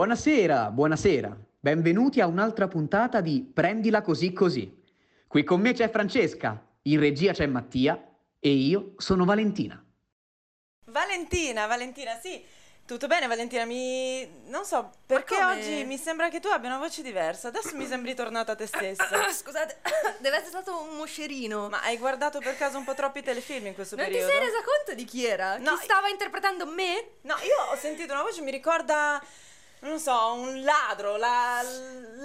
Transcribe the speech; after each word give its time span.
Buonasera, 0.00 0.70
buonasera. 0.70 1.36
Benvenuti 1.60 2.22
a 2.22 2.26
un'altra 2.26 2.68
puntata 2.68 3.20
di 3.20 3.42
Prendila 3.42 4.00
così 4.00 4.32
così. 4.32 4.82
Qui 5.26 5.44
con 5.44 5.60
me 5.60 5.74
c'è 5.74 5.90
Francesca, 5.90 6.58
in 6.84 6.98
regia 6.98 7.34
c'è 7.34 7.44
Mattia 7.44 8.02
e 8.38 8.48
io 8.48 8.94
sono 8.96 9.26
Valentina. 9.26 9.84
Valentina, 10.86 11.66
Valentina, 11.66 12.18
sì. 12.18 12.42
Tutto 12.86 13.08
bene 13.08 13.26
Valentina, 13.26 13.66
mi... 13.66 14.26
non 14.46 14.64
so, 14.64 14.90
perché 15.04 15.44
oggi 15.44 15.84
mi 15.84 15.98
sembra 15.98 16.30
che 16.30 16.40
tu 16.40 16.48
abbia 16.48 16.70
una 16.70 16.78
voce 16.78 17.02
diversa, 17.02 17.48
adesso 17.48 17.76
mi 17.76 17.84
sembri 17.86 18.14
tornata 18.14 18.54
te 18.54 18.64
stessa. 18.64 19.06
Scusate, 19.30 19.80
deve 20.20 20.36
essere 20.36 20.62
stato 20.62 20.80
un 20.80 20.96
moscerino. 20.96 21.68
Ma 21.68 21.82
hai 21.82 21.98
guardato 21.98 22.38
per 22.38 22.56
caso 22.56 22.78
un 22.78 22.84
po' 22.84 22.94
troppi 22.94 23.22
telefilm 23.22 23.66
in 23.66 23.74
questo 23.74 23.96
non 23.96 24.06
periodo? 24.06 24.26
ti 24.26 24.32
sei 24.32 24.46
resa 24.46 24.62
conto 24.64 24.94
di 24.94 25.04
chi 25.04 25.26
era? 25.26 25.58
No, 25.58 25.76
chi 25.76 25.84
stava 25.84 26.08
interpretando 26.08 26.64
me? 26.64 27.18
No, 27.20 27.34
io 27.42 27.70
ho 27.70 27.76
sentito 27.76 28.14
una 28.14 28.22
voce, 28.22 28.40
mi 28.40 28.50
ricorda, 28.50 29.22
non 29.80 29.98
so, 29.98 30.34
un 30.34 30.62
ladro, 30.62 31.16
la, 31.16 31.60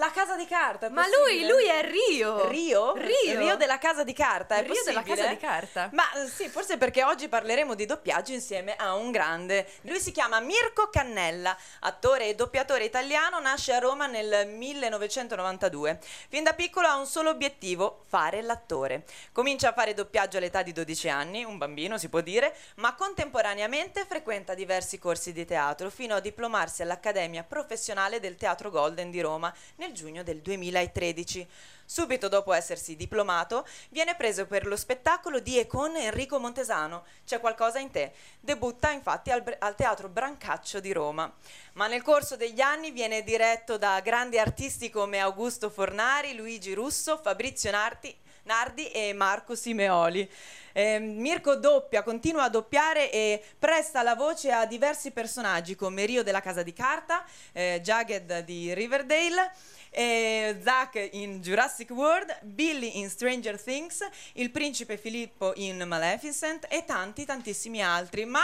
la 0.05 0.11
casa 0.11 0.35
di 0.35 0.45
carta. 0.45 0.89
Ma 0.89 1.05
lui, 1.07 1.47
lui 1.47 1.65
è 1.65 1.81
Rio. 1.89 2.47
Rio? 2.47 2.93
Rio. 2.93 3.39
Rio 3.39 3.55
della 3.55 3.79
casa 3.79 4.03
di 4.03 4.13
carta, 4.13 4.55
è 4.55 4.63
Rio 4.63 4.83
della 4.83 5.01
possibile? 5.01 5.15
casa 5.15 5.27
di 5.27 5.37
carta. 5.37 5.89
Ma 5.93 6.03
eh, 6.13 6.27
sì, 6.27 6.47
forse 6.47 6.77
perché 6.77 7.03
oggi 7.03 7.27
parleremo 7.27 7.73
di 7.73 7.85
doppiaggio 7.85 8.31
insieme 8.31 8.75
a 8.75 8.93
un 8.93 9.11
grande. 9.11 9.67
Lui 9.81 9.99
si 9.99 10.11
chiama 10.11 10.39
Mirko 10.39 10.89
Cannella, 10.89 11.57
attore 11.81 12.27
e 12.29 12.35
doppiatore 12.35 12.83
italiano, 12.83 13.39
nasce 13.39 13.73
a 13.73 13.79
Roma 13.79 14.05
nel 14.05 14.47
1992. 14.47 15.99
Fin 16.29 16.43
da 16.43 16.53
piccolo 16.53 16.87
ha 16.87 16.97
un 16.97 17.07
solo 17.07 17.31
obiettivo, 17.31 18.03
fare 18.07 18.41
l'attore. 18.43 19.05
Comincia 19.31 19.69
a 19.69 19.73
fare 19.73 19.93
doppiaggio 19.95 20.37
all'età 20.37 20.61
di 20.61 20.71
12 20.71 21.09
anni, 21.09 21.43
un 21.43 21.57
bambino 21.57 21.97
si 21.97 22.09
può 22.09 22.21
dire, 22.21 22.55
ma 22.75 22.93
contemporaneamente 22.93 24.05
frequenta 24.05 24.53
diversi 24.53 24.99
corsi 24.99 25.33
di 25.33 25.45
teatro 25.45 25.89
fino 25.89 26.13
a 26.13 26.19
diplomarsi 26.19 26.83
all'Accademia 26.83 27.43
Professionale 27.43 28.19
del 28.19 28.35
Teatro 28.35 28.69
Golden 28.69 29.09
di 29.09 29.21
Roma 29.21 29.53
nel 29.77 29.93
giugno 29.95 30.21
del 30.21 30.41
2013. 30.41 31.47
Subito 31.87 32.27
dopo 32.27 32.53
essersi 32.53 32.95
diplomato, 32.95 33.65
viene 33.89 34.15
preso 34.15 34.45
per 34.45 34.67
lo 34.67 34.75
spettacolo 34.75 35.39
di 35.39 35.57
e 35.57 35.65
con 35.65 35.95
Enrico 35.95 36.39
Montesano. 36.39 37.05
C'è 37.25 37.39
qualcosa 37.39 37.79
in 37.79 37.89
te. 37.89 38.11
Debutta 38.39 38.91
infatti 38.91 39.31
al, 39.31 39.43
al 39.59 39.75
Teatro 39.75 40.09
Brancaccio 40.09 40.79
di 40.79 40.91
Roma. 40.91 41.33
Ma 41.73 41.87
nel 41.87 42.03
corso 42.03 42.35
degli 42.35 42.61
anni 42.61 42.91
viene 42.91 43.23
diretto 43.23 43.77
da 43.77 43.99
grandi 44.01 44.37
artisti 44.37 44.89
come 44.91 45.19
Augusto 45.19 45.69
Fornari, 45.69 46.35
Luigi 46.35 46.73
Russo, 46.73 47.17
Fabrizio 47.17 47.71
Nardi, 47.71 48.15
Nardi 48.45 48.89
e 48.91 49.13
Marco 49.13 49.55
Simeoli. 49.55 50.29
Eh, 50.77 50.99
Mirko 50.99 51.55
doppia, 51.55 52.03
continua 52.03 52.43
a 52.43 52.49
doppiare 52.49 53.09
e 53.09 53.41
presta 53.57 54.01
la 54.01 54.13
voce 54.13 54.51
a 54.51 54.65
diversi 54.65 55.11
personaggi 55.11 55.73
come 55.73 56.05
Rio 56.05 56.21
della 56.21 56.41
Casa 56.41 56.63
di 56.63 56.73
Carta, 56.73 57.23
eh, 57.53 57.79
Jagged 57.81 58.39
di 58.39 58.73
Riverdale, 58.73 59.53
eh, 59.95 60.59
Zack 60.61 61.09
in 61.13 61.41
Jurassic 61.41 61.89
World, 61.91 62.39
Billy 62.43 62.99
in 62.99 63.09
Stranger 63.09 63.61
Things, 63.61 64.05
il 64.33 64.51
principe 64.51 64.97
Filippo 64.97 65.53
in 65.55 65.83
Maleficent 65.87 66.67
e 66.69 66.83
tanti 66.85 67.25
tantissimi 67.25 67.81
altri. 67.81 68.25
Ma 68.25 68.43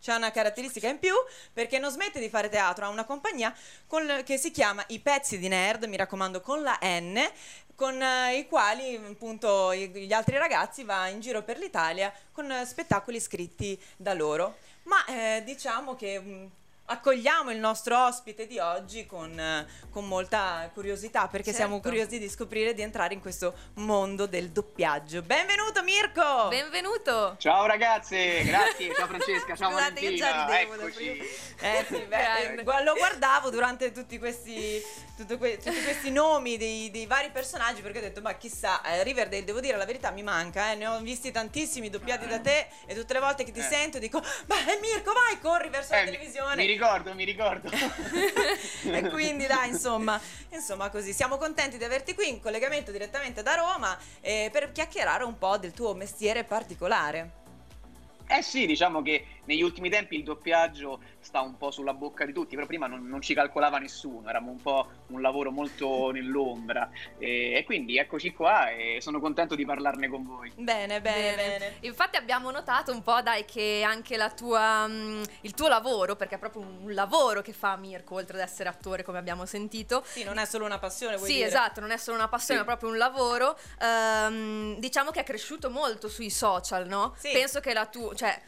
c'è 0.00 0.14
una 0.14 0.30
caratteristica 0.32 0.88
in 0.88 0.98
più 0.98 1.14
perché 1.52 1.78
non 1.78 1.90
smette 1.90 2.18
di 2.18 2.28
fare 2.28 2.48
teatro, 2.48 2.84
ha 2.84 2.88
una 2.88 3.04
compagnia 3.04 3.54
con- 3.86 4.22
che 4.24 4.36
si 4.36 4.50
chiama 4.50 4.84
I 4.88 4.98
Pezzi 4.98 5.38
di 5.38 5.48
Nerd, 5.48 5.84
mi 5.84 5.96
raccomando 5.96 6.40
con 6.40 6.62
la 6.62 6.78
N, 6.82 7.20
con 7.74 8.02
eh, 8.02 8.38
i 8.38 8.46
quali 8.46 8.96
appunto 8.96 9.74
gli 9.74 10.12
altri 10.12 10.36
ragazzi 10.36 10.84
va 10.84 11.06
in 11.08 11.20
giro 11.20 11.42
per 11.42 11.58
l'Italia 11.58 12.12
con 12.32 12.50
eh, 12.50 12.66
spettacoli 12.66 13.20
scritti 13.20 13.80
da 13.96 14.12
loro. 14.12 14.56
Ma 14.84 15.04
eh, 15.06 15.42
diciamo 15.44 15.94
che 15.94 16.18
mh, 16.18 16.50
accogliamo 16.92 17.50
il 17.50 17.58
nostro 17.58 18.04
ospite 18.06 18.46
di 18.46 18.58
oggi 18.58 19.06
con, 19.06 19.38
eh, 19.38 19.66
con 19.90 20.06
molta 20.06 20.70
curiosità 20.74 21.26
perché 21.26 21.52
siamo 21.52 21.74
Certo. 21.76 21.88
curiosi 21.88 22.18
di 22.18 22.28
scoprire 22.28 22.74
di 22.74 22.82
entrare 22.82 23.14
in 23.14 23.20
questo 23.20 23.54
mondo 23.74 24.26
del 24.26 24.50
doppiaggio. 24.50 25.22
Benvenuto 25.22 25.82
Mirko! 25.82 26.48
Benvenuto. 26.48 27.36
Ciao 27.38 27.64
ragazze, 27.66 28.42
grazie, 28.44 28.94
ciao 28.94 29.06
Francesca, 29.06 29.56
ciao 29.56 29.70
Scusate, 29.70 30.00
io 30.00 30.16
già 30.16 30.30
Valentina, 30.46 30.56
ridevo 30.58 30.74
eccoci. 30.86 31.18
Eh 31.60 31.84
sì, 31.88 31.98
beh, 32.06 32.60
eh, 32.60 32.82
lo 32.84 32.94
guardavo 32.94 33.48
durante 33.50 33.90
tutti 33.92 34.18
questi, 34.18 34.82
tutto 35.16 35.38
que- 35.38 35.56
tutti 35.56 35.82
questi 35.82 36.10
nomi 36.10 36.56
dei, 36.58 36.90
dei 36.90 37.06
vari 37.06 37.30
personaggi 37.30 37.80
perché 37.80 37.98
ho 37.98 38.02
detto 38.02 38.20
ma 38.20 38.34
chissà, 38.34 38.82
eh, 38.82 39.02
Riverdale 39.02 39.44
devo 39.44 39.60
dire 39.60 39.76
la 39.78 39.86
verità 39.86 40.10
mi 40.10 40.22
manca, 40.22 40.72
eh, 40.72 40.74
ne 40.74 40.86
ho 40.86 41.00
visti 41.00 41.30
tantissimi 41.30 41.88
doppiati 41.88 42.26
da 42.26 42.38
te 42.38 42.66
e 42.86 42.94
tutte 42.94 43.14
le 43.14 43.20
volte 43.20 43.44
che 43.44 43.52
ti 43.52 43.60
Eh. 43.60 43.62
sento 43.62 43.98
dico 43.98 44.20
beh 44.20 44.78
Mirko 44.80 45.12
vai 45.12 45.38
corri 45.40 45.68
verso 45.70 45.92
la 45.92 46.00
Eh, 46.00 46.04
mi- 46.04 46.10
televisione 46.10 46.56
Mi 46.56 46.66
ricordo, 46.82 47.14
mi 47.14 47.24
ricordo. 47.24 47.70
e 48.84 49.08
quindi 49.10 49.46
dai 49.46 49.68
insomma, 49.68 50.20
insomma 50.50 50.90
così 50.90 51.12
siamo 51.12 51.36
contenti 51.36 51.78
di 51.78 51.84
averti 51.84 52.14
qui 52.14 52.28
in 52.28 52.40
collegamento 52.40 52.90
direttamente 52.90 53.42
da 53.42 53.54
Roma 53.54 53.96
eh, 54.20 54.48
per 54.52 54.72
chiacchierare 54.72 55.22
un 55.22 55.38
po' 55.38 55.58
del 55.58 55.72
tuo 55.72 55.94
mestiere 55.94 56.42
particolare. 56.42 57.40
Eh 58.26 58.42
sì, 58.42 58.66
diciamo 58.66 59.02
che 59.02 59.26
negli 59.44 59.62
ultimi 59.62 59.90
tempi 59.90 60.16
il 60.16 60.22
doppiaggio 60.24 61.00
sta 61.20 61.40
un 61.40 61.56
po' 61.56 61.70
sulla 61.70 61.94
bocca 61.94 62.24
di 62.24 62.32
tutti, 62.32 62.54
però 62.54 62.66
prima 62.66 62.86
non, 62.86 63.06
non 63.06 63.20
ci 63.20 63.34
calcolava 63.34 63.78
nessuno, 63.78 64.28
eravamo 64.28 64.52
un 64.52 64.60
po' 64.62 64.90
un 65.08 65.20
lavoro 65.20 65.50
molto 65.50 66.10
nell'ombra 66.10 66.90
e, 67.18 67.52
e 67.54 67.64
quindi 67.64 67.98
eccoci 67.98 68.32
qua 68.32 68.70
e 68.70 68.98
sono 69.00 69.20
contento 69.20 69.54
di 69.54 69.64
parlarne 69.64 70.08
con 70.08 70.24
voi. 70.24 70.52
Bene, 70.56 71.00
bene, 71.00 71.34
bene. 71.36 71.76
Infatti 71.80 72.16
abbiamo 72.16 72.50
notato 72.50 72.92
un 72.92 73.02
po', 73.02 73.20
dai, 73.22 73.44
che 73.44 73.82
anche 73.84 74.16
la 74.16 74.30
tua, 74.30 74.86
mm, 74.86 75.22
il 75.42 75.54
tuo 75.54 75.68
lavoro, 75.68 76.16
perché 76.16 76.36
è 76.36 76.38
proprio 76.38 76.62
un 76.62 76.92
lavoro 76.94 77.42
che 77.42 77.52
fa 77.52 77.76
Mirko, 77.76 78.14
oltre 78.16 78.36
ad 78.40 78.42
essere 78.48 78.68
attore, 78.68 79.02
come 79.02 79.18
abbiamo 79.18 79.46
sentito. 79.46 80.02
Sì, 80.06 80.24
non 80.24 80.38
è 80.38 80.44
solo 80.46 80.64
una 80.64 80.78
passione, 80.78 81.16
vuoi 81.16 81.28
Sì, 81.28 81.34
dire? 81.36 81.46
esatto, 81.48 81.80
non 81.80 81.90
è 81.90 81.96
solo 81.96 82.16
una 82.16 82.28
passione, 82.28 82.60
Sì. 82.60 82.66
è 82.66 82.68
proprio 82.68 82.90
un 82.90 82.96
lavoro. 82.98 83.56
Ehm, 83.80 84.78
diciamo 84.78 85.10
che 85.10 85.20
è 85.20 85.24
cresciuto 85.24 85.70
molto 85.70 86.08
sui 86.08 86.30
social, 86.30 86.86
no? 86.86 87.14
Sì. 87.18 87.32
Penso 87.32 87.60
che 87.60 87.72
la 87.72 87.86
tua, 87.86 88.14
cioè, 88.14 88.40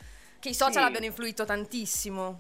che 0.45 0.51
i 0.51 0.55
social 0.55 0.83
Sì. 0.83 0.89
abbiano 0.89 1.07
influito 1.07 1.47
tantissimo. 1.47 2.39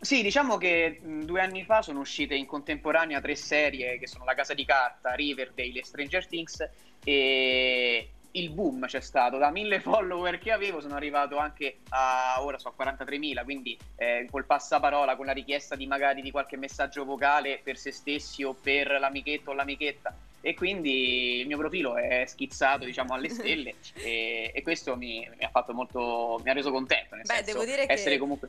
Sì, 0.00 0.20
diciamo 0.20 0.56
che 0.56 0.98
mh, 1.00 1.20
due 1.20 1.40
anni 1.40 1.62
fa 1.62 1.80
sono 1.80 2.00
uscite 2.00 2.34
in 2.34 2.44
contemporanea 2.44 3.20
tre 3.20 3.36
serie 3.36 4.00
che 4.00 4.08
sono 4.08 4.24
La 4.24 4.34
Casa 4.34 4.52
di 4.52 4.64
Carta, 4.64 5.12
Riverdale 5.14 5.78
e 5.78 5.84
Stranger 5.84 6.26
Things 6.26 6.68
e 7.04 8.10
il 8.32 8.50
boom 8.50 8.86
c'è 8.86 9.00
stato, 9.00 9.38
da 9.38 9.50
mille 9.50 9.78
follower 9.80 10.38
che 10.38 10.50
avevo 10.50 10.80
sono 10.80 10.96
arrivato 10.96 11.36
anche 11.36 11.78
a 11.90 12.36
ora 12.40 12.58
so 12.58 12.74
a 12.76 12.84
43.000, 12.84 13.44
quindi 13.44 13.78
eh, 13.94 14.26
col 14.28 14.44
passaparola, 14.44 15.14
con 15.14 15.26
la 15.26 15.32
richiesta 15.32 15.76
di 15.76 15.86
magari 15.86 16.22
di 16.22 16.32
qualche 16.32 16.56
messaggio 16.56 17.04
vocale 17.04 17.60
per 17.62 17.76
se 17.76 17.92
stessi 17.92 18.42
o 18.42 18.54
per 18.54 18.98
l'amichetto 18.98 19.50
o 19.50 19.54
l'amichetta 19.54 20.12
e 20.40 20.54
quindi 20.54 21.40
il 21.40 21.46
mio 21.46 21.58
profilo 21.58 21.96
è 21.96 22.24
schizzato 22.26 22.84
diciamo 22.84 23.14
alle 23.14 23.28
stelle 23.28 23.74
e, 23.94 24.50
e 24.54 24.62
questo 24.62 24.96
mi, 24.96 25.28
mi 25.36 25.44
ha 25.44 25.50
fatto 25.50 25.72
molto, 25.74 26.40
mi 26.42 26.50
ha 26.50 26.52
reso 26.54 26.70
contento, 26.70 27.14
nel 27.14 27.24
Beh, 27.26 27.34
senso 27.34 27.52
devo 27.52 27.64
dire 27.64 27.86
che- 27.86 27.92
essere 27.92 28.18
comunque... 28.18 28.48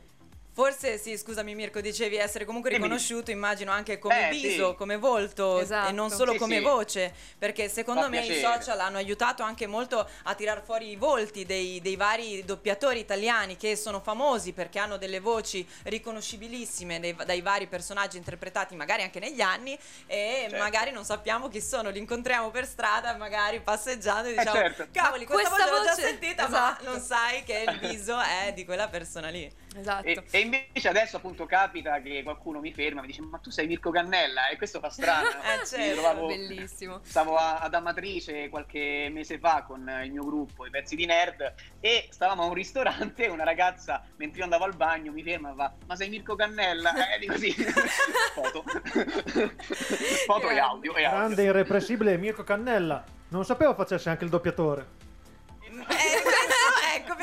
Forse 0.54 0.98
sì, 0.98 1.16
scusami 1.16 1.54
Mirko, 1.54 1.80
dicevi 1.80 2.16
essere 2.16 2.44
comunque 2.44 2.68
riconosciuto, 2.68 3.30
immagino 3.30 3.72
anche 3.72 3.98
come 3.98 4.28
Eh, 4.28 4.30
viso, 4.32 4.70
sì. 4.70 4.76
come 4.76 4.96
volto 4.98 5.58
Esatto. 5.58 5.88
e 5.88 5.92
non 5.92 6.10
solo 6.10 6.32
Sì, 6.32 6.38
come 6.38 6.56
sì. 6.58 6.62
voce, 6.62 7.14
perché 7.38 7.70
secondo 7.70 8.02
Fa 8.02 8.08
me 8.08 8.18
i 8.18 8.26
piacere. 8.26 8.54
social 8.60 8.78
hanno 8.80 8.98
aiutato 8.98 9.42
anche 9.42 9.66
molto 9.66 10.06
a 10.24 10.34
tirar 10.34 10.62
fuori 10.62 10.90
i 10.90 10.96
volti 10.96 11.46
dei, 11.46 11.80
dei 11.80 11.96
vari 11.96 12.44
doppiatori 12.44 12.98
italiani 12.98 13.56
che 13.56 13.76
sono 13.76 14.00
famosi 14.00 14.52
perché 14.52 14.78
hanno 14.78 14.98
delle 14.98 15.20
voci 15.20 15.66
riconoscibilissime 15.84 17.00
dei- 17.00 17.16
dai 17.24 17.40
vari 17.40 17.66
personaggi 17.66 18.18
interpretati 18.18 18.74
magari 18.74 19.02
anche 19.02 19.20
negli 19.20 19.40
anni 19.40 19.78
e 20.06 20.40
Certo. 20.50 20.56
magari 20.58 20.90
non 20.92 21.06
sappiamo 21.06 21.48
chi 21.48 21.62
sono, 21.62 21.88
li 21.88 21.98
incontriamo 21.98 22.50
per 22.50 22.66
strada 22.66 23.16
magari 23.16 23.60
passeggiando 23.60 24.28
e 24.28 24.34
diciamo 24.34 24.52
certo. 24.56 24.86
cavoli 24.92 25.24
questa, 25.24 25.48
questa 25.48 25.70
voce 25.70 25.78
l'ho 25.80 25.84
già 25.86 25.94
sentita 25.94 26.46
esatto. 26.46 26.84
ma 26.84 26.90
non 26.90 27.00
sai 27.00 27.42
che 27.42 27.64
il 27.66 27.78
viso 27.78 28.20
è 28.20 28.52
di 28.52 28.66
quella 28.66 28.88
persona 28.88 29.28
lì. 29.30 29.50
Esatto. 29.74 30.06
E, 30.06 30.22
e 30.30 30.38
invece 30.40 30.88
adesso 30.88 31.16
appunto 31.16 31.46
capita 31.46 32.00
che 32.02 32.22
qualcuno 32.22 32.60
mi 32.60 32.72
ferma 32.72 32.98
e 32.98 33.02
mi 33.02 33.06
dice 33.08 33.22
ma 33.22 33.38
tu 33.38 33.50
sei 33.50 33.66
Mirko 33.66 33.90
Cannella 33.90 34.48
e 34.48 34.56
questo 34.56 34.80
fa 34.80 34.90
strano. 34.90 35.28
Eh, 35.62 35.66
certo, 35.66 35.92
trovavo- 36.00 36.26
Bellissimo. 36.26 37.00
Stavo 37.02 37.36
a- 37.36 37.58
ad 37.58 37.72
Amatrice 37.74 38.48
qualche 38.48 39.08
mese 39.12 39.38
fa 39.38 39.62
con 39.66 39.90
il 40.04 40.10
mio 40.12 40.24
gruppo, 40.24 40.66
i 40.66 40.70
pezzi 40.70 40.94
di 40.96 41.06
nerd, 41.06 41.54
e 41.80 42.08
stavamo 42.10 42.42
a 42.42 42.46
un 42.46 42.54
ristorante 42.54 43.24
e 43.24 43.28
una 43.30 43.44
ragazza, 43.44 44.02
mentre 44.16 44.38
io 44.38 44.44
andavo 44.44 44.64
al 44.64 44.74
bagno, 44.74 45.10
mi 45.12 45.22
ferma 45.22 45.50
e 45.50 45.54
va, 45.54 45.72
ma 45.86 45.96
sei 45.96 46.08
Mirko 46.10 46.34
Cannella? 46.36 46.92
Eh, 47.14 47.18
dico 47.18 47.36
sì. 47.36 47.52
Foto. 48.34 48.64
Foto 50.26 50.48
e 50.50 50.58
audio. 50.58 50.94
E 50.94 51.04
audio. 51.04 51.18
Grande 51.18 51.42
irrepressibile 51.44 52.16
Mirko 52.16 52.44
Cannella. 52.44 53.02
Non 53.28 53.44
sapevo 53.44 53.74
facesse 53.74 54.08
anche 54.10 54.24
il 54.24 54.30
doppiatore. 54.30 54.86
Eh, 55.62 56.22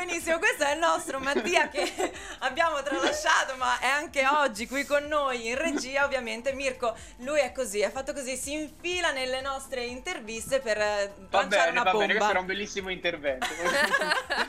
benissimo, 0.04 0.38
questo 0.38 0.64
è 0.64 0.72
il 0.72 0.78
nostro 0.78 1.18
Mattia 1.20 1.68
che 1.68 2.12
abbiamo 2.40 2.82
tralasciato, 2.82 3.56
ma 3.56 3.78
è 3.78 3.86
anche 3.86 4.26
oggi 4.26 4.66
qui 4.66 4.84
con 4.84 5.04
noi 5.06 5.48
in 5.48 5.56
regia, 5.58 6.04
ovviamente. 6.04 6.52
Mirko, 6.52 6.94
lui 7.18 7.40
è 7.40 7.52
così, 7.52 7.80
è 7.80 7.90
fatto 7.90 8.12
così, 8.12 8.36
si 8.36 8.52
infila 8.52 9.10
nelle 9.10 9.40
nostre 9.40 9.84
interviste 9.84 10.60
per 10.60 10.78
eh, 10.78 11.12
Va 11.28 11.40
lanciare 11.40 11.70
bene, 11.70 11.72
una 11.72 11.82
va 11.82 11.90
bomba. 11.90 12.06
bene, 12.06 12.12
questo 12.14 12.30
era 12.30 12.40
un 12.40 12.46
bellissimo 12.46 12.90
intervento. 12.90 13.46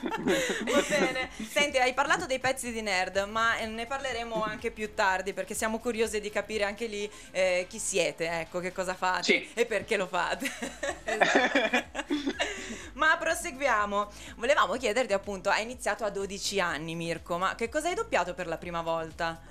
Va 0.01 0.83
bene. 0.87 1.29
Senti, 1.49 1.77
hai 1.77 1.93
parlato 1.93 2.25
dei 2.25 2.39
pezzi 2.39 2.71
di 2.71 2.81
nerd, 2.81 3.17
ma 3.29 3.57
eh, 3.57 3.65
ne 3.65 3.85
parleremo 3.85 4.43
anche 4.43 4.71
più 4.71 4.93
tardi 4.93 5.33
perché 5.33 5.53
siamo 5.53 5.79
curiosi 5.79 6.19
di 6.21 6.29
capire 6.29 6.63
anche 6.63 6.85
lì 6.85 7.09
eh, 7.31 7.65
chi 7.69 7.79
siete, 7.79 8.29
ecco, 8.29 8.59
che 8.59 8.71
cosa 8.71 8.93
fate 8.93 9.23
Sì. 9.23 9.49
e 9.53 9.65
perché 9.65 9.97
lo 9.97 10.07
fate. 10.07 10.49
ma 13.01 13.17
proseguiamo. 13.17 14.11
Volevamo 14.35 14.75
chiederti 14.75 15.11
appunto, 15.11 15.49
hai 15.49 15.63
iniziato 15.63 16.03
a 16.03 16.11
12 16.11 16.59
anni 16.59 16.93
Mirko, 16.93 17.39
ma 17.39 17.55
che 17.55 17.67
cosa 17.67 17.89
hai 17.89 17.95
doppiato 17.95 18.35
per 18.35 18.45
la 18.45 18.59
prima 18.59 18.83
volta? 18.83 19.41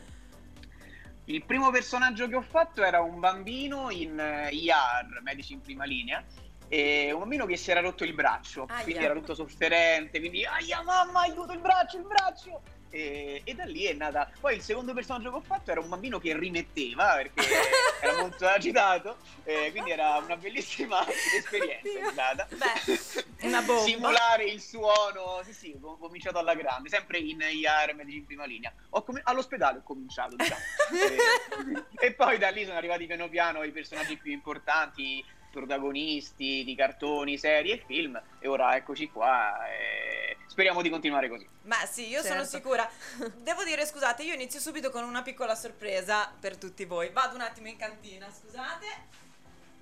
Il 1.24 1.44
primo 1.44 1.70
personaggio 1.70 2.28
che 2.28 2.36
ho 2.36 2.42
fatto 2.42 2.84
era 2.84 3.00
un 3.00 3.18
bambino 3.18 3.90
in 3.90 4.18
eh, 4.20 4.50
IR, 4.50 5.20
medici 5.22 5.52
in 5.52 5.62
prima 5.62 5.84
linea, 5.84 6.22
e 6.68 7.10
un 7.10 7.18
bambino 7.18 7.44
che 7.46 7.56
si 7.56 7.72
era 7.72 7.80
rotto 7.80 8.04
il 8.04 8.14
braccio, 8.14 8.66
Aia. 8.68 8.84
quindi 8.84 9.04
era 9.04 9.14
tutto 9.14 9.34
sofferente, 9.34 10.20
quindi 10.20 10.44
aia 10.44 10.82
mamma, 10.82 11.22
aiuto 11.22 11.52
il 11.52 11.58
braccio, 11.58 11.96
il 11.96 12.04
braccio! 12.04 12.62
E, 12.90 13.42
e 13.44 13.54
da 13.54 13.64
lì 13.64 13.84
è 13.84 13.92
nata. 13.92 14.30
Poi 14.40 14.56
il 14.56 14.62
secondo 14.62 14.92
personaggio 14.92 15.30
che 15.30 15.36
ho 15.36 15.40
fatto 15.40 15.70
era 15.70 15.80
un 15.80 15.88
bambino 15.88 16.18
che 16.18 16.36
rimetteva 16.36 17.14
perché 17.14 17.46
era 18.02 18.20
molto 18.20 18.46
agitato, 18.46 19.18
e 19.44 19.70
quindi 19.70 19.92
era 19.92 20.16
una 20.16 20.36
bellissima 20.36 21.06
esperienza. 21.08 21.88
è 21.88 22.12
stata. 22.12 22.48
Beh, 22.50 23.46
una 23.46 23.62
bomba. 23.62 23.82
Simulare 23.82 24.44
il 24.44 24.60
suono, 24.60 25.40
sì, 25.44 25.52
sì, 25.52 25.78
ho 25.80 25.96
cominciato 25.98 26.38
alla 26.38 26.54
grande, 26.54 26.88
sempre 26.88 27.18
in 27.18 27.38
IR 27.40 27.94
medici 27.94 28.18
in 28.18 28.26
prima 28.26 28.44
linea. 28.44 28.72
Com- 28.88 29.20
all'ospedale 29.22 29.78
ho 29.78 29.82
cominciato, 29.82 30.36
diciamo. 30.36 30.60
e, 32.00 32.06
e 32.06 32.12
poi 32.14 32.38
da 32.38 32.50
lì 32.50 32.64
sono 32.64 32.76
arrivati 32.76 33.06
piano 33.06 33.28
piano 33.28 33.62
i 33.62 33.70
personaggi 33.70 34.16
più 34.16 34.32
importanti, 34.32 35.24
protagonisti 35.50 36.64
di 36.64 36.74
cartoni, 36.74 37.36
serie 37.38 37.74
e 37.74 37.84
film. 37.86 38.20
E 38.38 38.48
ora 38.48 38.76
eccoci 38.76 39.08
qua. 39.10 39.66
E 39.68 40.36
speriamo 40.46 40.82
di 40.82 40.90
continuare 40.90 41.28
così. 41.28 41.46
Ma 41.62 41.76
sì, 41.86 42.08
io 42.08 42.22
sono 42.22 42.40
Certo. 42.40 42.56
sicura. 42.56 42.90
Devo 43.36 43.64
dire, 43.64 43.84
scusate, 43.86 44.22
io 44.22 44.34
inizio 44.34 44.60
subito 44.60 44.90
con 44.90 45.04
una 45.04 45.22
piccola 45.22 45.54
sorpresa 45.54 46.32
per 46.38 46.56
tutti 46.56 46.84
voi. 46.84 47.10
Vado 47.10 47.34
un 47.34 47.42
attimo 47.42 47.68
in 47.68 47.76
cantina, 47.76 48.26
scusate. 48.30 48.86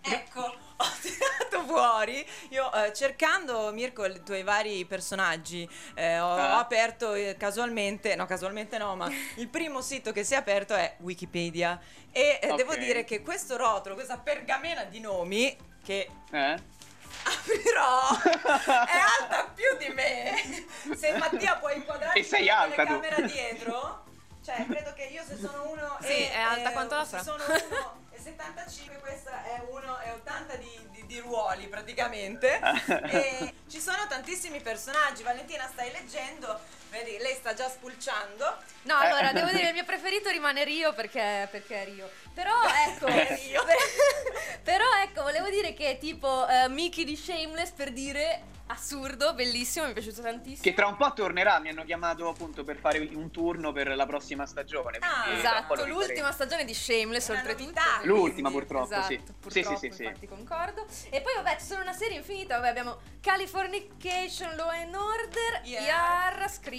Ecco, 0.01 0.41
ho 0.77 0.91
tirato 1.01 1.65
fuori. 1.67 2.25
Io 2.51 2.73
eh, 2.73 2.93
cercando, 2.93 3.71
Mirko, 3.73 4.07
i 4.07 4.23
tuoi 4.23 4.43
vari 4.43 4.85
personaggi, 4.85 5.69
eh, 5.95 6.19
ho, 6.19 6.35
Ah. 6.35 6.57
ho 6.57 6.59
aperto 6.61 7.15
eh, 7.15 7.37
casualmente, 7.39 8.15
no, 8.17 8.27
casualmente 8.27 8.79
no, 8.79 8.95
ma 8.97 9.09
il 9.37 9.49
primo 9.49 9.81
sito 9.81 10.13
che 10.13 10.25
si 10.25 10.35
è 10.35 10.37
aperto 10.37 10.75
è 10.75 10.97
Wikipedia. 11.01 11.79
E 12.13 12.39
eh, 12.43 12.55
devo 12.55 12.73
Ok. 12.73 12.79
dire 12.79 13.05
che 13.05 13.23
questo 13.23 13.57
rotolo, 13.57 13.95
questa 13.95 14.19
pergamena 14.19 14.85
di 14.85 15.01
nomi, 15.01 15.57
che 15.85 16.09
Eh? 16.33 16.77
aprirò 17.25 18.17
è 18.23 18.99
alta 19.21 19.51
più 19.55 19.77
di 19.79 19.89
me 19.93 20.65
se 20.97 21.17
Mattia 21.19 21.57
può 21.57 21.69
inquadrare 21.71 22.25
la 22.31 22.85
camera 22.85 23.21
dietro 23.21 24.05
cioè 24.43 24.65
credo 24.67 24.93
che 24.95 25.05
io 25.05 25.23
se 25.27 25.37
sono 25.37 25.69
uno 25.71 25.97
Sì, 26.01 26.07
e, 26.13 26.31
è 26.33 26.39
alta 26.39 26.71
e- 26.71 26.73
quanto 26.73 26.95
la 26.95 27.05
se 27.05 27.19
Fra. 27.19 27.23
sono 27.23 27.43
uno 27.45 28.07
75 28.37 28.99
questa 29.01 29.43
è 29.45 29.63
1 29.71 30.01
e 30.01 30.11
80 30.13 30.57
di, 30.57 30.89
di- 30.91 31.07
di 31.07 31.19
ruoli 31.21 31.67
praticamente. 31.67 32.61
Ci 33.69 33.81
sono 33.81 34.07
tantissimi 34.07 34.61
personaggi. 34.61 35.23
Valentina 35.23 35.67
stai 35.73 35.91
leggendo 35.93 36.61
vedi 36.91 37.19
lei 37.19 37.35
sta 37.35 37.55
già 37.55 37.69
spulciando 37.69 38.57
No, 38.83 38.97
allora 38.97 39.33
devo 39.33 39.51
dire 39.51 39.69
il 39.69 39.75
mio 39.75 39.85
preferito 39.85 40.31
rimane 40.31 40.65
Rio 40.65 40.95
perché, 40.95 41.47
perché 41.51 41.83
è 41.83 41.85
Rio. 41.85 42.09
Però 42.33 42.55
ecco, 42.89 43.07
È 43.07 43.39
Rio. 43.45 43.63
però 44.63 44.85
ecco, 45.03 45.23
volevo 45.23 45.51
dire 45.51 45.75
che 45.75 45.99
tipo 46.01 46.47
eh, 46.49 46.69
Mickey 46.69 47.05
di 47.05 47.17
Shameless 47.17 47.71
per 47.73 47.93
dire 47.93 48.43
assurdo, 48.71 49.33
bellissimo, 49.33 49.87
mi 49.87 49.93
è 49.93 49.95
piaciuto 49.95 50.21
tantissimo. 50.21 50.63
Che 50.63 50.75
tra 50.75 50.87
un 50.87 50.97
po' 50.97 51.13
tornerà, 51.15 51.59
mi 51.59 51.71
hanno 51.71 51.85
chiamato 51.85 52.29
appunto 52.29 52.65
per 52.65 52.77
fare 52.77 52.99
un 53.15 53.31
turno 53.31 53.73
per 53.73 53.89
la 53.97 54.05
prossima 54.05 54.45
stagione. 54.47 54.99
Ah, 55.01 55.33
Esatto, 55.33 55.87
l'ultima 55.87 56.33
stagione 56.33 56.65
di 56.67 56.75
Shameless 56.75 57.29
Una 57.29 57.39
oltretutto. 57.39 57.73
novità, 57.81 58.01
L'ultima, 58.05 58.51
purtroppo, 58.51 58.85
esatto, 58.93 59.07
sì. 59.07 59.17
Purtroppo, 59.41 59.51
Sì, 59.51 59.63
sì, 59.63 59.77
sì, 59.77 59.91
sì. 59.97 60.03
infatti 60.05 60.27
concordo. 60.29 60.87
E 61.09 61.21
poi 61.23 61.35
vabbè, 61.37 61.57
ci 61.59 61.65
sono 61.65 61.81
una 61.81 61.95
serie 61.95 62.19
infinita, 62.19 62.57
vabbè, 62.57 62.69
abbiamo 62.69 62.99
Californication, 63.23 64.55
Law 64.57 64.69
and 64.69 64.95
Order, 64.95 65.61
Yeah. 65.65 65.83
Yar, 65.83 66.51
Scream, 66.51 66.78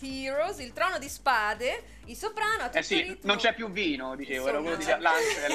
Heroes, 0.00 0.58
Il 0.58 0.72
Trono 0.72 0.98
di 0.98 1.08
Spade, 1.08 1.82
I 2.06 2.14
Soprano, 2.14 2.62
a 2.62 2.66
tutto 2.66 2.78
Eh 2.78 2.82
sì, 2.82 2.96
ritmo. 3.02 3.16
non 3.22 3.36
c'è 3.36 3.54
più 3.54 3.70
vino, 3.70 4.14
dicevo, 4.16 4.48
era 4.48 4.58
quello 4.60 4.76
di. 4.76 4.84
Lancel. 4.84 5.52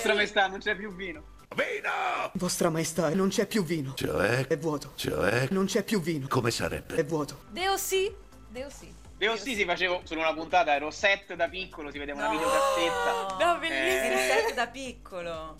Sì. 0.00 0.12
maestà, 0.14 0.46
non 0.46 0.58
c'è 0.58 0.74
più 0.76 0.94
vino. 0.94 1.34
Vino! 1.54 2.30
Vostra 2.34 2.68
Maestà, 2.68 3.08
non 3.14 3.28
c'è 3.28 3.46
più 3.46 3.64
vino. 3.64 3.94
Cioè? 3.94 4.46
È 4.46 4.58
vuoto. 4.58 4.92
Cioè? 4.96 5.48
Non 5.50 5.64
c'è 5.66 5.82
più 5.84 6.00
vino. 6.02 6.26
Come 6.28 6.48
È 6.50 6.52
sarebbe? 6.52 7.02
vuoto. 7.04 7.44
Deo 7.48 7.76
sì, 7.78 8.12
Deo 8.48 8.68
sì. 8.68 8.92
Io 9.18 9.36
sì, 9.36 9.54
si 9.54 9.64
facevo 9.64 10.02
solo 10.04 10.20
una 10.20 10.34
puntata, 10.34 10.74
ero 10.74 10.90
set 10.90 11.32
da 11.34 11.48
piccolo, 11.48 11.90
si 11.90 11.98
vedeva 11.98 12.18
una 12.18 12.26
No. 12.30 12.32
videocassetta. 12.32 13.36
No, 13.44 13.58
bellissimo. 13.58 14.16
set 14.18 14.54
da 14.54 14.66
piccolo 14.66 15.56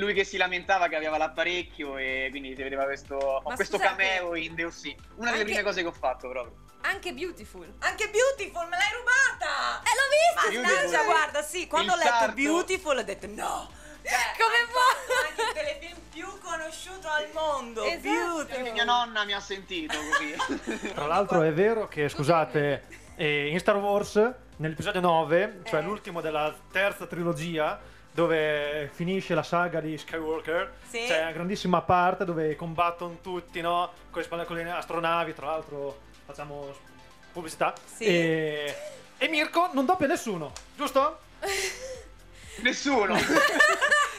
Lui 0.00 0.14
che 0.14 0.24
si 0.24 0.36
lamentava 0.38 0.88
che 0.88 0.96
aveva 0.96 1.16
l'apparecchio 1.18 1.96
e 1.98 2.28
quindi 2.30 2.54
si 2.56 2.62
vedeva 2.62 2.84
questo, 2.84 3.16
ho 3.16 3.42
questo 3.54 3.78
cameo 3.78 4.34
in 4.34 4.54
Deus 4.54 4.78
Sì. 4.80 4.96
Una 5.16 5.30
delle 5.30 5.42
anche- 5.42 5.44
prime 5.44 5.62
cose 5.62 5.82
che 5.82 5.88
ho 5.88 5.92
fatto 5.92 6.28
proprio. 6.28 6.56
Anche 6.82 7.12
Beautiful. 7.12 7.70
Anche 7.80 8.08
Beautiful, 8.08 8.66
me 8.68 8.76
l'hai 8.78 8.92
rubata! 8.96 9.82
Eh, 9.82 9.92
l'ho 9.94 10.52
visto! 10.56 10.60
Mannaggia, 10.62 11.04
guarda, 11.04 11.42
sì, 11.42 11.66
quando 11.66 11.92
ho 11.92 11.94
Il 11.96 12.00
letto 12.00 12.14
sarto. 12.16 12.34
Beautiful 12.34 12.96
ho 12.96 13.02
detto 13.02 13.26
no! 13.26 13.70
Cioè, 14.02 14.16
Come 14.38 14.56
hai 14.56 14.66
fa? 14.72 15.28
Anche 15.28 15.42
il 15.42 15.52
telefilm 15.52 16.00
più 16.10 16.38
conosciuto 16.40 17.08
al 17.08 17.28
mondo! 17.34 17.82
Esatto. 17.84 18.00
Beautiful! 18.00 18.72
mia 18.72 18.84
nonna 18.84 19.24
mi 19.24 19.34
ha 19.34 19.40
sentito 19.40 19.98
così. 19.98 20.88
Tra 20.94 21.04
l'altro 21.06 21.42
è 21.42 21.52
vero 21.52 21.86
che, 21.88 22.08
scusate, 22.08 22.84
eh, 23.16 23.48
in 23.48 23.58
Star 23.60 23.76
Wars, 23.76 24.14
nell'episodio 24.56 25.00
9, 25.00 25.60
cioè 25.66 25.80
Eh. 25.80 25.82
l'ultimo 25.82 26.22
della 26.22 26.54
terza 26.72 27.06
trilogia, 27.06 27.78
dove 28.12 28.90
finisce 28.92 29.34
la 29.34 29.42
saga 29.42 29.80
di 29.80 29.96
Skywalker, 29.96 30.72
Sì. 30.88 31.04
c'è 31.06 31.22
una 31.22 31.32
grandissima 31.32 31.80
parte 31.82 32.24
dove 32.24 32.56
combattono 32.56 33.18
tutti, 33.22 33.60
no? 33.60 33.92
Con 34.10 34.20
le, 34.20 34.26
spalle- 34.26 34.44
con 34.44 34.56
le 34.56 34.70
astronavi, 34.70 35.34
tra 35.34 35.46
l'altro 35.46 36.00
facciamo 36.26 36.74
pubblicità. 37.32 37.72
Sì. 37.84 38.04
E, 38.04 38.76
e 39.18 39.28
Mirko 39.28 39.70
non 39.72 39.86
doppia 39.86 40.06
nessuno, 40.06 40.52
giusto? 40.76 41.20
Nessuno. 42.62 43.14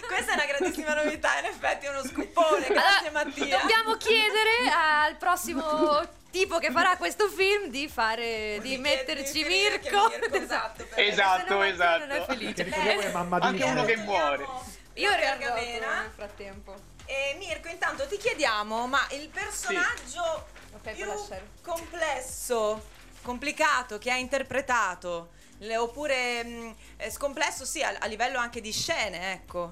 Questa 0.07 0.31
è 0.31 0.35
una 0.35 0.45
grandissima 0.45 0.93
novità, 0.93 1.39
in 1.39 1.45
effetti 1.45 1.85
è 1.85 1.89
uno 1.89 2.03
scoopone, 2.03 2.67
grazie 2.67 3.07
Allora, 3.09 3.23
Mattia! 3.25 3.59
Dobbiamo 3.59 3.95
chiedere 3.97 4.69
al 4.73 5.15
prossimo 5.17 6.01
tipo 6.31 6.57
che 6.57 6.71
farà 6.71 6.95
questo 6.97 7.27
film 7.29 7.67
di 7.69 7.87
fare 7.87 8.57
di, 8.61 8.69
Di 8.69 8.77
metterci 8.77 9.43
che 9.43 9.47
Mirko. 9.47 10.07
Mirko, 10.09 10.35
esatto, 10.37 10.85
Esatto, 10.95 11.61
esatto. 11.61 12.05
Non 12.05 12.11
è 12.17 12.25
felice. 12.25 12.53
Che 12.53 12.63
ricordiamo 12.63 13.01
è 13.01 13.11
mamma 13.11 13.37
Anche 13.37 13.63
di 13.63 13.69
uno 13.69 13.83
che 13.85 13.97
muore. 13.97 14.47
Io 14.95 15.09
pergamena. 15.11 16.01
nel 16.01 16.11
frattempo. 16.15 16.75
E 17.05 17.35
Mirko, 17.37 17.67
intanto 17.67 18.07
ti 18.07 18.17
chiediamo, 18.17 18.87
ma 18.87 19.05
il 19.11 19.27
personaggio 19.29 20.47
Ok, 20.73 20.91
più 20.93 21.03
puoi 21.05 21.17
lasciare. 21.17 21.47
complesso, 21.61 22.81
complicato 23.21 23.97
che 23.97 24.11
hai 24.11 24.21
interpretato, 24.21 25.31
le- 25.59 25.77
oppure 25.77 26.43
mh, 26.43 26.75
eh, 26.97 27.11
scomplesso 27.11 27.65
sì, 27.65 27.83
a, 27.83 27.95
a 27.99 28.05
livello 28.05 28.37
anche 28.37 28.61
di 28.61 28.71
scene, 28.71 29.33
ecco. 29.33 29.71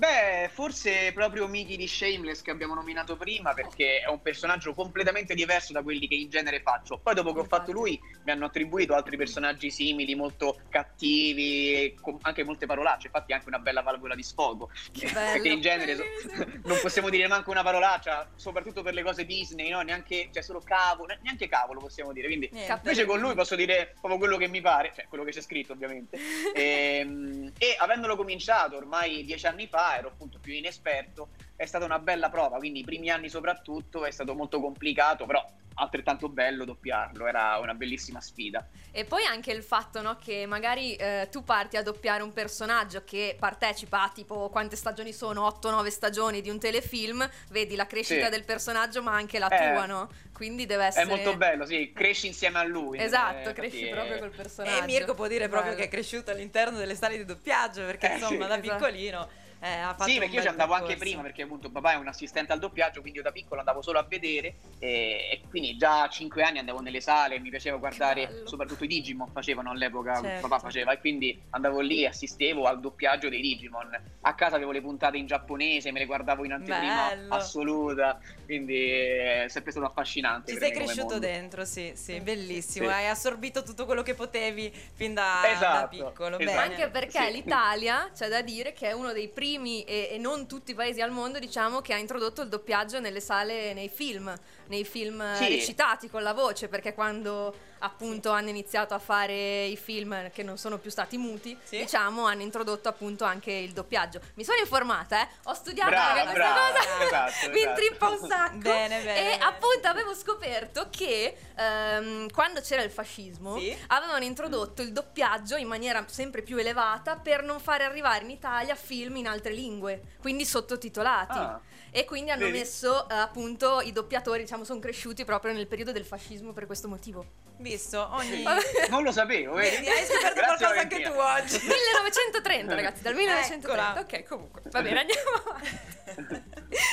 Beh, 0.00 0.48
forse 0.50 1.12
proprio 1.12 1.46
Mickey 1.46 1.76
di 1.76 1.86
Shameless 1.86 2.40
che 2.40 2.50
abbiamo 2.50 2.72
nominato 2.72 3.18
prima 3.18 3.52
perché 3.52 4.00
è 4.00 4.08
un 4.08 4.22
personaggio 4.22 4.72
completamente 4.72 5.34
diverso 5.34 5.74
da 5.74 5.82
quelli 5.82 6.08
che 6.08 6.14
in 6.14 6.30
genere 6.30 6.60
faccio. 6.60 7.00
Poi 7.02 7.12
dopo 7.14 7.34
che 7.34 7.40
ho 7.40 7.44
fatto 7.44 7.70
lui 7.70 8.00
mi 8.24 8.32
hanno 8.32 8.46
attribuito 8.46 8.94
altri 8.94 9.18
personaggi 9.18 9.70
simili, 9.70 10.14
molto 10.14 10.56
cattivi, 10.70 11.94
con 12.00 12.16
anche 12.22 12.44
molte 12.44 12.64
parolacce, 12.64 13.08
infatti 13.08 13.34
anche 13.34 13.48
una 13.48 13.58
bella 13.58 13.82
valvola 13.82 14.14
di 14.14 14.22
sfogo. 14.22 14.70
Perché 15.12 15.48
in 15.48 15.60
genere 15.60 15.94
so- 15.94 16.04
non 16.64 16.78
possiamo 16.80 17.10
dire 17.10 17.28
manco 17.28 17.50
una 17.50 17.62
parolaccia, 17.62 18.32
soprattutto 18.34 18.80
per 18.80 18.94
le 18.94 19.02
cose 19.02 19.26
Disney, 19.26 19.68
no? 19.68 19.82
Neanche, 19.82 20.30
cioè 20.32 20.42
solo 20.42 20.62
cavolo, 20.64 21.14
neanche 21.20 21.46
cavolo 21.46 21.78
possiamo 21.78 22.14
dire. 22.14 22.28
Quindi 22.28 22.48
Niente. 22.52 22.72
Invece 22.84 23.04
con 23.04 23.20
lui 23.20 23.34
posso 23.34 23.54
dire 23.54 23.92
proprio 24.00 24.18
quello 24.18 24.38
che 24.38 24.48
mi 24.48 24.62
pare, 24.62 24.92
cioè 24.94 25.06
quello 25.08 25.24
che 25.24 25.32
c'è 25.32 25.42
scritto 25.42 25.74
ovviamente. 25.74 26.18
Ehm, 26.60 27.52
e 27.58 27.76
avendolo 27.78 28.16
cominciato 28.16 28.76
ormai 28.76 29.24
dieci 29.24 29.46
anni 29.46 29.66
fa, 29.66 29.89
ero 29.98 30.08
appunto 30.08 30.38
più 30.38 30.52
inesperto, 30.52 31.28
è 31.56 31.66
stata 31.66 31.84
una 31.84 31.98
bella 31.98 32.28
prova, 32.30 32.58
quindi 32.58 32.80
i 32.80 32.84
primi 32.84 33.10
anni 33.10 33.28
soprattutto 33.28 34.04
è 34.04 34.10
stato 34.10 34.34
molto 34.34 34.60
complicato, 34.60 35.26
però 35.26 35.44
altrettanto 35.72 36.28
bello 36.28 36.64
doppiarlo, 36.66 37.26
era 37.26 37.56
una 37.58 37.72
bellissima 37.72 38.20
sfida. 38.20 38.66
E 38.90 39.04
poi 39.04 39.24
anche 39.24 39.50
il 39.52 39.62
fatto 39.62 40.02
no, 40.02 40.16
che 40.16 40.44
magari 40.44 40.94
eh, 40.96 41.28
tu 41.30 41.42
parti 41.42 41.78
a 41.78 41.82
doppiare 41.82 42.22
un 42.22 42.32
personaggio 42.34 43.02
che 43.04 43.34
partecipa 43.38 44.02
a 44.02 44.10
tipo 44.10 44.50
quante 44.50 44.76
stagioni 44.76 45.12
sono, 45.12 45.46
8-9 45.46 45.86
stagioni 45.86 46.42
di 46.42 46.50
un 46.50 46.58
telefilm, 46.58 47.26
vedi 47.50 47.76
la 47.76 47.86
crescita 47.86 48.24
Sì. 48.24 48.30
del 48.30 48.44
personaggio 48.44 49.02
ma 49.02 49.12
anche 49.14 49.38
la 49.38 49.48
Eh. 49.48 49.72
tua, 49.72 49.86
no? 49.86 50.10
Quindi 50.34 50.66
deve 50.66 50.86
essere... 50.86 51.04
È 51.04 51.08
molto 51.08 51.36
bello, 51.36 51.64
sì, 51.64 51.92
cresci 51.94 52.26
insieme 52.26 52.58
a 52.58 52.64
lui. 52.64 52.98
Esatto, 52.98 53.48
Eh, 53.50 53.52
cresci 53.54 53.80
infatti, 53.88 53.94
proprio 53.94 54.16
eh, 54.16 54.18
col 54.18 54.30
personaggio. 54.36 54.82
E 54.82 54.86
Mirko 54.86 55.14
può 55.14 55.28
dire 55.28 55.48
proprio 55.48 55.70
Bello. 55.72 55.82
che 55.82 55.88
è 55.88 55.90
cresciuto 55.90 56.30
all'interno 56.30 56.76
delle 56.76 56.94
sale 56.94 57.16
di 57.16 57.24
doppiaggio 57.24 57.84
perché 57.86 58.10
Eh, 58.10 58.14
insomma 58.14 58.30
sì. 58.44 58.48
da 58.48 58.58
Esatto. 58.60 58.76
piccolino 58.84 59.28
eh, 59.28 59.49
ha 59.60 59.94
fatto 59.94 60.10
Sì, 60.10 60.18
perché 60.18 60.36
io 60.36 60.42
ci 60.42 60.48
andavo 60.48 60.72
anche 60.72 60.86
percorso. 60.86 61.04
prima, 61.10 61.22
perché 61.22 61.42
appunto 61.42 61.70
papà 61.70 61.92
è 61.92 61.96
un 61.96 62.08
assistente 62.08 62.52
al 62.52 62.58
doppiaggio, 62.58 63.00
quindi 63.00 63.18
io 63.18 63.24
da 63.24 63.30
piccolo 63.32 63.60
andavo 63.60 63.82
solo 63.82 63.98
a 63.98 64.06
vedere 64.08 64.54
e, 64.78 65.28
e 65.30 65.40
quindi 65.48 65.76
già 65.76 66.02
a 66.04 66.08
5 66.08 66.42
anni 66.42 66.58
andavo 66.58 66.80
nelle 66.80 67.00
sale, 67.02 67.38
mi 67.38 67.50
piaceva 67.50 67.76
guardare 67.76 68.42
soprattutto 68.46 68.84
i 68.84 68.86
Digimon 68.86 69.28
facevano 69.30 69.70
all'epoca, 69.70 70.20
Certo. 70.20 70.48
papà 70.48 70.58
faceva 70.60 70.92
e 70.92 70.98
quindi 70.98 71.38
andavo 71.50 71.80
lì 71.80 72.02
e 72.02 72.06
assistevo 72.06 72.64
al 72.64 72.80
doppiaggio 72.80 73.28
dei 73.28 73.40
Digimon. 73.42 73.88
A 74.22 74.34
casa 74.34 74.56
avevo 74.56 74.70
le 74.72 74.80
puntate 74.80 75.18
in 75.18 75.26
giapponese, 75.26 75.92
me 75.92 75.98
le 75.98 76.06
guardavo 76.06 76.44
in 76.44 76.52
anteprima 76.52 77.08
Bello. 77.08 77.34
assoluta, 77.34 78.18
quindi 78.46 78.88
è 78.90 79.44
sempre 79.48 79.72
stato 79.72 79.86
affascinante. 79.86 80.52
Ci 80.52 80.58
sei 80.58 80.72
cresciuto 80.72 81.18
dentro, 81.18 81.64
sì, 81.66 81.92
sì, 81.94 82.18
bellissimo. 82.20 82.86
Sì. 82.88 82.92
Hai 82.94 83.08
assorbito 83.08 83.62
tutto 83.62 83.84
quello 83.84 84.02
che 84.02 84.14
potevi 84.14 84.72
fin 84.94 85.12
da, 85.12 85.40
da 85.42 85.50
Esatto, 85.50 85.88
piccolo. 85.88 86.38
esatto. 86.38 86.44
Bene. 86.44 86.52
Anche 86.56 86.88
perché 86.88 87.26
Sì. 87.26 87.32
l'Italia, 87.32 88.10
c'è 88.14 88.28
da 88.28 88.40
dire 88.40 88.72
che 88.72 88.88
è 88.88 88.92
uno 88.92 89.12
dei 89.12 89.28
primi 89.28 89.48
e, 89.58 90.08
e 90.12 90.18
non 90.18 90.46
tutti 90.46 90.70
i 90.72 90.74
paesi 90.74 91.00
al 91.00 91.10
mondo, 91.10 91.38
diciamo, 91.38 91.80
che 91.80 91.92
ha 91.94 91.98
introdotto 91.98 92.42
il 92.42 92.48
doppiaggio 92.48 93.00
nelle 93.00 93.20
sale, 93.20 93.72
nei 93.74 93.88
film, 93.88 94.32
nei 94.68 94.84
film 94.84 95.20
eh, 95.20 95.36
Sì. 95.36 95.48
recitati 95.48 96.08
con 96.08 96.22
la 96.22 96.32
voce, 96.32 96.68
perché 96.68 96.94
quando 96.94 97.54
appunto 97.80 98.30
hanno 98.30 98.48
iniziato 98.48 98.94
a 98.94 98.98
fare 98.98 99.64
i 99.64 99.76
film 99.76 100.30
che 100.30 100.42
non 100.42 100.56
sono 100.58 100.78
più 100.78 100.90
stati 100.90 101.16
muti, 101.18 101.56
Sì. 101.62 101.78
diciamo, 101.78 102.24
hanno 102.26 102.42
introdotto 102.42 102.88
appunto 102.88 103.24
anche 103.24 103.52
il 103.52 103.72
doppiaggio. 103.72 104.20
Mi 104.34 104.44
sono 104.44 104.58
informata, 104.58 105.20
eh? 105.22 105.28
Ho 105.44 105.54
studiato 105.54 105.90
Brava, 105.90 106.20
anche 106.20 106.32
questa 106.32 106.52
brava, 106.52 106.78
cosa. 106.78 107.04
esatto, 107.04 107.50
Mi 107.50 107.58
esatto. 107.60 107.68
intrippa 107.80 108.08
un 108.08 108.18
sacco. 108.28 108.56
Bene, 108.58 108.98
bene, 109.02 109.18
E 109.18 109.22
bene. 109.38 109.42
appunto 109.44 109.88
avevo 109.88 110.14
scoperto 110.14 110.88
che 110.90 111.36
ehm, 111.56 112.30
quando 112.30 112.60
c'era 112.60 112.82
il 112.82 112.90
fascismo 112.90 113.58
Sì. 113.58 113.76
avevano 113.88 114.24
introdotto 114.24 114.82
il 114.82 114.92
doppiaggio 114.92 115.56
in 115.56 115.66
maniera 115.68 116.04
sempre 116.08 116.42
più 116.42 116.56
elevata 116.56 117.16
per 117.16 117.42
non 117.42 117.60
fare 117.60 117.84
arrivare 117.84 118.24
in 118.24 118.30
Italia 118.30 118.74
film 118.74 119.16
in 119.16 119.26
altre 119.26 119.52
lingue, 119.52 120.02
quindi 120.20 120.44
sottotitolati. 120.44 121.38
Ah. 121.38 121.60
E 121.92 122.04
quindi 122.04 122.30
hanno 122.30 122.44
Vedi? 122.44 122.58
messo 122.58 123.08
eh, 123.08 123.14
appunto 123.14 123.80
i 123.80 123.92
doppiatori, 123.92 124.42
diciamo, 124.42 124.64
sono 124.64 124.78
cresciuti 124.78 125.24
proprio 125.24 125.52
nel 125.52 125.66
periodo 125.66 125.90
del 125.92 126.04
fascismo 126.04 126.52
per 126.52 126.66
questo 126.66 126.86
motivo. 126.88 127.24
Visto, 127.58 128.08
ogni... 128.12 128.42
Non 128.88 129.02
lo 129.02 129.12
sapevo, 129.12 129.54
vedi? 129.54 129.76
Vedi, 129.76 129.88
hai 129.88 130.04
scoperto 130.06 130.34
Grazie, 130.40 130.56
qualcosa 130.66 130.80
anche 130.80 131.00
tu 131.02 131.12
oggi. 131.12 131.58
1930, 131.66 132.74
ragazzi, 132.74 133.02
dal 133.02 133.14
1930. 133.14 134.00
Eccola. 134.00 134.00
Ok, 134.00 134.24
comunque. 134.28 134.62
Va 134.70 134.82
bene, 134.82 135.00
andiamo 135.00 135.30
avanti. 135.44 136.42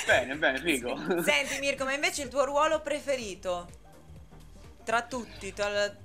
Bene, 0.05 0.35
bene, 0.35 0.59
figo. 0.59 1.21
Senti 1.23 1.59
Mirko, 1.59 1.83
ma 1.85 1.93
invece 1.93 2.23
il 2.23 2.29
tuo 2.29 2.43
ruolo 2.43 2.81
preferito? 2.81 3.69
Tra 4.83 5.03
tutti, 5.03 5.53
tra- 5.53 5.95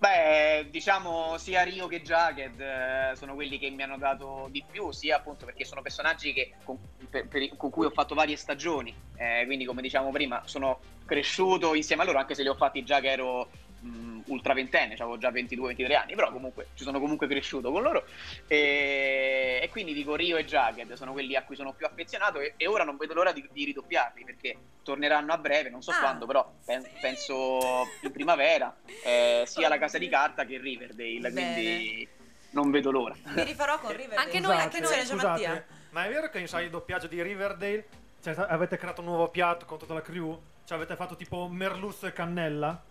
Beh, 0.00 0.68
diciamo 0.70 1.36
sia 1.38 1.64
Rio 1.64 1.88
che 1.88 2.02
Jagged 2.02 2.60
eh, 2.60 3.16
sono 3.16 3.34
quelli 3.34 3.58
che 3.58 3.68
mi 3.70 3.82
hanno 3.82 3.98
dato 3.98 4.46
di 4.48 4.62
più, 4.70 4.92
sia 4.92 5.16
appunto 5.16 5.44
perché 5.44 5.64
sono 5.64 5.82
personaggi 5.82 6.32
che, 6.32 6.52
con, 6.62 6.78
per- 7.10 7.26
per- 7.26 7.56
con 7.56 7.70
cui 7.70 7.84
ho 7.84 7.90
fatto 7.90 8.14
varie 8.14 8.36
stagioni, 8.36 8.94
eh, 9.16 9.42
quindi 9.46 9.64
come 9.64 9.82
diciamo 9.82 10.10
prima 10.12 10.40
sono 10.44 10.78
cresciuto 11.04 11.74
insieme 11.74 12.02
a 12.02 12.04
loro, 12.04 12.18
anche 12.18 12.36
se 12.36 12.42
li 12.42 12.48
ho 12.48 12.54
fatti 12.54 12.84
già 12.84 13.00
che 13.00 13.10
ero 13.10 13.48
mh, 13.80 14.20
ultra 14.26 14.54
ventenne, 14.54 14.94
avevo 14.94 15.18
già 15.18 15.30
22-23 15.30 15.94
anni, 15.94 16.14
però 16.14 16.30
comunque 16.32 16.68
ci 16.74 16.84
sono 16.84 16.98
comunque 17.00 17.26
cresciuto 17.26 17.70
con 17.70 17.82
loro 17.82 18.04
e, 18.46 19.60
e 19.62 19.68
quindi 19.70 19.92
dico 19.92 20.14
Rio 20.14 20.36
e 20.36 20.44
Jagged 20.44 20.92
sono 20.94 21.12
quelli 21.12 21.36
a 21.36 21.42
cui 21.44 21.56
sono 21.56 21.72
più 21.72 21.86
affezionato 21.86 22.40
e, 22.40 22.54
e 22.56 22.66
ora 22.66 22.84
non 22.84 22.96
vedo 22.96 23.14
l'ora 23.14 23.32
di, 23.32 23.46
di 23.52 23.64
ridoppiarli 23.64 24.24
perché 24.24 24.56
torneranno 24.82 25.32
a 25.32 25.38
breve, 25.38 25.68
non 25.70 25.82
so 25.82 25.90
Ah, 25.90 25.98
quando, 26.00 26.26
però 26.26 26.50
pen- 26.64 26.82
sì. 26.82 26.90
penso 27.00 27.58
in 28.02 28.12
primavera, 28.12 28.74
eh, 29.04 29.42
sia 29.46 29.68
la 29.68 29.78
casa 29.78 29.98
di 29.98 30.08
carta 30.08 30.44
che 30.44 30.58
Riverdale, 30.58 31.30
quindi 31.32 32.08
non 32.50 32.70
vedo 32.70 32.90
l'ora. 32.90 33.14
mi 33.24 33.44
rifarò 33.44 33.78
con 33.78 33.90
Riverdale. 33.96 34.20
Anche 34.22 34.40
noi, 34.40 34.56
anche 34.56 34.80
noi, 34.80 34.92
Attenzione, 34.92 35.20
c'è 35.22 35.26
Mattia. 35.28 35.66
ma 35.90 36.04
è 36.06 36.08
vero 36.08 36.28
che 36.30 36.38
in 36.38 36.48
sala 36.48 36.62
di 36.62 36.70
doppiaggio 36.70 37.06
di 37.06 37.22
Riverdale 37.22 37.86
cioè, 38.22 38.34
avete 38.48 38.76
creato 38.76 39.00
un 39.00 39.06
nuovo 39.08 39.28
piatto 39.28 39.64
con 39.66 39.78
tutta 39.78 39.94
la 39.94 40.02
crew? 40.02 40.40
Cioè 40.64 40.76
avete 40.76 40.96
fatto 40.96 41.16
tipo 41.16 41.48
merluzzo 41.48 42.06
e 42.06 42.12
cannella? 42.12 42.82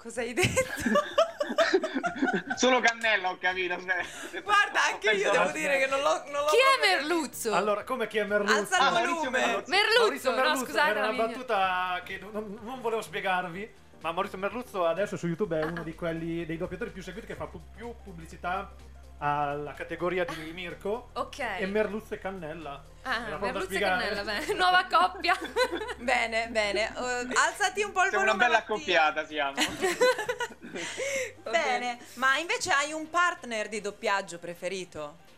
Cosa 0.00 0.20
hai 0.22 0.32
detto? 0.32 0.88
Solo 2.56 2.80
cannella 2.80 3.30
ho 3.30 3.38
capito. 3.38 3.74
aspetta. 3.74 4.40
Guarda, 4.40 4.84
anche 4.92 5.10
io 5.10 5.30
devo 5.30 5.50
dire 5.50 5.78
che 5.78 5.86
non 5.86 6.00
l'ho... 6.00 6.22
Non 6.30 6.42
l'ho 6.42 6.46
Chi 6.46 6.56
è 6.56 6.96
Merluzzo? 6.96 7.52
Allora, 7.54 7.84
come 7.84 8.06
chi 8.06 8.18
è 8.18 8.24
merluzzo? 8.24 8.54
Alza 8.54 8.76
il 8.76 8.82
Ah, 8.82 8.90
Maurizio 8.90 9.14
volume. 9.16 9.38
Merluzzo. 9.38 9.70
Merluzzo, 9.70 10.00
Maurizio 10.00 10.30
no, 10.30 10.36
Merluzzo 10.36 10.64
scusate 10.64 10.90
era 10.90 11.00
una 11.00 11.12
mia- 11.12 11.26
battuta 11.26 12.00
che 12.04 12.18
non, 12.32 12.58
non 12.62 12.80
volevo 12.80 13.02
spiegarvi, 13.02 13.70
ma 14.00 14.12
Maurizio 14.12 14.38
Merluzzo 14.38 14.86
adesso 14.86 15.16
su 15.16 15.26
YouTube 15.26 15.60
è 15.60 15.64
uno 15.64 15.82
di 15.82 15.94
quelli 15.94 16.46
dei 16.46 16.56
doppiatori 16.56 16.90
più 16.90 17.02
seguiti 17.02 17.26
che 17.26 17.34
fa 17.34 17.46
più 17.74 17.94
pubblicità 18.02 18.70
alla 19.22 19.74
categoria 19.74 20.24
di 20.24 20.50
Mirko 20.52 21.10
Ok. 21.12 21.38
e 21.58 21.66
Merluzzo 21.66 22.14
e 22.14 22.18
Cannella. 22.18 22.82
Ah, 23.02 23.36
Merluzzo 23.38 23.74
e. 23.74 23.78
Cannella, 23.78 24.22
beh, 24.24 24.54
nuova 24.54 24.86
coppia. 24.90 25.36
Bene, 25.98 26.48
bene. 26.48 26.90
Uh, 26.96 27.28
alzati 27.34 27.82
un 27.82 27.92
po' 27.92 28.02
il 28.04 28.08
Siamo 28.08 28.24
volume. 28.24 28.32
una 28.32 28.32
bella 28.46 28.58
accoppiata 28.58 29.26
siamo. 29.26 29.56
Bene, 31.42 31.98
ma 32.14 32.38
invece 32.38 32.70
hai 32.72 32.92
un 32.92 33.10
partner 33.10 33.68
di 33.68 33.80
doppiaggio 33.80 34.38
preferito? 34.38 35.28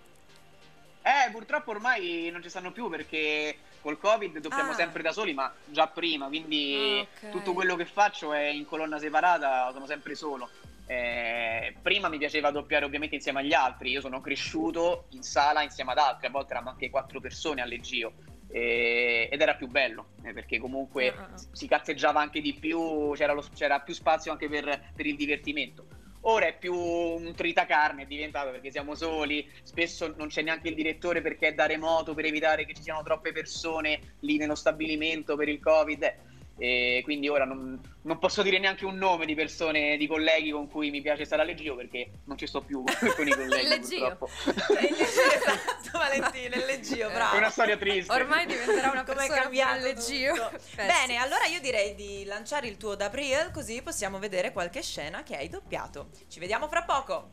Eh, 1.03 1.31
purtroppo 1.33 1.71
ormai 1.73 2.29
non 2.31 2.43
ci 2.43 2.49
stanno 2.49 2.71
più 2.71 2.89
perché 2.89 3.57
col 3.81 3.99
Covid 3.99 4.39
doppiamo 4.39 4.71
Ah. 4.71 4.75
sempre 4.75 5.03
da 5.03 5.11
soli, 5.13 5.35
ma 5.35 5.53
già 5.65 5.89
prima, 5.89 6.29
quindi 6.29 7.05
Ah, 7.23 7.27
ok. 7.27 7.33
tutto 7.33 7.53
quello 7.53 7.75
che 7.75 7.85
faccio 7.87 8.33
è 8.33 8.45
in 8.45 8.65
colonna 8.65 9.01
separata, 9.01 9.71
sono 9.73 9.87
sempre 9.87 10.15
solo. 10.15 10.49
Eh, 10.87 11.77
prima 11.81 12.09
mi 12.09 12.19
piaceva 12.19 12.51
doppiare 12.51 12.85
ovviamente 12.85 13.15
insieme 13.15 13.41
agli 13.41 13.55
altri, 13.55 13.91
io 13.91 14.01
sono 14.01 14.21
cresciuto 14.21 15.07
in 15.11 15.23
sala 15.23 15.63
insieme 15.63 15.93
ad 15.93 15.99
altri, 15.99 16.27
a 16.27 16.31
volte 16.31 16.51
eravamo 16.51 16.73
anche 16.73 16.91
quattro 16.91 17.21
persone 17.21 17.63
al 17.63 17.69
Leggio 17.69 18.13
eh, 18.53 19.29
ed 19.31 19.41
era 19.41 19.55
più 19.55 19.67
bello 19.67 20.11
eh, 20.23 20.33
perché 20.33 20.59
comunque 20.59 21.09
ah. 21.09 21.31
si 21.53 21.67
cazzeggiava 21.67 22.21
anche 22.21 22.41
di 22.41 22.55
più, 22.55 23.13
c'era, 23.15 23.33
lo- 23.33 23.47
c'era 23.55 23.81
più 23.81 23.95
spazio 23.95 24.31
anche 24.31 24.49
per, 24.49 24.93
per 24.95 25.07
il 25.07 25.17
divertimento. 25.17 25.87
Ora 26.25 26.47
è 26.47 26.57
più 26.57 26.73
un 26.73 27.33
tritacarne, 27.35 28.03
è 28.03 28.07
diventato 28.07 28.53
perché 28.53 28.71
siamo 28.71 28.95
soli, 28.95 29.51
spesso 29.63 30.15
non 30.17 30.29
c'è 30.29 30.43
neanche 30.43 30.69
il 30.69 30.77
direttore 30.77 31.21
perché 31.21 31.49
è 31.49 31.55
da 31.55 31.67
remoto 31.67 32.15
per 32.15 32.27
evitare 32.27 32.65
che 32.65 32.75
ci 32.75 32.83
siano 32.83 33.03
troppe 33.03 33.33
persone 33.33 34.17
lì 34.21 34.37
nello 34.37 34.55
stabilimento 34.55 35.35
per 35.35 35.49
il 35.49 35.59
Covid. 35.59 36.15
E 36.59 37.01
quindi 37.03 37.29
ora 37.29 37.45
non, 37.45 37.81
non 38.03 38.19
posso 38.19 38.43
dire 38.43 38.59
neanche 38.59 38.85
un 38.85 38.97
nome 38.97 39.27
di 39.27 39.35
persone, 39.35 39.97
di 39.97 40.07
colleghi 40.07 40.51
con 40.51 40.69
cui 40.69 40.91
mi 40.91 41.01
piace 41.01 41.25
stare 41.25 41.43
a 41.43 41.45
Leggio 41.45 41.75
perché 41.75 42.11
non 42.27 42.37
ci 42.37 42.47
sto 42.47 42.61
più 42.61 42.85
con 42.85 43.27
i 43.27 43.31
colleghi. 43.35 43.63
Il 43.63 43.69
Leggio. 43.69 44.19
esatto, 44.29 45.99
Valentina, 45.99 46.57
il 46.57 46.65
leggio, 46.65 47.09
bravo. 47.11 47.35
È 47.35 47.39
una 47.39 47.51
storia 47.51 47.77
triste. 47.77 48.13
Ormai 48.13 48.47
diventerà 48.47 48.91
una 48.91 49.03
Come 49.05 49.17
persona 49.17 49.41
cambiato 49.43 49.79
più 49.79 49.87
leggio. 49.87 50.51
Bene, 50.77 51.17
allora 51.17 51.47
io 51.47 51.61
direi 51.61 51.95
di 51.95 52.25
lanciare 52.25 52.69
il 52.69 52.77
tuo 52.77 52.95
Dabriel 52.95 53.51
così 53.51 53.83
possiamo 53.83 54.19
vedere 54.19 54.53
qualche 54.53 54.83
scena 54.83 55.23
che 55.23 55.37
hai 55.37 55.49
doppiato. 55.49 56.11
Ci 56.29 56.39
vediamo 56.39 56.69
fra 56.69 56.83
poco. 56.83 57.31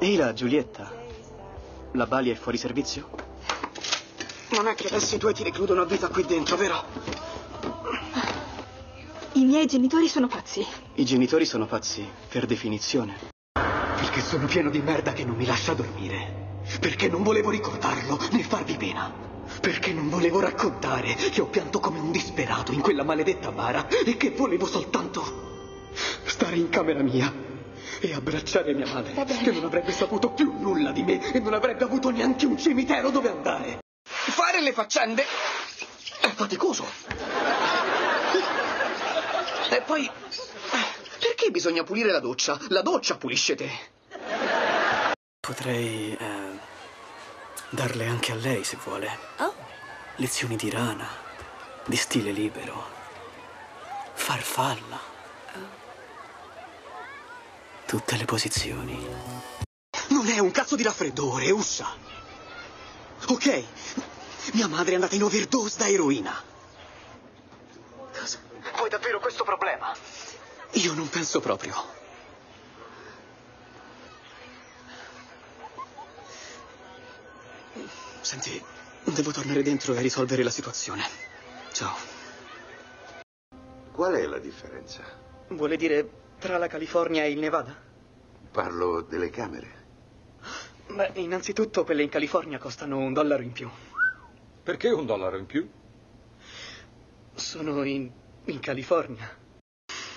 Ehi 0.00 0.16
là, 0.16 0.32
Giulietta. 0.32 0.92
La 1.92 2.06
Bali 2.06 2.30
è 2.30 2.34
fuori 2.34 2.58
servizio? 2.58 3.23
Non 4.50 4.68
è 4.68 4.74
che 4.74 4.86
adesso 4.86 5.14
i 5.14 5.18
tuoi 5.18 5.34
ti 5.34 5.42
recludono 5.42 5.82
a 5.82 5.84
vita 5.84 6.08
qui 6.08 6.24
dentro, 6.24 6.56
vero? 6.56 6.82
I 9.32 9.44
miei 9.44 9.66
genitori 9.66 10.08
sono 10.08 10.28
pazzi. 10.28 10.64
I 10.94 11.04
genitori 11.04 11.44
sono 11.44 11.66
pazzi, 11.66 12.08
per 12.28 12.46
definizione. 12.46 13.32
Perché 13.52 14.20
sono 14.20 14.46
pieno 14.46 14.70
di 14.70 14.80
merda 14.80 15.12
che 15.12 15.24
non 15.24 15.34
mi 15.34 15.44
lascia 15.44 15.74
dormire. 15.74 16.60
Perché 16.78 17.08
non 17.08 17.22
volevo 17.22 17.50
ricordarlo 17.50 18.18
né 18.30 18.42
farvi 18.42 18.76
pena. 18.76 19.12
Perché 19.60 19.92
non 19.92 20.08
volevo 20.08 20.40
raccontare 20.40 21.14
che 21.14 21.40
ho 21.40 21.46
pianto 21.46 21.80
come 21.80 21.98
un 21.98 22.10
disperato 22.12 22.72
in 22.72 22.80
quella 22.80 23.02
maledetta 23.02 23.50
bara 23.50 23.88
e 23.88 24.16
che 24.16 24.30
volevo 24.30 24.66
soltanto 24.66 25.90
stare 26.24 26.56
in 26.56 26.68
camera 26.68 27.02
mia 27.02 27.32
e 28.00 28.12
abbracciare 28.14 28.72
mia 28.74 28.86
madre, 28.92 29.24
che 29.42 29.52
non 29.52 29.64
avrebbe 29.64 29.92
saputo 29.92 30.30
più 30.30 30.52
nulla 30.58 30.92
di 30.92 31.02
me 31.02 31.32
e 31.32 31.40
non 31.40 31.54
avrebbe 31.54 31.84
avuto 31.84 32.10
neanche 32.10 32.46
un 32.46 32.56
cimitero 32.56 33.10
dove 33.10 33.28
andare. 33.28 33.83
Fare 34.26 34.60
le 34.60 34.72
faccende 34.72 35.24
è 36.20 36.28
faticoso. 36.30 36.84
E 39.70 39.80
poi, 39.82 40.10
perché 41.18 41.50
bisogna 41.50 41.84
pulire 41.84 42.10
la 42.10 42.20
doccia? 42.20 42.58
La 42.68 42.82
doccia 42.82 43.16
pulisce 43.16 43.54
te. 43.54 43.70
Potrei 45.40 46.16
eh, 46.18 46.58
darle 47.70 48.06
anche 48.06 48.32
a 48.32 48.36
lei 48.36 48.64
se 48.64 48.78
vuole. 48.82 49.18
Oh. 49.38 49.54
Lezioni 50.16 50.56
di 50.56 50.70
rana, 50.70 51.08
di 51.84 51.96
stile 51.96 52.30
libero, 52.30 52.86
farfalla. 54.14 54.98
Tutte 57.86 58.16
le 58.16 58.24
posizioni. 58.24 59.06
Non 60.08 60.26
è 60.28 60.38
un 60.38 60.50
cazzo 60.50 60.76
di 60.76 60.82
raffreddore, 60.82 61.50
ussa. 61.50 61.88
Ok, 63.26 63.64
mia 64.52 64.68
madre 64.68 64.92
è 64.92 64.94
andata 64.94 65.14
in 65.14 65.22
overdose 65.22 65.78
da 65.78 65.88
eroina. 65.88 66.42
Cosa? 68.16 68.38
Vuoi 68.76 68.88
davvero 68.88 69.18
questo 69.20 69.44
problema? 69.44 69.94
Io 70.72 70.92
non 70.94 71.08
penso 71.08 71.40
proprio. 71.40 71.74
Senti, 78.20 78.62
devo 79.04 79.30
tornare 79.30 79.62
dentro 79.62 79.94
e 79.94 80.00
risolvere 80.00 80.42
la 80.42 80.50
situazione. 80.50 81.02
Ciao. 81.72 81.94
Qual 83.92 84.14
è 84.14 84.24
la 84.26 84.38
differenza? 84.38 85.02
Vuole 85.48 85.76
dire 85.76 86.10
tra 86.38 86.58
la 86.58 86.66
California 86.66 87.24
e 87.24 87.30
il 87.30 87.38
Nevada? 87.38 87.76
Parlo 88.50 89.02
delle 89.02 89.30
camere. 89.30 89.82
Beh, 90.88 91.12
innanzitutto 91.14 91.84
quelle 91.84 92.02
in 92.02 92.08
California 92.08 92.58
costano 92.58 92.98
un 92.98 93.12
dollaro 93.12 93.42
in 93.42 93.52
più. 93.52 93.70
Perché 94.64 94.88
un 94.88 95.04
dollaro 95.04 95.36
in 95.36 95.44
più? 95.44 95.70
Sono 97.34 97.82
in, 97.82 98.10
in 98.46 98.60
California. 98.60 99.28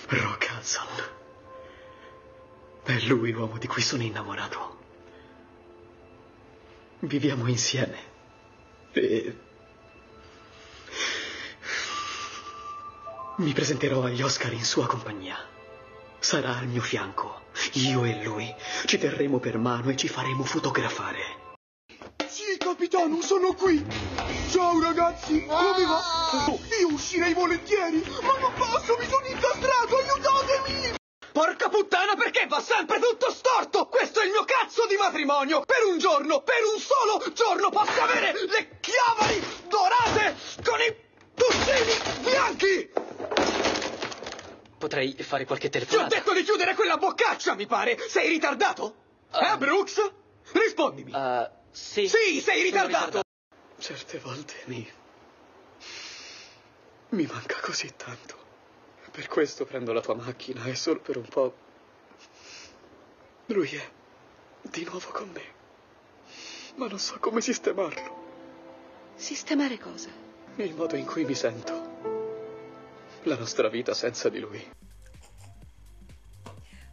Rock 0.08 0.50
Hudson. 0.56 0.88
È 2.82 2.98
lui 3.08 3.32
l'uomo 3.32 3.58
di 3.58 3.68
cui 3.68 3.82
sono 3.82 4.04
innamorato. 4.04 4.78
Viviamo 7.00 7.46
insieme. 7.48 7.98
E... 8.94 9.38
Mi 13.40 13.52
presenterò 13.52 14.04
agli 14.04 14.22
Oscar 14.22 14.54
in 14.54 14.64
sua 14.64 14.88
compagnia. 14.88 15.36
Sarà 16.20 16.56
al 16.56 16.68
mio 16.68 16.82
fianco. 16.82 17.48
Io 17.74 18.06
e 18.06 18.24
lui 18.24 18.56
ci 18.86 18.98
terremo 18.98 19.40
per 19.40 19.58
mano 19.58 19.90
e 19.90 19.98
ci 19.98 20.08
faremo 20.08 20.44
fotografare. 20.44 21.47
Capitano, 22.88 23.22
sono 23.22 23.54
qui. 23.54 23.86
Ciao 24.50 24.80
ragazzi, 24.82 25.46
come 25.46 25.86
va? 25.86 26.02
Oh, 26.48 26.58
io 26.80 26.88
uscirei 26.94 27.34
volentieri, 27.34 28.02
ma 28.22 28.38
non 28.40 28.54
posso, 28.54 28.96
mi 28.98 29.06
sono 29.06 29.26
incastrato, 29.26 29.98
aiutatemi! 29.98 30.96
Porca 31.34 31.68
puttana, 31.68 32.16
perché 32.16 32.48
va 32.48 32.62
sempre 32.62 33.00
tutto 33.00 33.30
storto? 33.30 33.88
Questo 33.88 34.22
è 34.22 34.24
il 34.24 34.32
mio 34.32 34.46
cazzo 34.46 34.88
di 34.88 34.96
matrimonio! 34.96 35.64
Per 35.66 35.84
un 35.86 35.98
giorno, 35.98 36.42
per 36.44 36.64
un 36.74 36.80
solo 36.80 37.22
giorno 37.34 37.70
posso 37.72 38.02
avere 38.02 38.32
le 38.32 38.80
chiavari 38.80 39.44
dorate 39.68 40.36
con 40.64 40.80
i 40.80 40.96
pulcini 41.36 42.22
bianchi! 42.22 42.90
Potrei 44.78 45.14
fare 45.20 45.44
qualche 45.44 45.68
telefonata. 45.68 46.08
Ti 46.08 46.14
ho 46.14 46.18
detto 46.20 46.34
di 46.34 46.44
chiudere 46.44 46.74
quella 46.74 46.96
boccaccia, 46.96 47.54
mi 47.56 47.66
pare! 47.66 47.98
Sei 48.08 48.30
ritardato? 48.30 48.96
eh, 49.34 49.58
Brooks? 49.58 50.10
Rispondimi! 50.54 51.12
Sì. 51.78 52.08
Sì, 52.08 52.42
sei 52.42 52.64
ritardato! 52.64 53.22
Certe 53.78 54.18
volte 54.20 54.54
mi... 54.66 54.90
mi 57.10 57.26
manca 57.26 57.60
così 57.62 57.94
tanto. 57.96 58.46
Per 59.12 59.28
questo 59.28 59.66
prendo 59.66 59.94
la 59.94 60.02
tua 60.02 60.16
macchina 60.16 60.66
e 60.66 60.76
solo 60.76 61.00
per 61.00 61.18
un 61.18 61.28
po'. 61.28 61.56
Lui 63.48 63.70
è 63.76 63.90
di 64.62 64.84
nuovo 64.84 65.10
con 65.12 65.30
me. 65.30 65.56
Ma 66.76 66.88
non 66.88 67.00
so 67.00 67.18
come 67.20 67.42
sistemarlo. 67.42 68.26
Sistemare 69.16 69.78
cosa? 69.78 70.10
Il 70.56 70.74
modo 70.76 70.96
in 70.96 71.06
cui 71.06 71.26
mi 71.26 71.36
sento. 71.36 71.96
La 73.24 73.38
nostra 73.38 73.70
vita 73.70 73.94
senza 73.94 74.30
di 74.30 74.40
lui. 74.40 74.68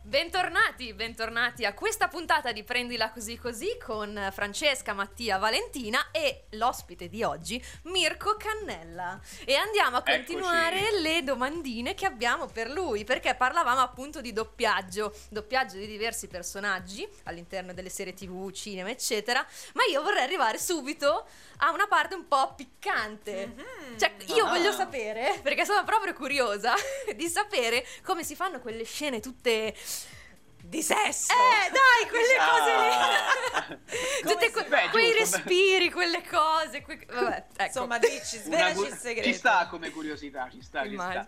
Bentornati, 0.07 0.93
bentornati 0.93 1.65
a 1.65 1.73
questa 1.73 2.09
puntata 2.09 2.53
di 2.53 2.63
Prendila 2.63 3.11
così 3.11 3.39
così 3.39 3.79
con 3.83 4.29
Francesca, 4.35 4.93
Mattia, 4.93 5.39
Valentina 5.39 6.11
e 6.11 6.45
l'ospite 6.51 7.09
di 7.09 7.23
oggi, 7.23 7.61
Mirko 7.85 8.37
Cannella. 8.37 9.19
E 9.47 9.55
andiamo 9.55 9.97
a 9.97 10.03
continuare 10.03 10.89
Eccoci. 10.89 11.03
le 11.03 11.23
domandine 11.25 11.95
che 11.95 12.05
abbiamo 12.05 12.49
per 12.49 12.69
lui, 12.71 13.05
perché 13.05 13.35
parlavamo 13.35 13.81
appunto 13.81 14.21
di 14.21 14.35
doppiaggio, 14.35 15.11
doppiaggio 15.31 15.79
di 15.79 15.87
diversi 15.87 16.29
personaggi 16.29 17.09
all'interno 17.23 17.73
delle 17.73 17.89
serie 17.89 18.13
TV, 18.13 18.51
cinema, 18.53 18.91
eccetera, 18.91 19.45
ma 19.73 19.85
io 19.91 20.03
vorrei 20.03 20.23
arrivare 20.25 20.59
subito 20.59 21.27
a 21.59 21.71
una 21.71 21.87
parte 21.87 22.15
un 22.15 22.29
po' 22.29 22.53
piccante. 22.55 23.55
Cioè, 23.99 24.13
io 24.35 24.45
Ah. 24.45 24.51
voglio 24.51 24.71
sapere, 24.73 25.41
perché 25.43 25.65
sono 25.65 25.83
proprio 25.85 26.13
curiosa 26.13 26.75
di 27.17 27.27
sapere 27.29 27.87
come 28.05 28.23
si 28.23 28.37
fanno 28.37 28.61
quelle 28.61 28.85
scene 28.85 29.21
tutte 29.21 29.75
Di 30.75 30.83
sesso. 30.83 31.33
eh, 31.33 31.71
dai, 31.71 32.09
quelle 32.11 32.37
Ah. 32.37 32.51
cose 32.51 33.79
lì. 33.79 34.27
Tutte 34.33 34.51
que- 34.51 34.65
Beh, 34.65 34.89
quei 34.91 35.13
giusto, 35.17 35.37
respiri, 35.37 35.89
quelle 35.93 36.23
cose. 36.27 36.83
que- 36.83 37.07
Vabbè, 37.09 37.45
ecco. 37.53 37.63
Insomma, 37.63 37.99
dici, 37.99 38.39
svelaci 38.39 38.75
cu- 38.75 38.87
il 38.87 38.95
segreto. 38.95 39.29
Ci 39.29 39.35
sta 39.35 39.69
come 39.69 39.91
curiosità, 39.91 40.49
ci 40.51 40.61
sta, 40.63 40.83
ci 40.89 40.95
sta. 40.95 41.25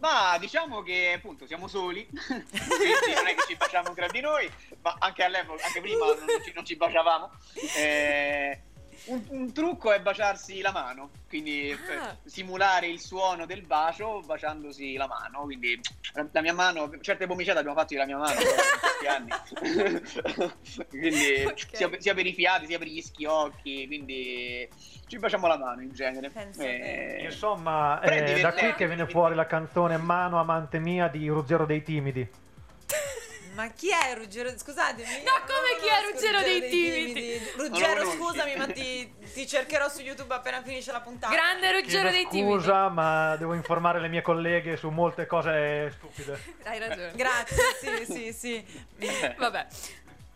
Ma 0.00 0.36
diciamo 0.38 0.82
che 0.82 1.12
appunto 1.14 1.46
siamo 1.46 1.68
soli, 1.68 2.04
quindi 2.10 3.14
non 3.14 3.28
è 3.28 3.34
che 3.36 3.44
ci 3.46 3.54
baciamo 3.54 3.94
tra 3.94 4.08
di 4.08 4.18
noi, 4.20 4.50
ma 4.82 4.96
anche 4.98 5.22
all'epoca, 5.22 5.64
anche 5.64 5.80
prima 5.80 6.04
non 6.06 6.42
ci, 6.44 6.50
non 6.52 6.64
ci 6.66 6.74
baciavamo. 6.74 7.30
Eh, 7.76 8.60
un, 9.06 9.22
un 9.28 9.52
trucco 9.52 9.92
è 9.92 10.00
baciarsi 10.00 10.60
la 10.60 10.72
mano, 10.72 11.10
quindi 11.28 11.68
eh, 11.70 11.76
Ah. 11.98 12.16
simulare 12.24 12.86
il 12.86 13.00
suono 13.00 13.46
del 13.46 13.62
bacio 13.62 14.20
baciandosi 14.24 14.94
la 14.94 15.06
mano. 15.06 15.42
Quindi 15.42 15.80
la 16.32 16.40
mia 16.40 16.54
mano, 16.54 16.90
certe 17.00 17.26
pomiciate 17.26 17.58
abbiamo 17.58 17.76
fatto 17.78 17.94
la 17.96 18.06
mia 18.06 18.16
mano 18.18 18.32
in 18.32 18.46
questi 18.46 19.06
anni. 19.06 20.52
quindi 20.88 21.44
Ok. 21.44 21.66
sia, 21.76 21.88
per- 21.88 22.00
sia 22.02 22.14
per 22.14 22.26
i 22.26 22.32
fiati, 22.32 22.66
sia 22.66 22.78
per 22.78 22.86
gli 22.86 23.00
schiocchi, 23.00 23.86
quindi 23.86 24.68
ci 25.06 25.18
baciamo 25.18 25.46
la 25.46 25.58
mano 25.58 25.82
in 25.82 25.92
genere. 25.92 26.30
Eh, 26.58 27.24
Insomma, 27.24 28.00
è 28.00 28.40
da 28.40 28.52
qui 28.52 28.74
che 28.74 28.86
viene 28.86 29.06
fuori 29.06 29.34
la 29.34 29.46
canzone 29.46 29.96
Mano 29.96 30.38
amante 30.38 30.78
mia 30.78 31.08
di 31.08 31.26
Ruggero 31.28 31.66
dei 31.66 31.82
Timidi. 31.82 32.28
Ma 33.62 33.68
chi 33.68 33.90
è 33.90 34.12
Ruggero? 34.16 34.50
Scusatemi. 34.58 35.22
No, 35.22 35.34
come 35.46 35.78
chi 35.80 35.86
è 35.86 36.10
Ruggero 36.10 36.42
dei 36.42 36.68
Timidi? 36.68 37.38
Ruggero, 37.54 37.94
Non 37.94 37.96
lo 37.96 38.16
conosci? 38.16 38.16
scusami, 38.16 38.56
ma 38.56 38.66
ti, 38.66 39.14
ti 39.32 39.46
cercherò 39.46 39.88
su 39.88 40.00
YouTube 40.00 40.34
appena 40.34 40.60
finisce 40.62 40.90
la 40.90 41.00
puntata. 41.00 41.32
Grande 41.32 41.70
Ruggero 41.70 42.08
Chiedo 42.08 42.10
dei 42.10 42.26
Timidi. 42.28 42.52
scusa, 42.58 42.88
ma 42.88 43.36
devo 43.36 43.54
informare 43.54 44.00
le 44.00 44.08
mie 44.08 44.20
colleghe 44.20 44.76
su 44.76 44.88
molte 44.88 45.26
cose 45.26 45.92
stupide. 45.96 46.42
Hai 46.64 46.78
ragione. 46.80 47.12
Grazie, 47.14 48.04
sì, 48.04 48.12
sì, 48.12 48.32
sì. 48.32 48.64
Vabbè. 49.36 49.66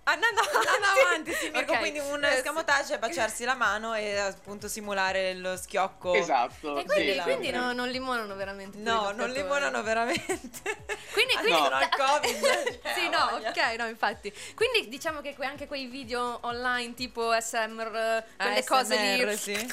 Andando 0.08 0.40
avanti. 0.40 0.66
Andando 0.68 1.00
avanti, 1.00 1.32
sì, 1.32 1.50
Mirko, 1.50 1.72
Ok. 1.72 1.78
quindi 1.78 1.98
un 1.98 2.22
Eh, 2.24 2.34
escamotage 2.36 2.94
è 2.94 2.98
baciarsi 2.98 3.44
la 3.44 3.54
mano 3.54 3.92
e 3.94 4.16
appunto 4.18 4.68
simulare 4.68 5.34
lo 5.34 5.56
schiocco. 5.56 6.14
Esatto. 6.14 6.78
E 6.78 6.84
quindi, 6.84 7.12
sì, 7.14 7.20
quindi 7.22 7.46
sì. 7.46 7.52
no- 7.52 7.72
non 7.72 7.88
limonano 7.88 8.34
veramente. 8.36 8.78
No, 8.78 9.10
non 9.10 9.30
limonano 9.32 9.82
veramente. 9.82 10.24
Quindi, 11.16 11.34
Ah, 11.34 11.40
quindi 11.40 11.60
no, 11.62 11.68
no, 11.70 11.80
il 11.80 11.88
Covid. 11.88 12.40
cioè, 12.44 12.80
sì, 12.94 13.06
ha 13.06 13.08
no, 13.08 13.48
ok, 13.48 13.76
no, 13.78 13.86
infatti. 13.88 14.32
Quindi 14.54 14.88
diciamo 14.88 15.20
che 15.22 15.34
que- 15.34 15.46
anche 15.46 15.66
quei 15.66 15.86
video 15.86 16.38
online 16.42 16.92
tipo 16.94 17.32
SMR, 17.32 18.22
quelle 18.36 18.64
cose 18.64 18.96
lì. 18.96 19.22
ASMR, 19.22 19.36
Sì. 19.38 19.72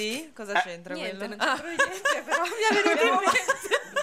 Sì? 0.00 0.32
Cosa 0.34 0.58
Eh, 0.58 0.62
c'entra 0.62 0.94
Niente, 0.94 1.16
quello? 1.26 1.36
non 1.36 1.46
c'entro 1.56 1.66
niente, 1.68 2.22
però 2.24 2.42
mi 2.44 2.50
è 2.78 2.82
venuto 2.82 3.04
in 3.06 3.14
mente 3.14 3.54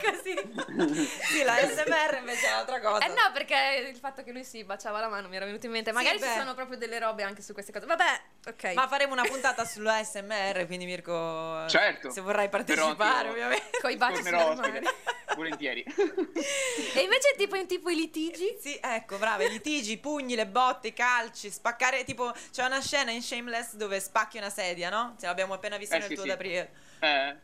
così. 0.04 1.12
Sì, 1.28 1.44
la 1.44 1.56
SMR 1.58 2.18
invece 2.20 2.48
è 2.48 2.52
un'altra 2.52 2.80
cosa. 2.82 3.06
Eh 3.06 3.10
no, 3.10 3.32
perché 3.34 3.88
il 3.90 3.96
fatto 3.98 4.24
che 4.24 4.32
lui 4.32 4.44
si 4.44 4.64
baciava 4.64 5.00
la 5.00 5.08
mano 5.08 5.28
mi 5.30 5.36
era 5.36 5.46
venuto 5.46 5.66
in 5.68 5.72
mente. 5.72 5.92
Magari 5.92 6.20
ci 6.20 6.26
beh. 6.26 6.34
sono 6.38 6.54
proprio 6.56 6.78
delle 6.78 7.00
robe 7.00 7.24
anche 7.24 7.42
su 7.42 7.54
queste 7.54 7.72
cose. 7.72 7.86
Vabbè, 7.86 8.22
ok. 8.48 8.74
Ma 8.74 8.88
faremo 8.88 9.14
una 9.14 9.24
puntata 9.24 9.64
sull'ASMR, 9.66 10.66
quindi 10.66 10.86
Mirko, 10.86 11.68
Certo. 11.70 12.10
se 12.12 12.22
vorrai 12.22 12.50
partecipare, 12.50 13.30
Però, 13.30 13.32
ovviamente. 13.32 13.96
Baci 13.98 14.24
sulle 14.24 14.32
mani. 14.32 14.50
ospite. 14.60 14.94
volentieri. 15.36 15.84
E 15.84 17.00
invece 17.02 17.34
tipo 17.38 17.56
in 17.56 17.66
tipo 17.68 17.90
i 17.90 17.96
litigi? 17.96 18.56
Sì, 18.60 18.78
ecco, 18.82 19.18
brava, 19.18 19.44
i 19.44 19.50
litigi, 19.50 19.94
i 19.94 19.98
pugni, 19.98 20.36
le 20.36 20.46
botte, 20.48 20.90
i 20.90 20.94
calci, 20.94 21.50
spaccare, 21.50 22.04
tipo, 22.04 22.32
c'è 22.52 22.64
una 22.66 22.82
scena 22.82 23.12
in 23.12 23.22
Shameless 23.22 23.74
dove 23.76 24.00
spacchi 24.00 24.38
una 24.38 24.50
sedia, 24.50 24.90
no? 24.90 25.16
Ce 25.20 25.26
l'abbiamo 25.26 25.54
appena 25.54 25.78
vista 25.78 25.83
Eh, 25.90 25.98
nel 26.00 26.08
sì, 26.08 26.14
tuo 26.14 26.24
sì. 26.24 26.28
da 26.30 26.34
aprire. 26.36 26.74
Eh. 27.00 27.36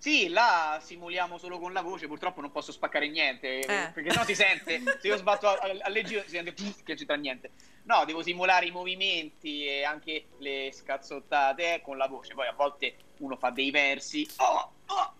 Sì, 0.00 0.28
là 0.28 0.80
simuliamo 0.82 1.36
solo 1.36 1.58
con 1.58 1.74
la 1.74 1.82
voce, 1.82 2.06
purtroppo 2.06 2.40
non 2.40 2.50
posso 2.50 2.72
spaccare 2.72 3.06
niente, 3.08 3.58
Eh. 3.58 3.90
perché 3.92 4.10
sennò 4.10 4.24
si 4.24 4.34
sente, 4.34 4.80
se 4.98 5.06
io 5.06 5.18
sbatto 5.18 5.46
a, 5.46 5.58
a, 5.58 5.76
a 5.82 5.88
leggero 5.90 6.22
si 6.22 6.30
sente 6.30 6.54
che 6.54 6.62
non 6.62 6.96
c'entra 6.96 7.16
niente. 7.16 7.50
No, 7.82 8.06
devo 8.06 8.22
simulare 8.22 8.64
i 8.64 8.70
movimenti 8.70 9.66
e 9.66 9.84
anche 9.84 10.26
le 10.38 10.70
scazzottate 10.72 11.74
eh, 11.74 11.80
con 11.82 11.98
la 11.98 12.06
voce, 12.06 12.32
poi 12.32 12.46
a 12.46 12.52
volte 12.52 12.94
uno 13.18 13.36
fa 13.36 13.50
dei 13.50 13.70
versi, 13.70 14.26
oh, 14.36 14.72
oh, 14.86 15.14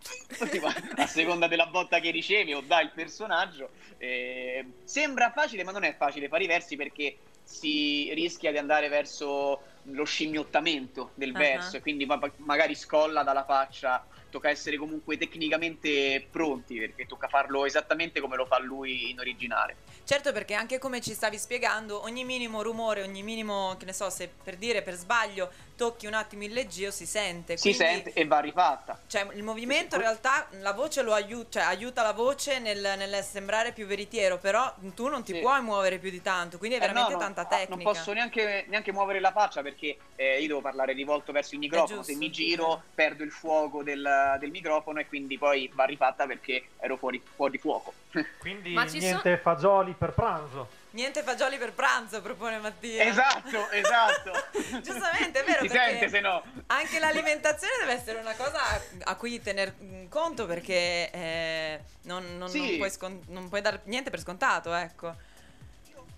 a 0.97 1.07
seconda 1.07 1.47
della 1.47 1.67
botta 1.67 2.01
che 2.01 2.11
ricevi 2.11 2.55
o 2.55 2.63
dà 2.63 2.81
il 2.81 2.93
personaggio. 2.95 3.73
Eh, 3.99 4.65
sembra 4.85 5.31
facile, 5.31 5.63
ma 5.63 5.73
non 5.73 5.85
è 5.85 5.95
facile 5.95 6.29
fare 6.29 6.45
i 6.45 6.47
versi 6.47 6.77
perché 6.77 7.19
si 7.43 8.11
rischia 8.15 8.51
di 8.51 8.57
andare 8.57 8.89
verso 8.89 9.61
lo 9.85 10.05
scimmiottamento 10.05 11.13
del 11.15 11.33
verso 11.33 11.77
e 11.77 11.81
quindi 11.81 12.07
ma- 12.07 12.21
magari 12.37 12.75
scolla 12.75 13.23
dalla 13.23 13.45
faccia. 13.45 14.07
Tocca 14.31 14.49
essere 14.49 14.77
comunque 14.77 15.17
tecnicamente 15.17 16.27
pronti 16.31 16.79
perché 16.79 17.07
tocca 17.07 17.29
farlo 17.29 17.67
esattamente 17.67 18.21
come 18.21 18.37
lo 18.37 18.47
fa 18.47 18.59
lui 18.59 19.11
in 19.11 19.19
originale. 19.19 19.77
Certo, 20.05 20.33
perché 20.33 20.55
anche 20.55 20.79
come 20.79 21.01
ci 21.01 21.13
stavi 21.13 21.37
spiegando, 21.39 22.03
ogni 22.03 22.25
minimo 22.25 22.63
rumore, 22.63 23.03
ogni 23.03 23.23
minimo, 23.23 23.77
che 23.79 23.85
ne 23.85 23.93
so, 23.93 24.09
se 24.11 24.29
per 24.43 24.57
dire 24.57 24.83
per 24.83 24.95
sbaglio 24.95 25.51
tocchi 25.81 26.07
un 26.07 26.13
attimo 26.15 26.45
il 26.45 26.53
leggio 26.53 26.91
si 26.91 27.07
sente. 27.07 27.57
Si 27.57 27.73
sente 27.73 28.13
e 28.13 28.27
va 28.27 28.41
rifatta. 28.41 29.01
Cioè, 29.07 29.29
il 29.33 29.43
movimento 29.43 29.97
in 29.97 30.03
realtà 30.03 30.47
la 30.61 30.73
voce 30.73 31.03
lo 31.03 31.15
aiuta, 31.15 31.61
cioè 31.61 31.63
aiuta 31.63 32.03
la 32.03 32.13
voce 32.13 32.59
nel, 32.59 32.81
nel 32.97 33.25
sembrare 33.25 33.73
più 33.73 33.87
veritiero, 33.87 34.39
però 34.39 34.75
tu 34.95 35.09
non 35.09 35.23
ti 35.25 35.33
Sì. 35.33 35.41
puoi 35.41 35.63
muovere 35.63 35.99
più 35.99 36.11
di 36.11 36.21
tanto, 36.21 36.59
quindi 36.59 36.77
è 36.77 36.83
Eh, 36.83 36.87
no, 36.87 36.93
veramente 36.93 37.19
tanta 37.19 37.41
ah, 37.43 37.47
tecnica. 37.47 37.83
Non 37.83 37.95
posso 37.95 38.13
neanche, 38.13 38.67
neanche 38.69 38.93
muovere 38.93 39.21
la 39.21 39.33
faccia 39.33 39.63
perché 39.63 39.97
eh, 40.17 40.41
io 40.41 40.49
devo 40.49 40.61
parlare 40.61 40.93
rivolto 40.93 41.33
verso 41.33 41.55
il 41.55 41.61
microfono. 41.61 42.03
Se 42.03 42.15
mi 42.15 42.31
giro, 42.31 42.83
perdo 42.95 43.23
il 43.23 43.31
fuoco 43.31 43.83
del, 43.83 44.03
del 44.39 44.51
microfono 44.51 45.01
e 45.01 45.07
quindi 45.07 45.39
poi 45.39 45.71
va 45.75 45.85
rifatta 45.85 46.27
perché 46.27 46.69
ero 46.79 46.97
fuori, 46.97 47.23
fuori 47.35 47.59
fuoco. 47.59 47.93
Quindi 48.41 48.75
niente 48.99 49.39
fagioli 49.39 49.93
per 49.93 50.13
pranzo. 50.13 50.69
Niente 50.93 51.23
fagioli 51.23 51.57
per 51.57 51.73
pranzo, 51.73 52.21
propone 52.21 52.59
Mattia. 52.59 53.05
esatto, 53.05 53.71
esatto. 53.71 54.33
Giustamente, 54.83 55.41
è 55.41 55.45
vero, 55.45 55.61
Si 55.63 55.69
sente 55.69 56.09
se 56.09 56.19
no. 56.21 56.43
anche 56.67 56.99
l'alimentazione 56.99 57.75
deve 57.79 57.93
essere 57.93 58.19
una 58.19 58.35
cosa 58.35 58.59
a, 59.05 59.15
cui 59.15 59.41
tener 59.41 59.73
conto 60.09 60.47
perché 60.47 61.11
eh, 61.13 61.81
non, 62.03 62.37
non- 62.39 62.49
Sì. 62.49 62.59
non 62.67 62.77
puoi 62.79 62.91
scon- 62.91 63.23
non 63.29 63.49
puoi 63.49 63.61
dar 63.61 63.81
niente 63.85 64.11
per 64.11 64.19
scontato, 64.21 64.75
ecco. 64.75 65.15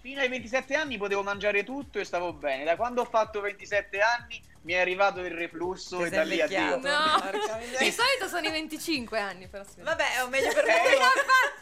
Fino 0.03 0.21
ai 0.21 0.29
27 0.29 0.75
anni 0.75 0.99
potevo 0.99 1.23
mangiare 1.23 1.63
tutto 1.65 1.99
e 2.01 2.05
stavo 2.05 2.33
bene. 2.33 2.65
Da 2.65 2.75
quando 2.77 3.03
ho 3.03 3.05
fatto 3.05 3.41
27 3.41 4.01
anni 4.01 4.43
mi 4.63 4.73
è 4.73 4.81
arrivato 4.81 5.21
il 5.21 5.31
reflusso 5.31 5.99
Ti 5.99 6.03
e 6.05 6.11
da 6.11 6.23
lì 6.25 6.41
a. 6.41 6.47
Dio. 6.49 6.77
No, 6.77 6.81
di 7.79 7.91
solito 7.93 8.27
sono 8.29 8.47
i 8.47 8.51
25 8.51 9.19
anni, 9.21 9.47
però 9.47 9.63
sì. 9.65 9.81
Vabbè, 9.81 10.05
è 10.25 10.29
meglio 10.29 10.53
per 10.53 10.65
Eh, 10.67 10.73
noi. 10.73 10.93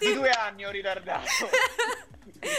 io 0.00 0.09
di 0.09 0.14
due 0.14 0.31
anni 0.31 0.64
ho 0.64 0.70
ritardato. 0.70 1.26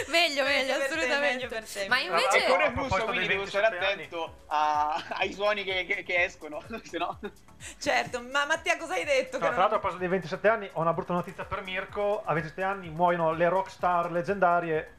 Meglio, 0.10 0.44
meglio, 0.44 0.78
per 0.78 0.88
te, 0.90 0.94
assolutamente. 0.94 1.20
meglio 1.34 1.48
per 1.48 1.64
te. 1.68 1.88
Ma 1.88 1.98
E 2.00 2.04
invece... 2.04 2.46
con 2.46 2.62
a 2.62 2.66
reflusso 2.68 3.04
quindi 3.06 3.26
devo 3.28 3.46
stare 3.48 3.70
27 3.70 3.86
anni. 3.86 4.04
attento 4.04 4.36
a- 4.48 5.04
ai 5.14 5.34
suoni 5.34 5.64
che, 5.64 5.86
che- 5.88 6.04
che 6.04 6.24
escono, 6.24 6.62
se 6.84 6.98
no... 7.00 7.20
Certo, 7.80 8.22
ma 8.22 8.46
Mattia 8.46 8.78
cosa 8.78 8.94
hai 8.94 9.06
detto? 9.06 9.40
No, 9.40 9.46
Che 9.46 9.48
tra 9.48 9.50
non- 9.50 9.58
l'altro, 9.58 9.78
a 9.78 9.80
proposito 9.80 9.98
dei 10.02 10.08
27 10.10 10.48
anni, 10.48 10.70
ho 10.74 10.82
una 10.82 10.94
brutta 10.94 11.14
notizia 11.14 11.46
per 11.46 11.64
Mirko. 11.64 12.22
A 12.24 12.34
27 12.34 12.62
anni 12.62 12.90
muoiono 12.90 13.32
le 13.34 13.50
rockstar 13.50 14.12
leggendarie 14.12 14.94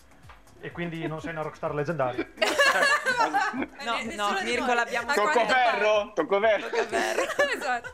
e 0.62 0.70
quindi 0.70 1.06
non 1.06 1.20
sei 1.20 1.32
una 1.32 1.42
rockstar 1.42 1.74
leggendaria. 1.74 2.26
No, 2.34 2.40
Eh, 3.82 3.84
no, 3.84 3.96
nessuno 4.04 4.38
di 4.42 4.50
Mirko 4.50 4.72
l'abbiamo 4.72 5.06
Ma 5.08 5.14
Tocco 5.14 5.44
ferro, 5.46 6.12
tocco 6.14 6.40
ferro. 6.40 6.66
esatto. 7.54 7.90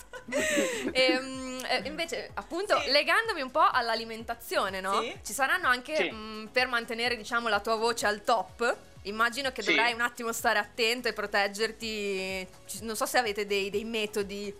Ehm, 0.93 1.61
eh, 1.69 1.83
invece, 1.85 2.31
appunto, 2.35 2.79
Sì. 2.81 2.91
legandomi 2.91 3.41
un 3.41 3.51
po' 3.51 3.67
all'alimentazione, 3.69 4.81
no? 4.81 5.01
Sì. 5.01 5.19
Ci 5.25 5.33
saranno 5.33 5.67
anche 5.69 5.97
Sì. 5.97 6.11
mh, 6.11 6.51
per 6.53 6.69
mantenere, 6.69 7.17
diciamo, 7.17 7.49
la 7.49 7.61
tua 7.61 7.77
voce 7.77 8.07
al 8.07 8.23
top. 8.23 8.77
Immagino 9.03 9.51
che 9.51 9.63
Sì. 9.63 9.71
dovrai 9.71 9.95
un 9.95 10.01
attimo 10.03 10.33
stare 10.33 10.59
attento 10.59 11.09
e 11.09 11.13
proteggerti. 11.13 12.47
Non 12.83 12.95
so 12.95 13.07
se 13.07 13.19
avete 13.19 13.47
dei, 13.47 13.71
dei 13.71 13.85
metodi 13.85 14.55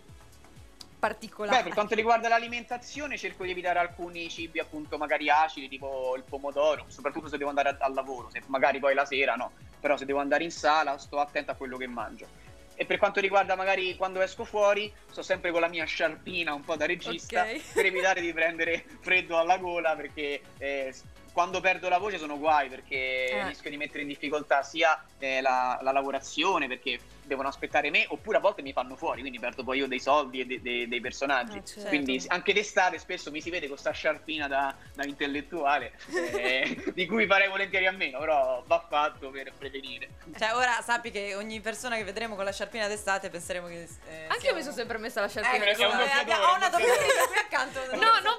particolari. 0.99 1.57
Beh, 1.57 1.63
per 1.63 1.73
quanto 1.73 1.95
riguarda 1.95 2.27
l'alimentazione, 2.27 3.17
cerco 3.17 3.43
di 3.43 3.51
evitare 3.51 3.79
alcuni 3.79 4.29
cibi, 4.29 4.59
appunto, 4.59 4.97
magari 4.97 5.29
acidi, 5.29 5.69
tipo 5.69 6.13
il 6.17 6.23
pomodoro, 6.23 6.85
soprattutto 6.87 7.29
se 7.29 7.37
devo 7.37 7.49
andare 7.49 7.77
al 7.79 7.93
lavoro, 7.93 8.29
se 8.29 8.41
magari 8.47 8.79
poi 8.79 8.93
la 8.93 9.05
sera 9.05 9.35
no, 9.35 9.53
però 9.79 9.97
se 9.97 10.05
devo 10.05 10.19
andare 10.19 10.43
in 10.43 10.51
sala 10.51 10.97
sto 10.97 11.19
attento 11.19 11.51
a 11.51 11.55
quello 11.55 11.77
che 11.77 11.87
mangio. 11.87 12.27
E 12.75 12.85
per 12.85 12.97
quanto 12.97 13.19
riguarda 13.19 13.55
magari 13.55 13.97
quando 13.97 14.21
esco 14.21 14.45
fuori, 14.45 14.93
sto 15.11 15.21
sempre 15.21 15.51
con 15.51 15.59
la 15.59 15.67
mia 15.67 15.83
sciarpina 15.83 16.53
un 16.53 16.63
po' 16.63 16.77
da 16.77 16.85
regista 16.85 17.41
Ok. 17.41 17.73
per 17.73 17.85
evitare 17.85 18.21
di 18.21 18.31
prendere 18.31 18.85
freddo 19.01 19.37
alla 19.37 19.57
gola 19.57 19.95
perché 19.97 20.41
eh, 20.59 20.93
quando 21.31 21.59
perdo 21.61 21.89
la 21.89 21.97
voce 21.97 22.17
sono 22.17 22.37
guai 22.37 22.69
perché 22.69 23.29
Eh. 23.29 23.47
rischio 23.47 23.69
di 23.69 23.77
mettere 23.77 24.01
in 24.01 24.07
difficoltà 24.07 24.63
sia 24.63 25.01
eh, 25.19 25.41
la, 25.41 25.79
la 25.81 25.91
lavorazione 25.91 26.67
perché 26.67 26.99
devono 27.29 27.47
aspettare 27.47 27.91
me 27.91 28.05
oppure 28.09 28.37
a 28.37 28.39
volte 28.39 28.63
mi 28.63 28.73
fanno 28.73 28.95
fuori 28.95 29.21
quindi 29.21 29.37
perdo 29.39 29.63
poi 29.63 29.77
io 29.77 29.87
dei 29.87 29.99
soldi 29.99 30.39
e 30.39 30.45
de- 30.45 30.61
de- 30.61 30.87
dei 30.87 30.99
personaggi 30.99 31.57
Eh, 31.57 31.65
certo. 31.65 31.87
quindi 31.89 32.23
anche 32.27 32.53
d'estate 32.53 32.97
spesso 32.97 33.29
mi 33.29 33.39
si 33.39 33.51
vede 33.51 33.67
con 33.67 33.77
sta 33.77 33.91
sciarpina 33.91 34.47
da, 34.47 34.73
da 34.95 35.03
intellettuale 35.05 35.93
eh, 36.35 36.91
di 36.93 37.05
cui 37.05 37.27
farei 37.27 37.47
volentieri 37.47 37.85
a 37.85 37.91
meno 37.91 38.17
però 38.19 38.63
va 38.65 38.83
fatto 38.89 39.29
per 39.29 39.53
prevenire 39.57 40.09
Cioè, 40.39 40.55
ora 40.55 40.81
sappi 40.81 41.11
che 41.11 41.35
ogni 41.35 41.59
persona 41.59 41.97
che 41.97 42.03
vedremo 42.03 42.35
con 42.35 42.45
la 42.45 42.51
sciarpina 42.51 42.87
d'estate 42.87 43.29
penseremo 43.29 43.67
che. 43.67 43.87
eh, 44.09 44.23
Anche 44.27 44.39
sia 44.39 44.49
io 44.49 44.55
mi 44.55 44.61
sono 44.63 44.73
sempre 44.73 44.97
messa 44.97 45.21
la 45.21 45.27
sciarpina. 45.27 45.63
eh, 45.65 45.85
ho 45.85 45.87
una 45.91 46.03
un 46.03 46.09
doppiatore. 46.09 46.69
doppiatrice 46.71 47.27
qui 47.27 47.37
accanto. 47.37 47.79
non 47.91 47.99
No, 47.99 48.05
lo 48.15 48.21
non 48.21 48.37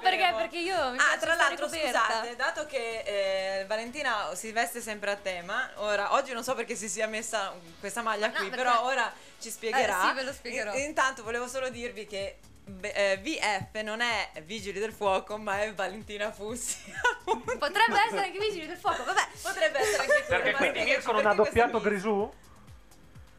perché, 0.51 0.57
io 0.65 0.91
mi 0.91 0.97
Ah, 0.99 1.17
tra 1.17 1.35
l'altro, 1.35 1.67
scusate, 1.69 2.35
dato 2.35 2.65
che 2.65 3.59
eh, 3.61 3.65
Valentina 3.65 4.35
si 4.35 4.51
veste 4.51 4.81
sempre 4.81 5.11
a 5.11 5.15
tema, 5.15 5.69
ora 5.75 6.13
oggi 6.13 6.33
non 6.33 6.43
so 6.43 6.53
perché 6.55 6.75
si 6.75 6.89
sia 6.89 7.07
messa 7.07 7.53
questa 7.79 8.01
maglia 8.01 8.27
No, 8.27 8.33
qui, 8.33 8.49
perché- 8.49 8.63
però 8.63 8.83
ora 8.85 9.11
ci 9.39 9.49
spiegherà. 9.49 10.03
Eh, 10.03 10.07
sì, 10.09 10.13
ve 10.15 10.23
lo 10.23 10.33
spiegherò. 10.33 10.73
In- 10.73 10.81
intanto 10.81 11.23
volevo 11.23 11.47
solo 11.47 11.69
dirvi 11.69 12.05
che 12.05 12.39
beh, 12.65 12.89
eh, 13.13 13.17
VF 13.17 13.81
non 13.81 14.01
è 14.01 14.29
Vigili 14.43 14.79
del 14.79 14.93
Fuoco, 14.93 15.37
ma 15.37 15.61
è 15.61 15.73
Valentina 15.73 16.31
Fussi. 16.31 16.77
Potrebbe 17.23 18.01
essere 18.05 18.25
anche 18.25 18.39
vigili 18.39 18.67
del 18.67 18.77
fuoco, 18.77 19.03
vabbè. 19.03 19.27
Potrebbe 19.41 19.79
essere 19.79 20.03
anche 20.03 20.23
quello. 20.25 20.43
Perché 20.43 20.57
quindi 20.57 20.83
Mirko 20.83 21.11
non 21.13 21.25
ha 21.25 21.33
doppiato. 21.33 21.79
Grisù? 21.79 22.33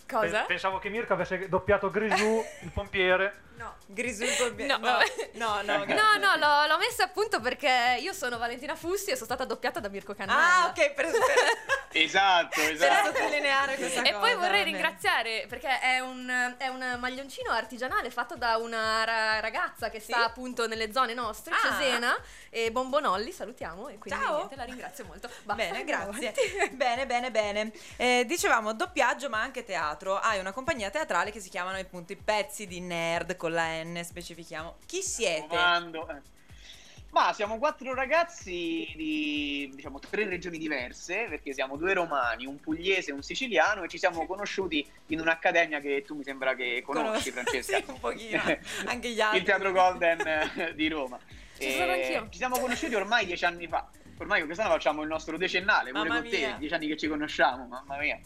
Cosa? 0.09 0.41
Pe- 0.41 0.47
Pensavo 0.47 0.79
che 0.79 0.89
Mirko 0.91 1.13
avesse 1.15 1.49
doppiato 1.49 1.91
Grisù, 1.91 2.45
il 2.63 2.71
pompiere. 2.71 3.41
No. 3.57 3.75
Grisul 3.87 4.35
col 4.37 4.55
No, 4.55 4.79
no, 4.79 4.99
no, 5.33 5.63
no, 5.63 5.85
grazie. 5.85 5.95
No, 5.95 6.17
no, 6.19 6.37
l'ho, 6.37 6.67
l'ho 6.67 6.79
messa 6.79 7.05
appunto 7.05 7.41
perché 7.41 7.99
io 8.01 8.13
sono 8.13 8.39
Valentina 8.39 8.75
Fussi 8.75 9.11
e 9.11 9.15
sono 9.15 9.27
stata 9.27 9.45
doppiata 9.45 9.81
da 9.81 9.89
Mirko 9.89 10.15
Cannella. 10.15 10.65
Ah, 10.65 10.67
ok, 10.69 10.93
per, 10.93 11.11
per, 11.11 11.21
esatto 11.93 12.61
per 12.61 12.73
esatto 12.73 13.07
sottolineare 13.13 13.77
questa 13.77 14.03
E 14.03 14.13
cosa. 14.13 14.19
poi 14.19 14.35
vorrei 14.35 14.65
ringraziare 14.65 15.47
perché 15.49 15.79
è 15.81 15.99
un, 16.01 16.55
è 16.59 16.69
un 16.69 16.97
maglioncino 16.99 17.51
artigianale 17.51 18.11
fatto 18.11 18.37
da 18.37 18.57
una 18.57 19.05
ra- 19.05 19.41
ragazza 19.41 19.91
che 19.91 20.01
sta 20.01 20.17
Sì? 20.19 20.23
appunto 20.23 20.67
nelle 20.67 20.93
zone 20.93 21.15
nostre, 21.15 21.53
Ah. 21.55 21.59
Cesena 21.59 22.17
e 22.51 22.71
Bombonolli, 22.73 23.31
salutiamo 23.33 23.89
e 23.89 23.99
quindi 23.99 24.21
Ciao. 24.21 24.37
niente, 24.37 24.57
la 24.57 24.65
ringrazio 24.65 25.05
molto. 25.05 25.29
Basta, 25.43 25.63
Bene, 25.63 25.85
grazie. 25.85 26.33
bene, 26.73 27.07
bene, 27.07 27.31
bene. 27.31 27.73
Eh, 27.97 28.25
dicevamo 28.27 28.73
doppiaggio, 28.73 29.29
ma 29.29 29.41
anche 29.41 29.65
teatro. 29.65 30.17
Hai 30.19 30.39
una 30.39 30.53
compagnia 30.53 30.91
teatrale 30.91 31.31
che 31.31 31.41
si 31.41 31.49
chiamano 31.51 31.79
appunto 31.79 32.13
i 32.13 32.17
pezzi 32.17 32.67
di 32.67 32.81
nerd 32.81 33.37
con 33.37 33.53
la 33.53 33.82
N, 33.82 33.82
specifichiamo. 34.05 34.77
Chi 34.87 35.03
siete? 35.03 35.55
Eh. 35.55 36.31
Ma 37.11 37.35
siamo 37.35 37.59
quattro 37.59 37.93
ragazzi 37.93 38.91
di 38.97 39.71
diciamo 39.75 39.99
tre 39.99 40.27
regioni 40.27 40.57
diverse, 40.57 41.27
perché 41.29 41.53
siamo 41.53 41.77
due 41.77 41.93
romani, 41.93 42.47
un 42.47 42.59
pugliese 42.59 43.11
e 43.11 43.13
un 43.13 43.23
siciliano, 43.23 43.83
e 43.83 43.89
ci 43.89 43.99
siamo 43.99 44.25
conosciuti 44.25 44.87
in 45.09 45.21
un'accademia 45.21 45.81
che 45.81 46.03
tu 46.07 46.17
mi 46.17 46.25
sembra 46.25 46.55
che 46.55 46.81
conosci, 46.83 47.31
Conos- 47.31 47.51
Francesca. 47.51 47.77
sì, 47.85 47.85
un 47.87 48.01
pochino. 48.01 48.43
Anche 48.87 49.11
gli 49.11 49.21
altri. 49.21 49.39
Il 49.41 49.45
Teatro 49.45 49.73
Golden 49.73 50.21
eh, 50.27 50.73
di 50.75 50.89
Roma. 50.89 51.19
Ci 51.59 51.67
E 51.67 51.77
sono 51.77 51.93
anch'io. 51.93 52.29
Ci 52.31 52.39
siamo 52.39 52.59
conosciuti 52.59 52.95
ormai 52.95 53.27
dieci 53.27 53.45
anni 53.45 53.69
fa. 53.69 53.87
Ormai 54.17 54.45
quest'anno 54.45 54.71
facciamo 54.71 55.03
il 55.03 55.09
nostro 55.09 55.37
decennale, 55.37 55.91
pure 55.91 56.09
Mamma 56.09 56.21
con 56.23 56.31
te, 56.31 56.39
mia. 56.39 56.57
dieci 56.59 56.73
anni 56.75 56.87
che 56.87 56.97
ci 56.97 57.09
conosciamo, 57.09 57.67
mamma 57.67 57.99
mia. 57.99 58.19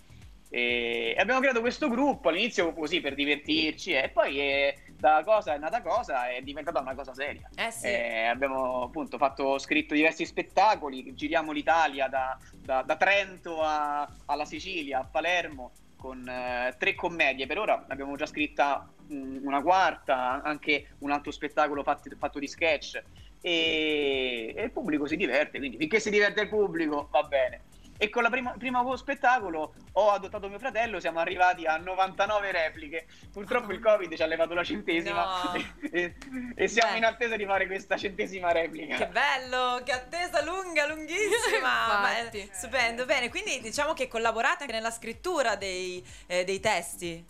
E 0.48 1.16
abbiamo 1.18 1.40
creato 1.40 1.60
questo 1.60 1.88
gruppo 1.88 2.28
all'inizio 2.28 2.72
così 2.72 3.00
per 3.00 3.14
divertirci 3.14 3.92
e 3.94 4.10
poi 4.10 4.38
eh, 4.38 4.78
da 4.98 5.22
cosa 5.24 5.54
è 5.54 5.58
nata 5.58 5.82
cosa 5.82 6.28
è 6.28 6.40
diventata 6.42 6.80
una 6.80 6.94
cosa 6.94 7.14
seria. 7.14 7.48
Eh 7.54 7.70
sì. 7.70 7.86
Eh, 7.86 8.24
abbiamo 8.26 8.82
appunto 8.84 9.18
fatto, 9.18 9.58
scritto 9.58 9.94
diversi 9.94 10.24
spettacoli, 10.24 11.14
giriamo 11.14 11.52
l'Italia 11.52 12.08
da, 12.08 12.36
da- 12.52 12.82
da 12.82 12.96
Trento 12.96 13.60
a- 13.62 14.08
alla 14.26 14.44
Sicilia, 14.44 15.00
a 15.00 15.04
Palermo, 15.04 15.72
con 15.96 16.26
eh, 16.28 16.74
tre 16.78 16.94
commedie. 16.94 17.46
Per 17.46 17.58
ora 17.58 17.84
abbiamo 17.88 18.16
già 18.16 18.26
scritta 18.26 18.88
mm, 19.12 19.44
una 19.46 19.62
quarta, 19.62 20.42
anche 20.42 20.88
un 20.98 21.10
altro 21.10 21.30
spettacolo 21.30 21.82
fatti- 21.82 22.10
fatto 22.18 22.38
di 22.38 22.46
sketch. 22.48 23.02
e, 23.42 24.52
e 24.56 24.62
il 24.64 24.70
pubblico 24.72 25.06
si 25.06 25.16
diverte, 25.16 25.58
quindi 25.58 25.76
finché 25.76 26.00
si 26.00 26.10
diverte 26.10 26.40
il 26.40 26.48
pubblico 26.48 27.08
va 27.12 27.22
bene. 27.22 27.60
E 27.98 28.10
con 28.10 28.24
il 28.24 28.30
primo, 28.30 28.54
primo 28.58 28.96
spettacolo 28.96 29.74
ho 29.92 30.10
adottato 30.10 30.48
mio 30.48 30.58
fratello, 30.58 31.00
siamo 31.00 31.18
arrivati 31.20 31.66
a 31.66 31.76
99 31.76 32.52
repliche. 32.52 33.06
Purtroppo 33.32 33.72
il 33.72 33.80
Covid 33.80 34.14
ci 34.14 34.22
ha 34.22 34.26
levato 34.26 34.54
la 34.54 34.64
centesima 34.64 35.14
No. 35.16 35.52
e, 35.90 36.14
e 36.54 36.68
siamo 36.68 36.92
Beh. 36.92 36.98
in 36.98 37.04
attesa 37.04 37.36
di 37.36 37.44
fare 37.44 37.66
questa 37.66 37.96
centesima 37.96 38.52
replica. 38.52 38.96
Che 38.96 39.06
bello, 39.06 39.82
che 39.84 39.92
attesa 39.92 40.42
lunga, 40.42 40.86
lunghissima. 40.86 42.00
Ma 42.00 42.18
Infatti. 42.18 42.48
stupendo. 42.52 43.04
Bene, 43.04 43.28
quindi 43.28 43.60
diciamo 43.60 43.92
che 43.92 44.08
collaborate 44.08 44.62
anche 44.62 44.74
nella 44.74 44.90
scrittura 44.90 45.56
dei, 45.56 46.04
eh, 46.26 46.44
dei 46.44 46.60
testi. 46.60 47.24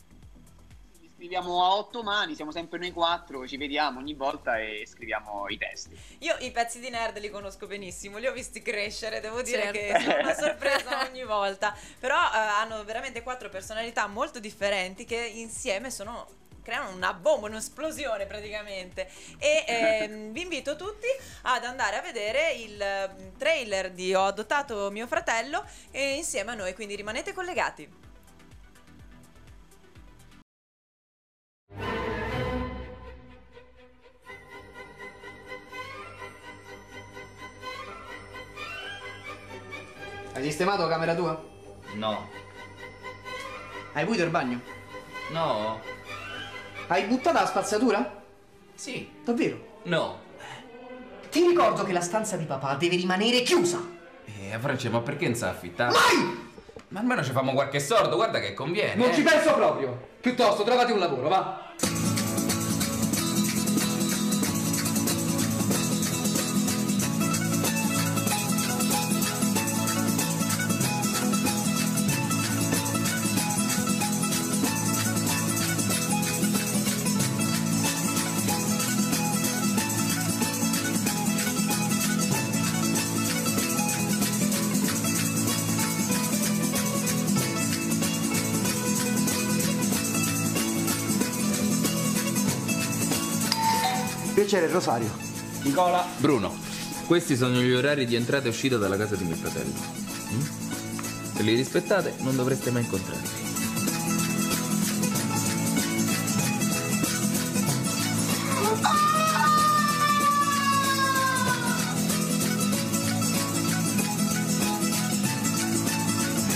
Scriviamo 1.16 1.64
a 1.64 1.74
otto 1.74 2.02
mani, 2.02 2.35
siamo 2.35 2.52
sempre 2.52 2.79
noi 2.79 2.92
quattro, 2.92 3.48
ci 3.48 3.57
vediamo 3.57 4.00
ogni 4.00 4.12
volta 4.12 4.59
e 4.59 4.85
scriviamo 4.87 5.48
i 5.48 5.57
testi. 5.57 5.98
Io 6.18 6.37
i 6.40 6.50
pezzi 6.50 6.79
di 6.79 6.90
nerd 6.90 7.16
li 7.20 7.31
conosco 7.31 7.66
benissimo, 7.66 8.18
li 8.18 8.26
ho 8.26 8.35
visti 8.35 8.61
crescere, 8.61 9.20
devo 9.20 9.40
dire 9.40 9.72
Certo. 9.72 9.79
che 9.79 10.00
sono 10.05 10.18
una 10.20 10.35
sorpresa 10.35 11.07
ogni 11.09 11.24
volta. 11.24 11.74
Però 11.98 12.18
eh, 12.18 12.37
hanno 12.37 12.85
veramente 12.85 13.22
quattro 13.22 13.48
personalità 13.48 14.07
molto 14.09 14.40
differenti 14.40 15.07
che 15.07 15.16
insieme 15.16 15.90
sono 15.90 16.26
creano 16.62 16.90
una 16.90 17.14
bomba, 17.14 17.46
un'esplosione 17.46 18.26
praticamente. 18.26 19.09
E 19.38 19.64
ehm, 19.66 20.33
vi 20.37 20.42
invito 20.42 20.76
tutti 20.76 21.07
ad 21.42 21.64
andare 21.64 21.96
a 21.96 22.02
vedere 22.02 22.52
il 22.52 22.79
eh, 22.79 23.33
trailer 23.38 23.90
di 23.90 24.14
Ho 24.14 24.24
adottato 24.24 24.90
mio 24.90 25.07
fratello 25.07 25.64
e 25.90 26.16
insieme 26.16 26.50
a 26.50 26.55
noi, 26.55 26.74
quindi 26.74 26.94
rimanete 26.94 27.33
collegati. 27.33 28.05
Hai 40.37 40.42
sistemato 40.42 40.83
la 40.83 40.88
camera 40.88 41.14
tua? 41.14 41.42
No. 41.94 42.29
Hai 43.94 44.05
pulito 44.05 44.22
il 44.22 44.29
bagno? 44.29 44.61
No. 45.31 45.81
Hai 46.88 47.05
buttato 47.05 47.38
la 47.38 47.46
spazzatura? 47.46 48.22
Sì. 48.75 49.11
Davvero? 49.25 49.79
No. 49.85 50.20
Ti 51.31 51.40
ricordo 51.40 51.85
che 51.85 51.92
la 51.94 52.03
stanza 52.03 52.37
di 52.37 52.44
papà 52.44 52.75
deve 52.75 52.96
rimanere 52.96 53.40
chiusa. 53.40 53.81
Eh, 54.27 54.59
Francia, 54.59 54.90
ma 54.90 55.01
perché 55.01 55.25
non 55.25 55.37
sa 55.37 55.49
affittare? 55.49 55.92
Mai! 55.92 56.51
Ma 56.88 57.01
almeno 57.01 57.25
ci 57.25 57.33
famo 57.33 57.55
qualche 57.55 57.81
sordo, 57.81 58.16
guarda 58.16 58.38
che 58.38 58.53
conviene. 58.53 58.94
Non 58.94 59.09
eh. 59.09 59.14
ci 59.14 59.22
penso 59.22 59.55
proprio. 59.55 60.09
Piuttosto, 60.20 60.64
trovati 60.64 60.92
un 60.92 60.99
lavoro, 60.99 61.29
va. 61.29 61.72
Piacere, 94.56 94.72
Rosario. 94.72 95.10
Nicola. 95.64 96.06
Bruno. 96.16 96.54
Questi 97.06 97.36
sono 97.36 97.60
gli 97.60 97.72
orari 97.72 98.06
di 98.06 98.14
entrata 98.14 98.46
e 98.46 98.48
uscita 98.48 98.78
dalla 98.78 98.96
casa 98.96 99.14
di 99.14 99.24
mio 99.24 99.36
fratello. 99.36 99.72
Mm? 100.32 100.40
Se 101.34 101.42
li 101.42 101.54
rispettate, 101.54 102.14
non 102.20 102.36
dovreste 102.36 102.70
mai 102.70 102.82
incontrarli. 102.82 103.44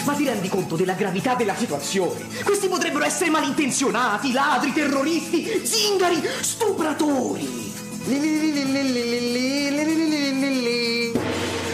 Ma 0.04 0.14
ti 0.14 0.24
rendi 0.24 0.48
conto 0.48 0.76
della 0.76 0.94
gravità 0.94 1.34
della 1.34 1.54
situazione? 1.54 2.24
Questi 2.42 2.68
potrebbero 2.68 3.04
essere 3.04 3.28
malintenzionati, 3.28 4.32
ladri, 4.32 4.72
terroristi, 4.72 5.60
zingari, 5.66 6.22
stupratori. 6.40 7.60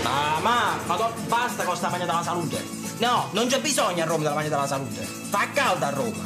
Ah, 0.04 0.38
ma, 0.42 0.76
ma 0.86 0.96
do- 0.96 1.12
basta 1.28 1.64
con 1.64 1.76
sta 1.76 1.88
magna 1.88 2.04
della 2.04 2.22
salute. 2.22 2.62
No, 2.98 3.28
non 3.32 3.46
c'è 3.46 3.60
bisogno 3.60 4.02
a 4.02 4.06
Roma 4.06 4.22
della 4.24 4.34
magna 4.34 4.48
della 4.48 4.66
salute. 4.66 5.00
Fa 5.02 5.46
caldo 5.54 5.84
a 5.84 5.90
Roma. 5.90 6.24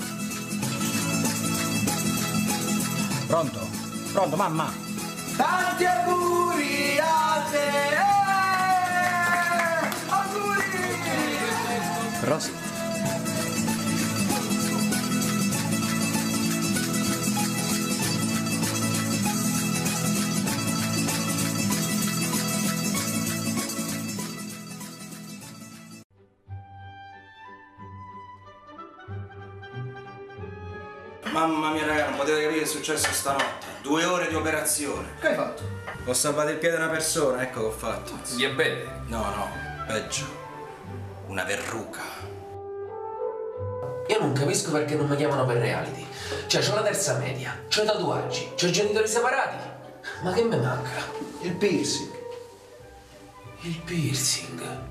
Pronto? 3.27 3.68
Pronto, 4.12 4.37
mamma? 4.37 4.73
Tanti 5.37 5.85
auguri 5.85 6.99
a 6.99 7.44
te! 7.51 7.96
Auguri! 10.09 10.88
Rosy. 12.23 12.60
Mamma 31.40 31.70
mia, 31.70 31.87
raga, 31.87 32.09
non 32.11 32.16
potete 32.18 32.42
capire 32.42 32.59
che 32.59 32.66
è 32.66 32.68
successo 32.68 33.11
stanotte. 33.12 33.66
Due 33.81 34.05
ore 34.05 34.29
di 34.29 34.35
operazione. 34.35 35.14
Che 35.18 35.29
hai 35.29 35.35
fatto? 35.35 35.62
Ho 36.05 36.12
salvato 36.12 36.50
il 36.50 36.59
piede 36.59 36.76
a 36.76 36.81
una 36.81 36.90
persona, 36.90 37.40
ecco 37.40 37.61
che 37.61 37.66
ho 37.66 37.70
fatto. 37.70 38.12
Diabete? 38.35 38.87
No, 39.07 39.20
no, 39.20 39.48
peggio. 39.87 40.26
Una 41.29 41.44
verruca. 41.44 42.03
Io 44.09 44.18
non 44.18 44.35
capisco 44.35 44.70
perché 44.70 44.96
non 44.96 45.09
mi 45.09 45.16
chiamano 45.16 45.46
per 45.46 45.57
reality. 45.57 46.07
Cioè, 46.46 46.61
c'ho 46.61 46.74
la 46.74 46.83
terza 46.83 47.16
media, 47.16 47.59
c'ho 47.70 47.85
i 47.85 47.87
tatuaggi, 47.87 48.53
c'ho 48.55 48.66
i 48.66 48.72
genitori 48.72 49.09
separati. 49.09 49.57
Ma 50.22 50.33
che 50.35 50.42
mi 50.42 50.61
manca? 50.61 50.90
Il 51.40 51.55
piercing. 51.55 52.12
Il 53.62 53.81
piercing. 53.81 54.89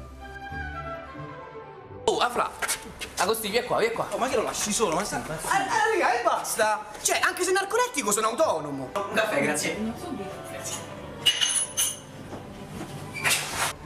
Oh, 2.09 2.17
Afra! 2.17 2.49
Agostino, 3.17 3.51
via 3.51 3.63
qua, 3.65 3.77
via 3.77 3.91
qua. 3.91 4.07
Oh, 4.09 4.17
ma 4.17 4.27
che 4.27 4.35
lo 4.35 4.41
lasci 4.41 4.73
solo? 4.73 4.95
Ma 4.95 5.03
sta 5.03 5.17
Ah, 5.17 5.57
ah, 5.57 5.91
raga, 5.91 6.19
e 6.19 6.23
basta! 6.23 6.87
Cioè, 7.03 7.19
anche 7.21 7.43
se 7.43 7.51
narcolettico 7.51 8.11
sono 8.11 8.29
autonomo! 8.29 8.89
Un 8.95 9.13
caffè, 9.13 9.39
grazie. 9.43 9.93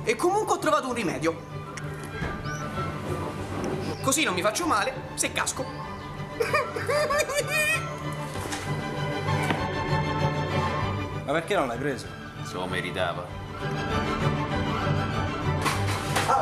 E 0.06 0.16
comunque 0.16 0.54
ho 0.54 0.60
trovato 0.60 0.88
un 0.88 0.94
rimedio. 0.94 1.52
Così 4.02 4.24
non 4.24 4.36
mi 4.36 4.42
faccio 4.42 4.66
male 4.68 4.94
se 5.16 5.34
casco. 5.34 5.66
Ma 11.26 11.32
perché 11.34 11.56
non 11.56 11.68
l'hai 11.68 11.78
preso? 11.78 12.08
Se 12.46 12.54
lo 12.54 12.68
meritava. 12.68 14.13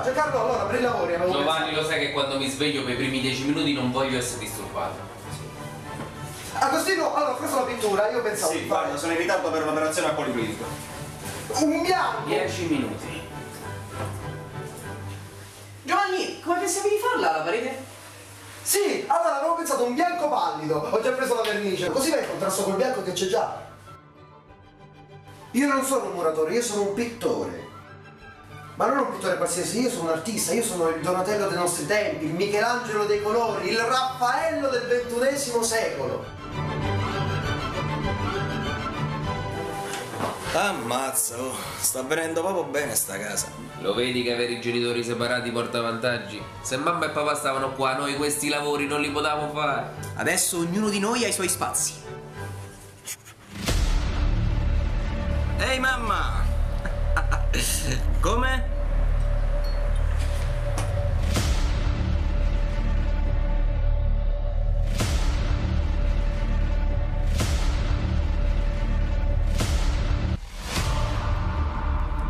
Ah, 0.02 0.04
Giancarlo, 0.04 0.40
allora, 0.42 0.64
per 0.64 0.80
i 0.80 0.82
lavori 0.82 1.14
avevo 1.14 1.32
Giovanni 1.32 1.76
lo 1.76 1.86
sai 1.86 2.00
che 2.00 2.12
quando 2.12 2.40
mi 2.40 2.50
sveglio 2.50 2.84
per 2.84 2.94
i 2.94 2.96
primi 2.96 3.22
dieci 3.22 3.44
minuti 3.44 3.72
non 3.74 3.92
voglio 3.92 4.18
essere 4.18 4.40
disturbato. 4.40 4.96
Agostino, 6.54 7.14
allora, 7.14 7.34
questa 7.34 7.58
è 7.58 7.60
la 7.60 7.66
pittura, 7.68 8.10
io 8.10 8.22
pensavo 8.24 8.52
di 8.52 8.66
fare 8.66 8.98
sono 8.98 9.12
in 9.12 9.20
ritardo 9.20 9.52
per 9.52 9.62
un'operazione 9.62 10.08
a 10.08 10.12
poliplitico. 10.14 10.64
un 11.60 11.82
bianco. 11.84 12.26
Dieci 12.26 12.66
minuti. 12.66 13.22
Giovanni, 15.84 16.40
come 16.42 16.60
pensavi 16.60 16.90
di 16.90 16.98
farla 16.98 17.38
la 17.38 17.44
parete? 17.44 17.84
Sì, 18.64 19.06
allora 19.06 19.38
avevo 19.38 19.54
pensato 19.54 19.84
un 19.84 19.94
bianco 19.94 20.30
pallido. 20.30 20.78
Ho 20.78 21.00
già 21.00 21.12
preso 21.12 21.36
la 21.36 21.42
vernice, 21.44 21.92
così 21.92 22.10
va 22.10 22.18
in 22.18 22.28
contrasto 22.28 22.64
col 22.64 22.76
bianco 22.76 23.04
che 23.04 23.12
c'è 23.12 23.28
già. 23.28 23.70
Io 25.52 25.68
non 25.68 25.84
sono 25.84 26.06
un 26.06 26.14
muratore, 26.14 26.56
io 26.56 26.64
sono 26.64 26.88
un 26.88 26.94
pittore. 26.96 27.70
Ma 28.82 28.88
non 28.88 28.98
un 28.98 29.12
pittore 29.12 29.38
qualsiasi, 29.38 29.82
io 29.82 29.92
sono 29.92 30.06
un 30.06 30.18
artista, 30.18 30.54
io 30.54 30.64
sono 30.64 30.90
il 30.90 31.04
Donatello 31.04 31.48
dei 31.48 31.56
nostri 31.56 31.86
tempi, 31.86 32.26
il 32.26 32.34
Michelangelo 32.34 33.06
dei 33.06 33.22
colori, 33.22 33.70
il 33.70 33.78
Raffaello 33.78 34.70
del 34.70 34.88
ventunesimo 34.88 35.62
secolo. 35.62 36.26
Ammazza, 40.54 41.40
oh, 41.40 41.54
sta 41.80 42.02
venendo 42.02 42.42
proprio 42.42 42.64
bene 42.64 42.96
sta 42.96 43.20
casa. 43.20 43.52
Lo 43.82 43.94
vedi 43.94 44.24
che 44.24 44.34
avere 44.34 44.54
i 44.54 44.62
genitori 44.62 45.04
separati 45.04 45.52
porta 45.52 45.80
vantaggi? 45.80 46.42
Se 46.64 46.76
mamma 46.78 47.06
e 47.06 47.10
papà 47.10 47.36
stavano 47.36 47.74
qua, 47.74 47.94
noi 47.94 48.16
questi 48.16 48.50
lavori 48.50 48.88
non 48.88 49.00
li 49.00 49.12
potevamo 49.12 49.52
fare. 49.54 49.92
Adesso 50.16 50.58
ognuno 50.58 50.90
di 50.90 50.98
noi 50.98 51.24
ha 51.24 51.28
i 51.28 51.34
suoi 51.34 51.50
spazi. 51.50 51.94
Ehi 55.60 55.78
mamma! 55.78 56.51
Come? 58.22 58.70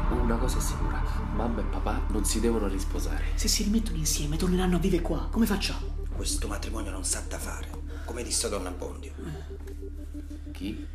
Una 0.10 0.38
cosa 0.38 0.58
è 0.58 0.62
sicura, 0.62 1.04
mamma 1.34 1.62
e 1.62 1.64
papà 1.66 2.02
non 2.10 2.26
si 2.26 2.40
devono 2.40 2.68
risposare. 2.68 3.26
Se 3.36 3.48
si 3.48 3.64
rimettono 3.64 3.98
insieme, 3.98 4.38
torneranno 4.38 4.78
a 4.78 4.80
vivere 4.80 5.04
qua. 5.04 5.28
Come 5.30 5.46
facciamo? 5.46 6.00
Questo 6.16 6.48
matrimonio 6.48 6.90
non 6.92 7.04
sa 7.04 7.22
da 7.28 7.38
fare, 7.38 7.68
come 8.06 8.24
disse 8.24 8.50
donna 8.50 8.72
Bondio. 8.72 9.14
Chi? 10.52 10.88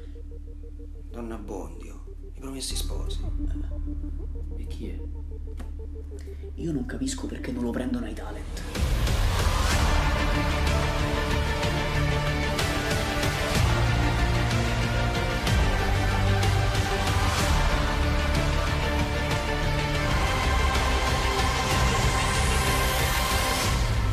Donna 1.10 1.36
Bondio, 1.36 1.95
promessi 2.46 2.76
sposi. 2.76 3.18
E 4.56 4.66
chi 4.68 4.88
è? 4.88 4.98
Io 6.54 6.70
non 6.70 6.86
capisco 6.86 7.26
perché 7.26 7.50
non 7.50 7.64
lo 7.64 7.72
prendono 7.72 8.06
ai 8.06 8.14
talent. 8.14 8.62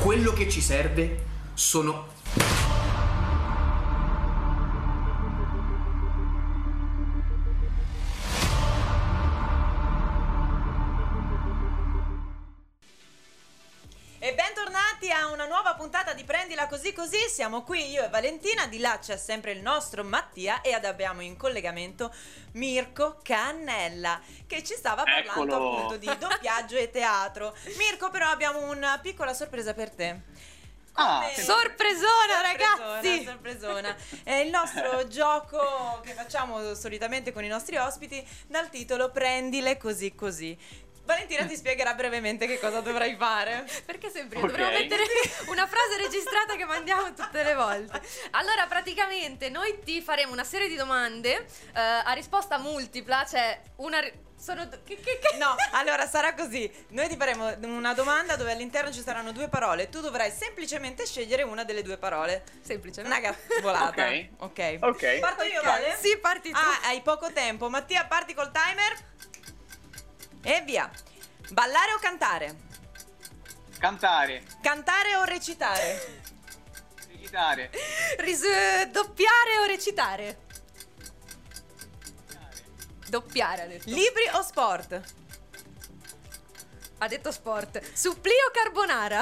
Quello 0.02 0.34
che 0.34 0.50
ci 0.50 0.60
serve 0.60 1.26
sono 1.54 2.08
così 16.93 17.03
così. 17.03 17.29
Siamo 17.29 17.63
qui 17.63 17.89
io 17.89 18.03
e 18.06 18.10
Valentina, 18.10 18.67
di 18.67 18.79
là 18.79 18.97
c'è 18.99 19.17
sempre 19.17 19.51
il 19.51 19.62
nostro 19.62 20.03
Mattia 20.03 20.62
e 20.62 20.73
ad- 20.73 20.86
abbiamo 20.86 21.21
in 21.21 21.36
collegamento 21.36 22.13
Mirko 22.53 23.19
Cannella 23.21 24.21
che 24.47 24.63
ci 24.63 24.73
stava 24.75 25.03
parlando 25.03 25.53
Eccolo. 25.56 25.75
appunto 25.77 25.97
di 25.97 26.10
doppiaggio 26.17 26.77
e 26.77 26.89
teatro. 26.89 27.56
Mirko, 27.77 28.10
però 28.10 28.29
abbiamo 28.29 28.69
una 28.69 28.99
piccola 28.99 29.34
sorpresa 29.34 29.73
per 29.73 29.89
te. 29.91 30.19
Ah, 30.95 31.27
Sorpresona, 31.36 32.41
ragazzi! 32.43 33.23
sorpresona. 33.23 33.95
È 34.23 34.34
il 34.36 34.51
nostro 34.51 35.08
gioco 35.10 35.99
che 36.03 36.13
facciamo 36.13 36.75
solitamente 36.75 37.32
con 37.34 37.43
i 37.43 37.47
nostri 37.47 37.77
ospiti 37.77 38.23
dal 38.45 38.69
titolo 38.69 39.10
Prendile 39.10 39.77
così 39.77 40.13
così. 40.13 40.56
Valentina 41.06 41.46
ti 41.46 41.56
spiegherà 41.56 41.94
brevemente 41.94 42.48
che 42.48 42.60
cosa 42.60 42.80
dovrai 42.80 43.16
fare. 43.16 43.66
Perché 43.86 44.10
sempre 44.10 44.39
Ok. 44.39 44.48
dovremmo 44.48 44.70
mettere 44.72 45.04
una 45.48 45.68
frase 45.68 45.98
registrata 45.98 46.56
che 46.56 46.66
mandiamo 46.66 47.13
tutte 47.13 47.44
le 47.44 47.54
volte. 47.56 48.02
Allora, 48.32 48.66
praticamente 48.68 49.50
noi 49.50 49.80
ti 49.84 50.02
faremo 50.02 50.32
una 50.32 50.44
serie 50.46 50.68
di 50.68 50.76
domande 50.76 51.36
eh, 51.36 51.80
a 51.80 52.12
risposta 52.13 52.58
multipla, 52.58 53.26
cioè 53.26 53.60
una 53.78 54.02
sono 54.36 54.68
che, 54.68 54.98
che, 55.00 55.20
che- 55.20 55.38
No, 55.38 55.56
allora 55.72 56.06
sarà 56.06 56.34
così. 56.34 56.70
Noi 56.89 57.08
ti 57.08 57.16
faremo 57.16 57.56
una 57.62 57.94
domanda 57.94 58.36
dove 58.36 58.52
all'interno 58.52 58.92
ci 58.92 59.02
saranno 59.02 59.32
due 59.32 59.48
parole. 59.48 59.88
Tu 59.88 60.02
dovrai 60.02 60.32
semplicemente 60.32 61.06
scegliere 61.06 61.44
una 61.44 61.63
delle 61.63 61.82
due 61.82 61.98
parole. 61.98 62.44
semplice, 62.62 63.04
no? 63.04 63.08
Una 63.08 63.36
volata. 63.62 63.88
Ok. 64.06 64.28
Ok. 64.39 64.78
Ok. 64.82 65.20
Parto 65.20 65.44
io, 65.44 65.60
Ok, 65.60 65.66
Vale? 65.66 65.98
Sì, 65.98 66.18
parti 66.18 66.52
tu. 66.52 66.58
Ah, 66.58 66.88
hai 66.89 67.00
poco 67.02 67.32
tempo. 67.32 67.70
Mattia, 67.70 68.04
parti 68.04 68.34
col 68.34 68.52
timer. 68.52 69.12
E 70.43 70.62
via. 70.62 70.89
Ballare 71.51 71.93
o 71.93 71.99
cantare? 71.99 72.56
Cantare, 73.79 74.43
Cantare 74.62 75.15
o 75.17 75.23
recitare? 75.23 76.21
recitare, 77.10 77.69
Ris- 78.19 78.86
doppiare 78.91 79.60
o 79.62 79.65
recitare? 79.65 80.39
Doppiare 83.10 83.62
ha 83.63 83.65
detto. 83.67 83.89
Libri 83.89 84.23
o 84.34 84.41
sport? 84.41 85.01
ha 86.99 87.08
detto 87.08 87.32
sport. 87.32 87.82
Supplì 87.93 88.32
o 88.47 88.51
carbonara? 88.51 89.21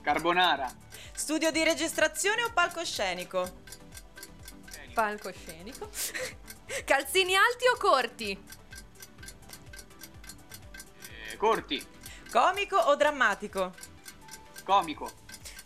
carbonara, 0.00 0.74
Studio 1.12 1.50
di 1.50 1.62
registrazione 1.64 2.42
o 2.44 2.50
palcoscenico? 2.52 3.60
Palcoscenico. 4.94 5.90
Calzini 6.84 7.34
alti 7.36 7.66
o 7.66 7.76
corti? 7.76 8.42
Corti, 11.38 11.86
Comico 12.30 12.76
o 12.76 12.94
drammatico? 12.96 13.72
comico, 14.64 15.10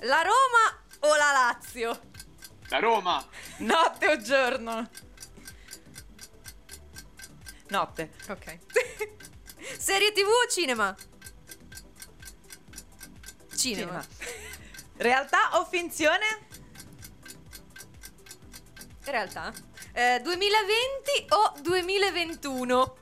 La 0.00 0.22
Roma 0.22 0.85
o 1.00 1.16
la 1.16 1.32
Lazio? 1.32 2.00
la 2.68 2.78
Roma, 2.78 3.26
Notte 3.58 4.06
o 4.08 4.16
giorno? 4.20 4.88
Notte. 7.68 8.12
Ok. 8.28 8.58
Serie 9.78 10.12
TV 10.12 10.26
o 10.28 10.48
cinema? 10.48 10.94
Cinema. 13.56 14.04
Realtà 14.98 15.58
o 15.58 15.64
finzione? 15.64 16.26
In 19.04 19.11
realtà. 19.11 19.52
Eh, 19.94 20.20
2020 20.22 21.26
o 21.30 21.54
2021? 21.61 22.96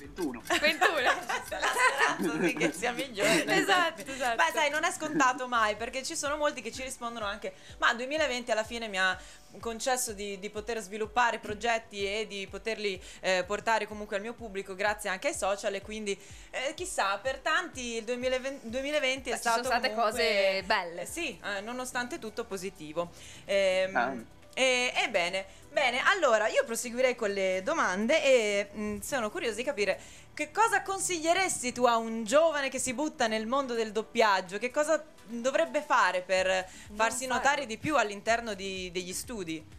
21. 0.00 0.42
21. 0.60 2.38
Così 2.38 2.54
che 2.54 2.72
sia 2.72 2.92
migliore. 2.92 3.44
esatto, 3.54 4.02
esatto. 4.10 4.36
Beh, 4.36 4.50
sai, 4.52 4.70
non 4.70 4.84
è 4.84 4.90
scontato 4.90 5.46
mai 5.46 5.76
perché 5.76 6.02
ci 6.02 6.16
sono 6.16 6.36
molti 6.36 6.62
che 6.62 6.72
ci 6.72 6.82
rispondono 6.82 7.26
anche: 7.26 7.52
Ma 7.78 7.92
2020 7.94 8.50
alla 8.50 8.64
fine 8.64 8.88
mi 8.88 8.98
ha 8.98 9.16
concesso 9.60 10.12
di, 10.12 10.38
di 10.38 10.48
poter 10.48 10.78
sviluppare 10.80 11.38
progetti 11.38 12.04
e 12.04 12.26
di 12.26 12.46
poterli 12.48 13.00
eh, 13.20 13.44
portare 13.46 13.86
comunque 13.86 14.16
al 14.16 14.22
mio 14.22 14.32
pubblico 14.34 14.74
grazie 14.74 15.10
anche 15.10 15.28
ai 15.28 15.34
social. 15.34 15.74
E 15.74 15.82
quindi, 15.82 16.18
eh, 16.50 16.72
chissà, 16.74 17.18
per 17.18 17.38
tanti 17.38 17.96
il 17.96 18.04
2020, 18.04 18.68
2020 18.70 19.30
è 19.30 19.34
ci 19.34 19.38
stato. 19.38 19.62
sono 19.62 19.68
state 19.78 19.94
comunque- 19.94 20.10
cose 20.12 20.62
belle. 20.64 21.02
Eh, 21.02 21.06
sì, 21.06 21.38
eh, 21.44 21.60
nonostante 21.60 22.18
tutto 22.18 22.44
positivo. 22.44 23.10
Ehm, 23.44 23.96
Ah. 23.96 24.38
E, 24.54 24.92
Ebbene, 24.94 25.46
bene, 25.70 26.00
allora 26.04 26.48
io 26.48 26.64
proseguirei 26.64 27.14
con 27.14 27.30
le 27.30 27.62
domande 27.62 28.22
e 28.22 28.68
mh, 28.72 28.98
sono 29.00 29.30
curiosa 29.30 29.56
di 29.56 29.62
capire 29.64 30.00
che 30.34 30.50
cosa 30.50 30.82
consiglieresti 30.82 31.72
tu 31.72 31.84
a 31.84 31.96
un 31.96 32.24
giovane 32.24 32.68
che 32.68 32.78
si 32.78 32.94
butta 32.94 33.26
nel 33.26 33.46
mondo 33.46 33.74
del 33.74 33.92
doppiaggio? 33.92 34.58
Che 34.58 34.70
cosa 34.70 35.04
dovrebbe 35.26 35.82
fare 35.82 36.22
per 36.22 36.66
farsi 36.94 37.26
farlo. 37.26 37.34
notare 37.34 37.66
di 37.66 37.76
più 37.78 37.96
all'interno 37.96 38.54
di- 38.54 38.90
degli 38.90 39.12
studi? 39.12 39.78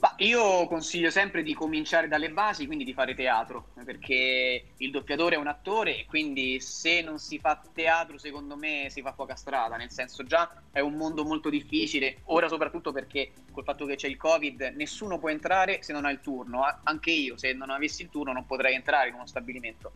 Ma 0.00 0.14
io 0.18 0.68
consiglio 0.68 1.10
sempre 1.10 1.42
di 1.42 1.54
cominciare 1.54 2.06
dalle 2.06 2.30
basi, 2.30 2.66
quindi 2.66 2.84
di 2.84 2.92
fare 2.92 3.16
teatro, 3.16 3.70
perché 3.84 4.74
il 4.76 4.92
doppiatore 4.92 5.34
è 5.34 5.38
un 5.38 5.48
attore 5.48 5.98
e 5.98 6.06
quindi 6.06 6.60
se 6.60 7.00
non 7.00 7.18
si 7.18 7.40
fa 7.40 7.60
teatro, 7.74 8.16
secondo 8.16 8.56
me 8.56 8.86
si 8.90 9.02
fa 9.02 9.10
poca 9.10 9.34
strada, 9.34 9.76
nel 9.76 9.90
senso 9.90 10.22
già 10.22 10.62
è 10.70 10.78
un 10.78 10.94
mondo 10.94 11.24
molto 11.24 11.50
difficile, 11.50 12.20
ora 12.26 12.46
soprattutto 12.46 12.92
perché 12.92 13.32
col 13.50 13.64
fatto 13.64 13.86
che 13.86 13.96
c'è 13.96 14.06
il 14.06 14.16
Covid 14.16 14.72
nessuno 14.76 15.18
può 15.18 15.30
entrare 15.30 15.82
se 15.82 15.92
non 15.92 16.04
ha 16.04 16.12
il 16.12 16.20
turno, 16.20 16.62
anche 16.84 17.10
io 17.10 17.36
se 17.36 17.52
non 17.52 17.70
avessi 17.70 18.02
il 18.02 18.08
turno 18.08 18.32
non 18.32 18.46
potrei 18.46 18.76
entrare 18.76 19.08
in 19.08 19.14
uno 19.14 19.26
stabilimento. 19.26 19.94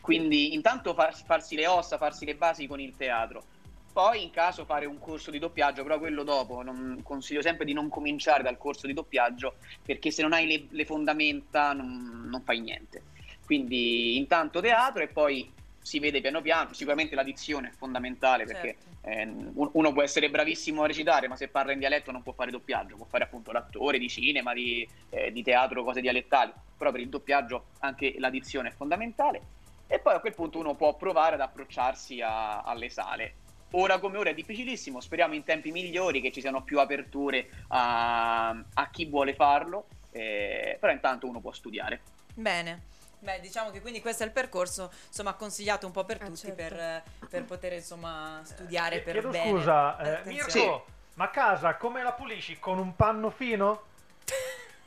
Quindi 0.00 0.54
intanto 0.54 0.94
far- 0.94 1.14
farsi 1.26 1.56
le 1.56 1.66
ossa, 1.66 1.98
farsi 1.98 2.24
le 2.24 2.36
basi 2.36 2.66
con 2.66 2.80
il 2.80 2.96
teatro. 2.96 3.44
Poi 3.92 4.22
in 4.22 4.30
caso 4.30 4.64
fare 4.64 4.86
un 4.86 4.98
corso 4.98 5.30
di 5.30 5.38
doppiaggio, 5.38 5.82
però 5.82 5.98
quello 5.98 6.22
dopo, 6.22 6.62
non- 6.62 7.00
consiglio 7.02 7.42
sempre 7.42 7.66
di 7.66 7.74
non 7.74 7.88
cominciare 7.90 8.42
dal 8.42 8.56
corso 8.56 8.86
di 8.86 8.94
doppiaggio 8.94 9.56
perché 9.84 10.10
se 10.10 10.22
non 10.22 10.32
hai 10.32 10.46
le, 10.46 10.66
le 10.70 10.84
fondamenta 10.86 11.74
non, 11.74 12.26
non 12.30 12.42
fai 12.42 12.60
niente. 12.60 13.02
Quindi 13.44 14.16
intanto 14.16 14.60
teatro 14.60 15.02
e 15.02 15.08
poi 15.08 15.52
si 15.78 15.98
vede 15.98 16.20
piano 16.22 16.40
piano, 16.40 16.72
sicuramente 16.72 17.14
la 17.14 17.24
dizione 17.24 17.68
è 17.68 17.72
fondamentale 17.76 18.44
perché 18.46 18.76
eh, 19.02 19.24
un- 19.24 19.68
uno 19.72 19.92
può 19.92 20.00
essere 20.02 20.30
bravissimo 20.30 20.84
a 20.84 20.86
recitare 20.86 21.28
ma 21.28 21.36
se 21.36 21.48
parla 21.48 21.72
in 21.72 21.80
dialetto 21.80 22.12
non 22.12 22.22
può 22.22 22.32
fare 22.32 22.50
doppiaggio, 22.52 22.96
può 22.96 23.04
fare 23.04 23.24
appunto 23.24 23.52
l'attore 23.52 23.98
di 23.98 24.08
cinema, 24.08 24.54
di, 24.54 24.88
eh, 25.10 25.32
di 25.32 25.42
teatro, 25.42 25.84
cose 25.84 26.00
dialettali, 26.00 26.52
però 26.78 26.90
per 26.92 27.00
il 27.00 27.08
doppiaggio 27.10 27.64
anche 27.80 28.14
la 28.18 28.30
dizione 28.30 28.68
è 28.68 28.72
fondamentale. 28.72 29.42
E 29.86 29.98
poi 29.98 30.14
a 30.14 30.20
quel 30.20 30.34
punto 30.34 30.58
uno 30.58 30.74
può 30.76 30.94
provare 30.94 31.34
ad 31.34 31.40
approcciarsi 31.42 32.22
a- 32.22 32.62
alle 32.62 32.88
sale. 32.88 33.34
Ora 33.72 33.98
come 33.98 34.18
ora 34.18 34.30
è 34.30 34.34
difficilissimo, 34.34 35.00
speriamo 35.00 35.34
in 35.34 35.44
tempi 35.44 35.70
migliori 35.70 36.20
che 36.20 36.30
ci 36.30 36.40
siano 36.40 36.62
più 36.62 36.78
aperture 36.78 37.48
a, 37.68 38.48
a 38.48 38.90
chi 38.90 39.06
vuole 39.06 39.34
farlo, 39.34 39.86
eh, 40.10 40.76
però 40.78 40.92
intanto 40.92 41.26
uno 41.26 41.40
può 41.40 41.52
studiare. 41.52 42.00
Bene. 42.34 42.90
Beh, 43.18 43.38
diciamo 43.40 43.70
che 43.70 43.80
quindi 43.80 44.00
questo 44.00 44.24
è 44.24 44.26
il 44.26 44.32
percorso, 44.32 44.92
insomma, 45.06 45.34
consigliato 45.34 45.86
un 45.86 45.92
po' 45.92 46.04
per 46.04 46.18
tutti 46.18 46.36
certo. 46.36 46.56
per, 46.56 47.02
per 47.30 47.44
poter, 47.44 47.74
insomma, 47.74 48.40
studiare 48.42 49.00
per 49.00 49.12
Chiedo 49.12 49.28
bene. 49.28 49.50
scusa, 49.50 50.22
eh. 50.24 50.28
Mirko, 50.28 50.86
ma 51.14 51.30
casa 51.30 51.76
come 51.76 52.02
la 52.02 52.12
pulisci? 52.12 52.58
Con 52.58 52.78
un 52.78 52.96
panno 52.96 53.30
fino? 53.30 53.82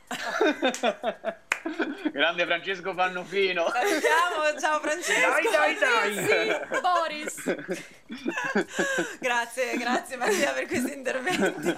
Grande 2.12 2.44
Francesco 2.44 2.94
Pannofino. 2.94 3.68
Salutiamo, 3.70 4.60
ciao 4.60 4.80
Francesco. 4.80 5.50
Dai, 5.50 5.76
dai, 5.78 6.14
dai. 6.14 6.80
Boris. 6.80 7.42
grazie, 9.20 9.76
grazie 9.76 10.16
Mattia 10.16 10.52
per 10.52 10.66
questi 10.66 10.92
interventi. 10.92 11.76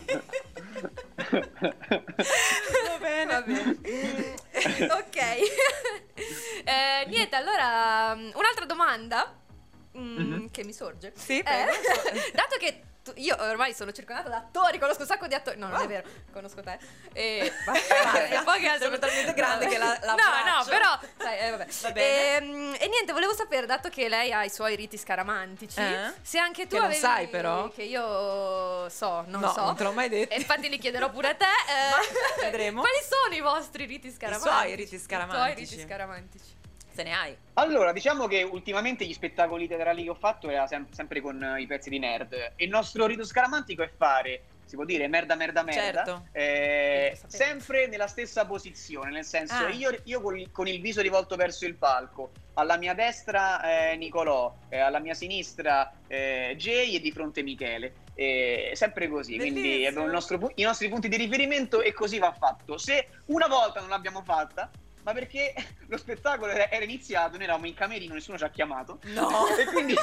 Va 1.30 2.98
bene. 3.00 3.24
Va 3.26 3.42
bene. 3.42 4.34
ok. 4.90 5.16
Eh, 6.64 7.06
niente, 7.06 7.36
allora 7.36 8.14
mm, 8.14 8.30
un'altra 8.34 8.64
domanda 8.66 9.34
mm, 9.96 10.46
che 10.50 10.64
mi 10.64 10.72
sorge. 10.72 11.12
Sì, 11.16 11.38
Eh, 11.38 11.66
dato 12.34 12.56
che 12.58 12.82
tu- 13.12 13.20
io 13.20 13.36
ormai 13.40 13.74
sono 13.74 13.92
circondata 13.92 14.28
da 14.28 14.36
attori, 14.36 14.78
conosco 14.78 15.02
un 15.02 15.06
sacco 15.08 15.26
di 15.26 15.34
attori. 15.34 15.58
No, 15.58 15.68
non 15.68 15.80
è 15.80 15.86
vero, 15.86 16.06
conosco 16.32 16.62
te. 16.62 16.78
E, 17.12 17.52
e 18.30 18.42
poi 18.44 18.60
che 18.60 18.76
Sono 18.80 18.98
talmente 18.98 19.34
grande 19.34 19.66
che 19.66 19.78
la- 19.78 19.98
la 20.02 20.14
No, 20.14 20.22
no, 20.22 20.58
abbraccio. 20.60 20.68
però 20.70 20.98
sai, 21.18 21.38
eh, 21.38 21.50
vabbè. 21.50 21.66
Va 21.82 21.90
bene. 21.92 22.36
Ehm, 22.36 22.76
E, 22.78 22.88
niente, 22.88 23.12
volevo 23.12 23.34
sapere, 23.34 23.66
dato 23.66 23.88
che 23.88 24.08
lei 24.08 24.32
ha 24.32 24.44
i 24.44 24.50
suoi 24.50 24.76
riti 24.76 24.96
scaramantici, 24.96 25.80
Eh? 25.80 26.12
se 26.22 26.38
anche 26.38 26.62
tu 26.64 26.70
Che 26.70 26.76
non 26.76 26.84
avevi 26.86 27.00
sai, 27.00 27.28
però? 27.28 27.68
che 27.68 27.82
io 27.82 28.88
so, 28.88 29.24
non 29.26 29.40
No, 29.40 29.52
so. 29.52 29.64
non 29.64 29.74
te 29.76 29.82
l'ho 29.82 29.92
mai 29.92 30.08
detto. 30.08 30.34
E 30.34 30.38
infatti 30.38 30.68
li 30.68 30.78
chiederò 30.78 31.10
pure 31.10 31.28
a 31.30 31.34
te. 31.34 31.44
eh, 31.44 32.40
vedremo. 32.50 32.80
Quali 32.80 32.98
sono 33.08 33.34
i 33.34 33.40
vostri 33.40 33.84
riti 33.86 34.10
scaramantici? 34.10 34.54
suoi 34.54 34.74
riti 34.76 34.94
I 34.94 34.98
scaramantici. 34.98 35.66
suoi 35.66 35.66
riti 35.76 35.80
scaramantici. 35.88 36.56
Se 36.98 37.04
ne 37.04 37.12
hai. 37.14 37.36
Allora, 37.54 37.92
diciamo 37.92 38.26
che 38.26 38.42
ultimamente 38.42 39.04
gli 39.04 39.12
spettacoli 39.12 39.68
teatrali 39.68 40.02
che 40.02 40.10
ho 40.10 40.16
fatto 40.16 40.50
era 40.50 40.66
sem- 40.66 40.90
sempre 40.90 41.20
con 41.20 41.40
eh, 41.40 41.60
i 41.60 41.66
pezzi 41.68 41.90
di 41.90 42.00
nerd. 42.00 42.54
Il 42.56 42.68
nostro 42.70 43.06
rito 43.06 43.24
scaramantico 43.24 43.84
è 43.84 43.88
fare, 43.96 44.42
si 44.64 44.74
può 44.74 44.84
dire, 44.84 45.06
merda, 45.06 45.36
merda, 45.36 45.62
merda. 45.62 45.80
Certo. 46.04 46.26
eh, 46.32 47.16
sempre 47.28 47.86
nella 47.86 48.08
stessa 48.08 48.46
posizione, 48.46 49.12
nel 49.12 49.24
senso, 49.24 49.54
Ah. 49.66 49.68
io, 49.68 49.96
io 50.06 50.20
con, 50.20 50.36
il, 50.36 50.50
con 50.50 50.66
il 50.66 50.80
viso 50.80 51.00
rivolto 51.00 51.36
verso 51.36 51.66
il 51.66 51.76
palco, 51.76 52.32
alla 52.54 52.76
mia 52.76 52.94
destra 52.94 53.90
eh, 53.92 53.96
Nicolò, 53.96 54.52
eh, 54.68 54.80
alla 54.80 54.98
mia 54.98 55.14
sinistra 55.14 55.92
eh, 56.08 56.56
Jay 56.58 56.96
e 56.96 57.00
di 57.00 57.12
fronte 57.12 57.44
Michele. 57.44 57.92
Sempre 58.72 59.06
così, 59.06 59.36
quindi 59.36 59.60
Bellissimo. 59.60 59.86
abbiamo 59.86 60.06
il 60.06 60.12
nostro 60.12 60.50
i 60.56 60.62
nostri 60.64 60.88
punti 60.88 61.06
di 61.06 61.16
riferimento 61.16 61.80
e 61.80 61.92
così 61.92 62.18
va 62.18 62.32
fatto. 62.32 62.76
Se 62.76 63.06
una 63.26 63.46
volta 63.46 63.78
non 63.78 63.88
l'abbiamo 63.90 64.24
fatta, 64.24 64.68
ma 65.08 65.14
perché 65.14 65.54
lo 65.88 65.96
spettacolo 65.96 66.52
era 66.52 66.84
iniziato, 66.84 67.36
noi 67.36 67.44
eravamo 67.44 67.66
in 67.66 67.74
camerino, 67.74 68.12
nessuno 68.12 68.36
ci 68.36 68.44
ha 68.44 68.50
chiamato. 68.50 68.98
No. 69.04 69.46
E 69.58 69.64
quindi 69.64 69.94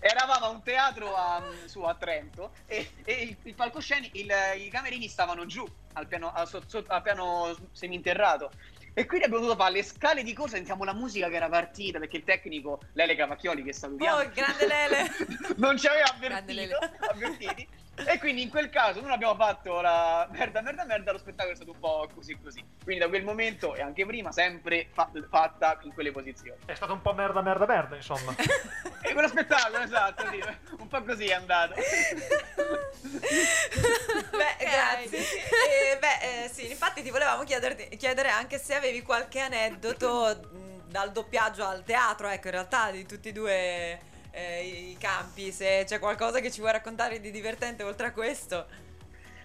eravamo 0.00 0.46
a 0.46 0.48
un 0.48 0.62
teatro 0.62 1.14
a, 1.14 1.42
su 1.66 1.82
a 1.82 1.94
Trento 1.94 2.52
e, 2.66 2.90
e 3.04 3.12
il, 3.22 3.36
il 3.42 3.54
palcoscenico, 3.54 4.16
i 4.18 4.68
camerini 4.70 5.08
stavano 5.08 5.46
giù 5.46 5.64
al 5.94 6.06
piano, 6.08 6.32
al 6.32 6.48
so- 6.48 6.62
so- 6.66 6.84
al 6.88 7.02
piano 7.02 7.56
seminterrato. 7.72 8.50
E 8.92 9.06
quindi 9.06 9.26
abbiamo 9.26 9.44
dovuto 9.44 9.60
fare 9.62 9.74
le 9.74 9.84
scale 9.84 10.24
di 10.24 10.32
corsa, 10.32 10.56
sentiamo 10.56 10.82
la 10.82 10.92
musica 10.92 11.28
che 11.28 11.36
era 11.36 11.48
partita 11.48 12.00
perché 12.00 12.16
il 12.16 12.24
tecnico, 12.24 12.80
Lele 12.94 13.14
Cavacchioli, 13.14 13.62
che 13.62 13.72
salutiamo, 13.72 14.18
Oh, 14.18 14.28
grande 14.30 14.66
Lele. 14.66 15.10
non 15.56 15.78
ci 15.78 15.86
aveva 15.86 16.12
avvertito, 16.12 16.76
avvertiti. 17.08 17.68
E 18.06 18.18
quindi 18.18 18.42
in 18.42 18.50
quel 18.50 18.70
caso 18.70 19.00
non 19.00 19.10
abbiamo 19.10 19.34
fatto 19.34 19.80
la 19.80 20.26
merda, 20.30 20.60
merda, 20.60 20.84
merda, 20.84 21.12
lo 21.12 21.18
spettacolo 21.18 21.52
è 21.52 21.56
stato 21.56 21.72
un 21.72 21.78
po' 21.78 22.08
così 22.14 22.38
così. 22.42 22.64
Quindi 22.82 23.02
da 23.02 23.08
quel 23.08 23.24
momento 23.24 23.74
e 23.74 23.82
anche 23.82 24.04
prima 24.06 24.32
sempre 24.32 24.88
fa- 24.92 25.10
fatta 25.28 25.78
in 25.82 25.92
quelle 25.92 26.10
posizioni. 26.12 26.60
È 26.66 26.74
stato 26.74 26.92
un 26.92 27.02
po' 27.02 27.12
merda, 27.12 27.40
merda, 27.42 27.66
merda, 27.66 27.96
insomma. 27.96 28.34
E 29.02 29.12
quello 29.14 29.28
spettacolo, 29.28 29.78
esatto, 29.78 30.28
sì, 30.30 30.40
un 30.78 30.86
po' 30.86 31.02
così 31.02 31.24
è 31.24 31.32
andato. 31.32 31.74
Beh, 34.30 34.56
grazie. 34.58 35.20
Sì. 35.22 35.36
Eh, 35.38 35.98
beh, 35.98 36.44
eh, 36.44 36.48
sì, 36.48 36.70
infatti 36.70 37.02
ti 37.02 37.10
volevamo 37.10 37.42
chiederti- 37.44 37.96
chiedere 37.96 38.28
anche 38.28 38.58
se 38.58 38.74
avevi 38.74 39.02
qualche 39.02 39.40
aneddoto 39.40 40.38
dal 40.86 41.12
doppiaggio 41.12 41.64
al 41.64 41.82
teatro, 41.82 42.28
ecco, 42.28 42.46
in 42.48 42.52
realtà 42.52 42.90
di 42.90 43.06
tutti 43.06 43.28
e 43.30 43.32
due 43.32 44.00
eh, 44.30 44.90
i 44.90 44.96
campi, 44.98 45.52
se 45.52 45.84
c'è 45.86 45.98
qualcosa 45.98 46.40
che 46.40 46.50
ci 46.50 46.60
vuoi 46.60 46.72
raccontare 46.72 47.20
di 47.20 47.30
divertente 47.30 47.82
oltre 47.82 48.06
a 48.08 48.12
questo. 48.12 48.66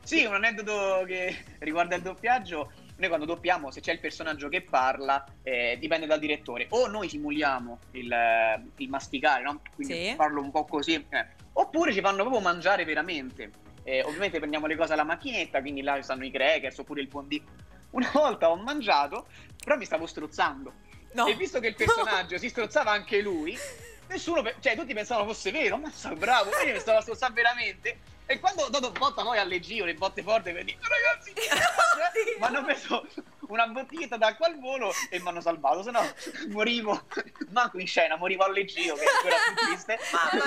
Sì, 0.04 0.24
un 0.26 0.36
aneddoto 0.36 1.04
che 1.06 1.36
riguarda 1.60 1.96
il 1.96 2.02
doppiaggio. 2.02 2.72
Noi 2.98 3.08
quando 3.10 3.26
doppiamo, 3.26 3.72
se 3.72 3.82
c'è 3.82 3.92
il 3.92 4.00
personaggio 4.00 4.48
che 4.48 4.62
parla, 4.62 5.26
eh, 5.44 5.78
dipende 5.80 6.06
dal 6.06 6.20
direttore. 6.20 6.68
O 6.70 6.88
noi 6.88 7.10
simuliamo 7.10 7.80
il, 7.92 8.12
eh, 8.12 8.62
il 8.78 8.90
masticare, 8.90 9.44
no? 9.44 9.62
Quindi 9.74 9.94
Sì. 10.10 10.14
parlo 10.16 10.42
un 10.42 10.52
po' 10.52 10.64
così. 10.66 10.94
eh. 11.10 11.26
Oppure 11.54 11.92
ci 11.92 12.02
fanno 12.02 12.22
proprio 12.22 12.40
mangiare 12.42 12.86
veramente. 12.86 13.52
Eh, 13.84 14.02
ovviamente 14.04 14.38
prendiamo 14.38 14.66
le 14.68 14.76
cose 14.76 14.94
alla 14.94 15.04
macchinetta, 15.04 15.60
quindi 15.62 15.82
là 15.82 15.96
ci 15.98 16.04
stanno 16.04 16.24
i 16.26 16.32
crackers 16.32 16.78
oppure 16.78 17.02
il 17.02 17.10
fondì. 17.10 17.44
Una 17.92 18.10
volta 18.14 18.50
ho 18.50 18.56
mangiato, 18.56 19.28
però 19.64 19.76
mi 19.78 19.86
stavo 19.86 20.06
strozzando. 20.06 20.74
No. 21.14 21.28
E 21.28 21.36
visto 21.36 21.60
che 21.60 21.68
il 21.68 21.76
personaggio 21.76 22.38
si 22.38 22.50
strozzava 22.50 22.92
anche 22.92 23.22
lui, 23.22 23.58
nessuno, 24.08 24.44
cioè 24.60 24.76
tutti 24.76 24.94
pensavano 24.94 25.28
fosse 25.28 25.52
vero, 25.52 25.78
ma 25.78 25.92
so 25.92 26.14
bravo, 26.16 26.50
quindi 26.52 26.74
mi 26.74 26.80
stavo 26.80 27.02
strozzando 27.02 27.36
veramente. 27.36 28.00
E 28.28 28.40
quando 28.40 28.64
ho 28.64 28.70
dato 28.70 28.92
botta 28.92 29.22
poi 29.22 29.38
alle 29.38 29.60
giro, 29.60 29.86
le 29.86 29.94
botte 29.94 30.24
forti, 30.24 30.52
per 30.52 30.64
dire, 30.64 30.80
ragazzi, 30.82 31.34
mi 32.40 32.44
hanno 32.44 32.64
preso 32.64 33.06
una 33.48 33.68
bottiglietta 33.68 34.18
d'acqua 34.18 34.48
al 34.48 34.60
volo 34.60 34.92
e 35.10 35.20
mi 35.20 35.28
hanno 35.28 35.42
salvato, 35.42 35.84
se 35.84 35.92
no 35.92 36.02
morivo, 36.50 37.06
manco 37.50 37.80
in 37.80 37.88
scena, 37.88 38.16
morivo 38.18 38.44
alle 38.44 38.66
giro, 38.66 38.96
che 38.96 39.04
è 39.04 39.08
ancora 39.16 39.36
più 39.46 39.66
triste. 39.68 40.00
Mamma 40.12 40.46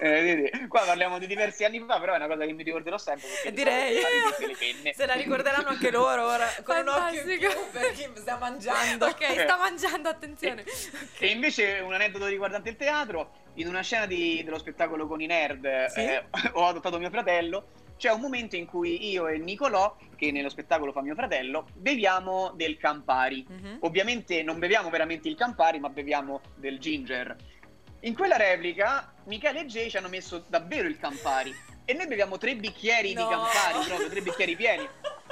Eh, 0.00 0.08
vedi, 0.08 0.66
qua 0.68 0.80
parliamo 0.80 1.18
di 1.18 1.26
diversi 1.26 1.62
anni 1.64 1.78
fa, 1.86 2.00
però 2.00 2.14
è 2.14 2.16
una 2.16 2.26
cosa 2.26 2.46
che 2.46 2.52
mi 2.52 2.62
ricorderò 2.62 2.96
sempre. 2.96 3.28
perché 3.28 3.52
Direi. 3.52 4.00
Se 4.94 5.04
la 5.04 5.12
ricorderanno 5.12 5.68
anche 5.68 5.90
loro 5.90 6.26
ora, 6.26 6.46
con 6.62 6.76
un 6.78 6.84
Fantastico. 6.86 7.48
più 7.50 7.70
per 7.70 7.92
chi 7.92 8.08
sta 8.14 8.36
mangiando. 8.38 9.06
Ok, 9.06 9.40
sta 9.42 9.56
mangiando, 9.58 10.08
attenzione. 10.08 10.64
E 11.18 11.26
invece 11.28 11.80
un 11.80 11.92
aneddoto 11.92 12.24
riguardante 12.26 12.70
il 12.70 12.76
teatro, 12.76 13.32
in 13.56 13.68
una 13.68 13.82
scena 13.82 14.06
di- 14.06 14.42
dello 14.42 14.58
spettacolo 14.58 15.06
con 15.06 15.20
i 15.20 15.26
nerd 15.26 15.86
Sì? 15.86 16.00
eh, 16.00 16.24
ho 16.52 16.66
adottato 16.66 16.98
mio 16.98 17.10
fratello, 17.10 17.66
c'è 17.96 18.10
un 18.10 18.20
momento 18.20 18.56
in 18.56 18.66
cui 18.66 19.10
io 19.10 19.26
e 19.28 19.38
Nicolò, 19.38 19.96
che 20.16 20.30
nello 20.32 20.48
spettacolo 20.48 20.92
fa 20.92 21.00
mio 21.02 21.14
fratello, 21.14 21.66
beviamo 21.74 22.52
del 22.54 22.76
Campari. 22.76 23.44
Mhm. 23.48 23.78
Ovviamente 23.80 24.42
non 24.42 24.58
beviamo 24.58 24.90
veramente 24.90 25.28
il 25.28 25.36
Campari, 25.36 25.78
ma 25.80 25.88
beviamo 25.88 26.40
del 26.56 26.78
ginger. 26.78 27.34
In 28.00 28.14
quella 28.14 28.36
replica 28.36 29.14
Michele 29.24 29.60
e 29.60 29.66
Jay 29.66 29.88
ci 29.88 29.96
hanno 29.96 30.08
messo 30.08 30.44
davvero 30.48 30.86
il 30.88 30.98
Campari 30.98 31.54
e 31.86 31.92
noi 31.94 32.06
beviamo 32.06 32.36
tre 32.38 32.54
bicchieri 32.56 33.14
No. 33.14 33.22
di 33.24 33.30
Campari, 33.30 33.86
proprio 33.86 34.08
tre 34.10 34.20
bicchieri 34.22 34.56
pieni. 34.56 34.88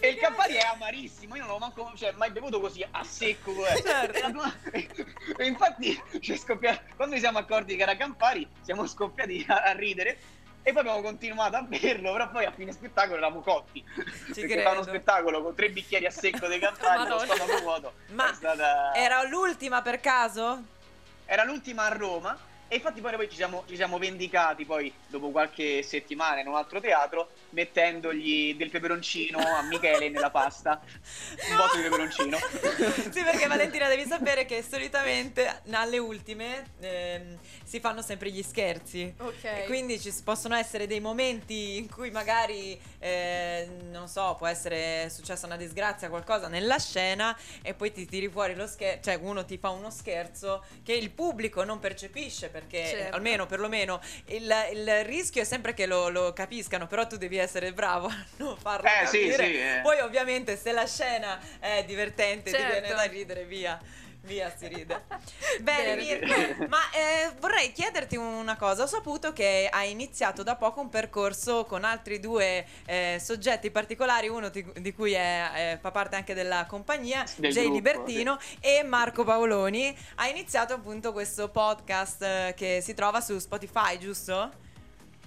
E 0.00 0.08
il. 0.08 0.16
Campari 0.16 0.54
è 0.54 0.60
amarissimo, 0.72 1.34
io 1.36 1.42
non 1.42 1.52
l'ho 1.52 1.58
manco 1.58 1.92
cioè, 1.96 2.12
mai 2.12 2.30
bevuto 2.30 2.60
così 2.60 2.84
a 2.88 3.02
secco. 3.04 3.66
eh. 3.66 3.82
Certo. 3.82 4.42
E 5.38 5.46
infatti 5.46 6.00
ci 6.20 6.32
è 6.32 6.36
scoppiato- 6.36 6.82
quando 6.96 7.14
ci 7.14 7.20
siamo 7.20 7.38
accorti 7.38 7.76
che 7.76 7.82
era 7.82 7.96
Campari, 7.96 8.46
siamo 8.62 8.86
scoppiati 8.86 9.44
a, 9.48 9.62
a 9.62 9.72
ridere. 9.72 10.18
E 10.68 10.72
poi 10.72 10.82
abbiamo 10.82 11.00
continuato 11.00 11.56
a 11.56 11.62
berlo, 11.62 12.12
però 12.12 12.28
poi 12.28 12.44
a 12.44 12.50
fine 12.50 12.72
spettacolo 12.72 13.16
eravamo 13.16 13.40
cotti. 13.40 13.82
perché 13.94 14.46
credo. 14.46 14.62
fa 14.64 14.70
uno 14.72 14.82
spettacolo 14.82 15.42
con 15.42 15.54
tre 15.54 15.70
bicchieri 15.70 16.04
a 16.04 16.10
secco 16.10 16.46
di 16.46 16.58
Campari, 16.58 17.08
lo 17.08 17.18
stomaco 17.20 17.62
vuoto. 17.62 17.92
Ma 18.08 18.34
stata... 18.34 18.92
Era 18.94 19.22
l'ultima 19.22 19.80
per 19.80 19.98
caso? 19.98 20.62
Era 21.24 21.44
l'ultima 21.44 21.84
a 21.84 21.88
Roma 21.88 22.38
e 22.68 22.76
infatti 22.76 23.00
poi 23.00 23.16
noi 23.16 23.28
ci 23.28 23.36
siamo, 23.36 23.64
ci 23.66 23.76
siamo 23.76 23.98
vendicati 23.98 24.64
poi 24.64 24.92
dopo 25.06 25.30
qualche 25.30 25.82
settimana 25.82 26.40
in 26.40 26.48
un 26.48 26.54
altro 26.54 26.80
teatro 26.80 27.30
mettendogli 27.50 28.54
del 28.56 28.70
peperoncino 28.70 29.38
a 29.38 29.62
Michele 29.62 30.08
nella 30.10 30.30
pasta 30.30 30.80
un 31.50 31.56
botto 31.56 31.76
di 31.76 31.82
peperoncino 31.82 32.36
sì, 33.10 33.22
perché 33.22 33.46
Valentina 33.46 33.88
devi 33.88 34.04
sapere 34.04 34.44
che 34.44 34.62
solitamente 34.62 35.62
alle 35.70 35.98
ultime 35.98 36.66
ehm, 36.80 37.38
si 37.64 37.80
fanno 37.80 38.02
sempre 38.02 38.30
gli 38.30 38.42
scherzi. 38.42 39.14
Ok. 39.18 39.44
E 39.44 39.64
quindi 39.66 40.00
ci 40.00 40.12
possono 40.24 40.54
essere 40.54 40.86
dei 40.86 41.00
momenti 41.00 41.76
in 41.76 41.88
cui 41.88 42.10
magari, 42.10 42.78
eh, 42.98 43.68
non 43.90 44.08
so, 44.08 44.34
può 44.38 44.46
essere 44.46 45.10
successa 45.10 45.46
una 45.46 45.56
disgrazia, 45.56 46.08
qualcosa 46.08 46.48
nella 46.48 46.78
scena 46.78 47.36
e 47.62 47.74
poi 47.74 47.92
ti 47.92 48.06
tiri 48.06 48.28
fuori 48.28 48.54
lo 48.54 48.66
scherzo, 48.66 49.10
cioè 49.10 49.18
uno 49.22 49.44
ti 49.44 49.58
fa 49.58 49.70
uno 49.70 49.90
scherzo 49.90 50.64
che 50.82 50.94
il 50.94 51.10
pubblico 51.10 51.64
non 51.64 51.78
percepisce 51.78 52.48
perché 52.58 52.86
Certo. 52.86 53.16
almeno 53.16 53.46
perlomeno 53.46 54.00
il, 54.26 54.52
il 54.72 55.04
rischio 55.04 55.42
è 55.42 55.44
sempre 55.44 55.74
che 55.74 55.86
lo, 55.86 56.08
lo 56.08 56.32
capiscano, 56.32 56.86
però 56.86 57.06
tu 57.06 57.16
devi 57.16 57.36
essere 57.36 57.72
bravo 57.72 58.06
a 58.08 58.24
non 58.36 58.56
farlo 58.58 58.88
Eh, 58.88 59.06
sì, 59.06 59.28
capire. 59.28 59.44
sì, 59.44 59.58
eh. 59.60 59.80
Poi 59.82 60.00
ovviamente 60.00 60.56
se 60.56 60.72
la 60.72 60.86
scena 60.86 61.38
è 61.60 61.84
divertente 61.86 62.50
ti 62.50 62.56
Certo. 62.56 62.80
viene 62.80 62.94
da 62.94 63.02
ridere 63.04 63.44
via. 63.44 63.78
Via 64.28 64.52
si 64.54 64.68
ride. 64.68 65.04
Bene. 65.62 65.96
Mirko, 65.96 66.66
ma 66.68 66.78
eh, 66.90 67.32
vorrei 67.40 67.72
chiederti 67.72 68.16
una 68.16 68.56
cosa. 68.56 68.82
Ho 68.82 68.86
saputo 68.86 69.32
che 69.32 69.68
hai 69.72 69.90
iniziato 69.90 70.42
da 70.42 70.54
poco 70.54 70.80
un 70.82 70.90
percorso 70.90 71.64
con 71.64 71.82
altri 71.82 72.20
due 72.20 72.66
eh, 72.84 73.16
soggetti 73.18 73.70
particolari, 73.70 74.28
uno 74.28 74.50
di, 74.50 74.64
di 74.76 74.92
cui 74.92 75.12
è, 75.14 75.50
eh, 75.56 75.78
fa 75.80 75.90
parte 75.90 76.16
anche 76.16 76.34
della 76.34 76.66
compagnia, 76.66 77.24
Del 77.36 77.52
Jay 77.52 77.62
gruppo, 77.64 77.76
Libertino 77.76 78.38
e 78.60 78.82
Marco 78.84 79.24
Paoloni. 79.24 79.96
Hai 80.16 80.30
iniziato 80.30 80.74
appunto 80.74 81.12
questo 81.12 81.48
podcast 81.48 82.22
eh, 82.22 82.54
che 82.54 82.80
si 82.82 82.92
trova 82.92 83.22
su 83.22 83.38
Spotify, 83.38 83.96
giusto? 83.98 84.50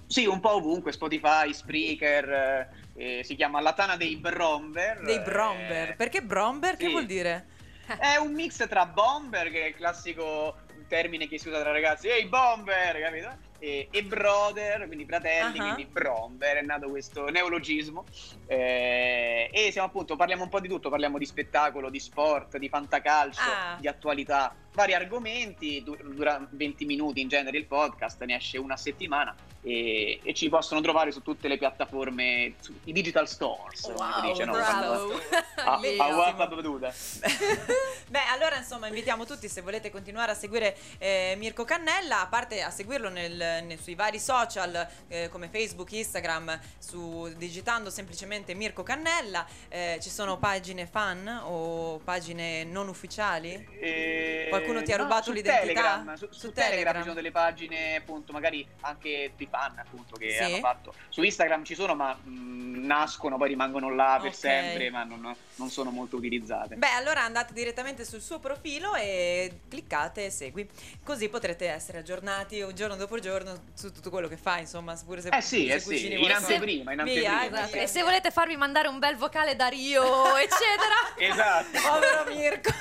Sì, 0.06 0.26
un 0.26 0.40
po' 0.40 0.56
ovunque, 0.56 0.92
Spotify, 0.92 1.52
Spreaker, 1.52 2.68
eh, 2.94 3.22
si 3.24 3.34
chiama 3.34 3.60
La 3.60 3.72
Tana 3.72 3.96
dei 3.96 4.16
Bromber. 4.16 5.00
Dei 5.00 5.20
Bromber. 5.20 5.90
eh, 5.90 5.94
Perché 5.94 6.22
Bromber? 6.22 6.76
Che 6.76 6.84
sì. 6.84 6.90
vuol 6.90 7.06
dire? 7.06 7.46
È 7.98 8.16
un 8.16 8.32
mix 8.32 8.66
tra 8.68 8.86
bomber, 8.86 9.50
che 9.50 9.64
è 9.64 9.68
il 9.68 9.74
classico 9.74 10.56
termine 10.88 11.26
che 11.26 11.38
si 11.38 11.48
usa 11.48 11.60
tra 11.60 11.72
ragazzi, 11.72 12.08
ehi 12.08 12.26
bomber, 12.26 13.00
capito? 13.00 13.51
E, 13.62 13.86
e 13.92 14.02
brother, 14.02 14.86
quindi 14.88 15.04
fratelli, 15.06 15.60
Ah. 15.60 15.62
quindi 15.74 15.84
bromber, 15.86 16.56
è 16.56 16.62
nato 16.62 16.88
questo 16.90 17.26
neologismo. 17.30 18.04
Eh, 18.48 19.48
e 19.52 19.70
siamo 19.70 19.86
appunto, 19.86 20.16
parliamo 20.16 20.42
un 20.42 20.48
po' 20.48 20.58
di 20.58 20.66
tutto, 20.66 20.90
parliamo 20.90 21.16
di 21.16 21.24
spettacolo, 21.24 21.88
di 21.88 22.00
sport, 22.00 22.56
di 22.58 22.68
fantacalcio, 22.68 23.40
Ah. 23.40 23.76
di 23.78 23.86
attualità, 23.86 24.52
vari 24.72 24.94
argomenti, 24.94 25.80
du- 25.84 25.96
dura 25.96 26.44
20 26.50 26.84
minuti 26.86 27.20
in 27.20 27.28
genere 27.28 27.56
il 27.56 27.66
podcast, 27.66 28.24
ne 28.24 28.34
esce 28.34 28.58
una 28.58 28.76
settimana 28.76 29.32
e, 29.62 30.18
e 30.24 30.34
ci 30.34 30.48
possono 30.48 30.80
trovare 30.80 31.12
su 31.12 31.22
tutte 31.22 31.46
le 31.46 31.56
piattaforme, 31.56 32.54
su- 32.60 32.74
i 32.84 32.92
digital 32.92 33.28
stores, 33.28 33.82
come 33.94 34.12
si 34.14 34.20
dice, 34.26 34.44
no? 34.44 34.52
bravo. 34.52 35.12
A- 35.64 35.78
a. 35.98 36.16
WhatsApp 36.16 36.54
Duda. 36.54 36.92
Beh, 38.08 38.26
allora 38.32 38.56
insomma 38.56 38.88
invitiamo 38.88 39.24
tutti 39.24 39.48
se 39.48 39.60
volete 39.60 39.90
continuare 39.90 40.32
a 40.32 40.34
seguire 40.34 40.76
eh, 40.98 41.34
Mirko 41.38 41.64
Cannella, 41.64 42.22
a 42.22 42.26
parte 42.26 42.60
a 42.62 42.70
seguirlo 42.70 43.08
nel- 43.08 43.51
nel- 43.60 43.78
sui 43.78 43.94
vari 43.94 44.18
social 44.18 44.88
eh, 45.08 45.28
come 45.28 45.48
Facebook, 45.48 45.90
Instagram, 45.92 46.58
su, 46.78 47.32
digitando 47.36 47.90
semplicemente 47.90 48.54
Mirko 48.54 48.82
Cannella, 48.82 49.46
eh, 49.68 49.98
ci 50.00 50.10
sono 50.10 50.38
pagine 50.38 50.86
fan 50.86 51.26
o 51.44 51.98
pagine 51.98 52.64
non 52.64 52.88
ufficiali? 52.88 53.68
Eh, 53.80 54.46
Qualcuno 54.48 54.82
ti 54.82 54.92
ha 54.92 54.96
no, 54.96 55.02
rubato 55.04 55.32
l'identità? 55.32 55.60
Telegram, 55.66 56.14
su, 56.14 56.26
Su 56.30 56.32
su 56.32 56.52
Telegram 56.52 56.70
Telegram. 56.70 56.94
ci 56.96 57.02
sono 57.02 57.14
delle 57.14 57.30
pagine, 57.30 57.96
appunto, 57.96 58.32
magari 58.32 58.66
anche 58.80 59.32
di 59.36 59.46
fan, 59.50 59.78
appunto, 59.78 60.16
che 60.16 60.30
Sì. 60.30 60.42
hanno 60.42 60.56
fatto. 60.58 60.94
Su 61.08 61.22
Instagram 61.22 61.64
ci 61.64 61.74
sono, 61.74 61.94
ma 61.94 62.14
mh, 62.14 62.84
nascono, 62.86 63.36
poi 63.36 63.48
rimangono 63.48 63.94
là 63.94 64.18
per 64.20 64.30
Ok. 64.30 64.36
sempre, 64.36 64.90
ma 64.90 65.04
non, 65.04 65.34
non 65.56 65.70
sono 65.70 65.90
molto 65.90 66.16
utilizzate. 66.16 66.76
Beh, 66.76 66.90
allora 66.90 67.22
andate 67.22 67.52
direttamente 67.52 68.04
sul 68.04 68.20
suo 68.20 68.38
profilo 68.38 68.94
e 68.94 69.60
cliccate 69.68 70.26
e 70.26 70.30
segui. 70.30 70.68
Così 71.02 71.28
potrete 71.28 71.68
essere 71.68 71.98
aggiornati 71.98 72.60
un 72.60 72.74
giorno 72.74 72.96
dopo 72.96 73.18
giorno 73.18 73.41
su 73.74 73.92
tutto 73.92 74.10
quello 74.10 74.28
che 74.28 74.36
fa, 74.36 74.58
insomma, 74.58 74.94
pure 75.04 75.20
se 75.20 75.28
Eh 75.30 75.40
sì, 75.40 75.66
se 75.68 75.74
eh 75.74 75.80
sì, 75.80 75.86
cucini 75.88 76.24
in 76.24 76.30
anteprima, 76.30 76.92
in 76.92 77.00
anteprima. 77.00 77.38
via. 77.48 77.62
Esatto. 77.62 77.76
E 77.76 77.86
se 77.86 78.02
volete 78.02 78.30
farvi 78.30 78.56
mandare 78.56 78.88
un 78.88 78.98
bel 78.98 79.16
vocale 79.16 79.56
da 79.56 79.68
Rio, 79.68 80.02
eccetera. 80.36 80.94
Esatto. 81.16 81.78
Povero 81.80 82.24
Mirko. 82.34 82.70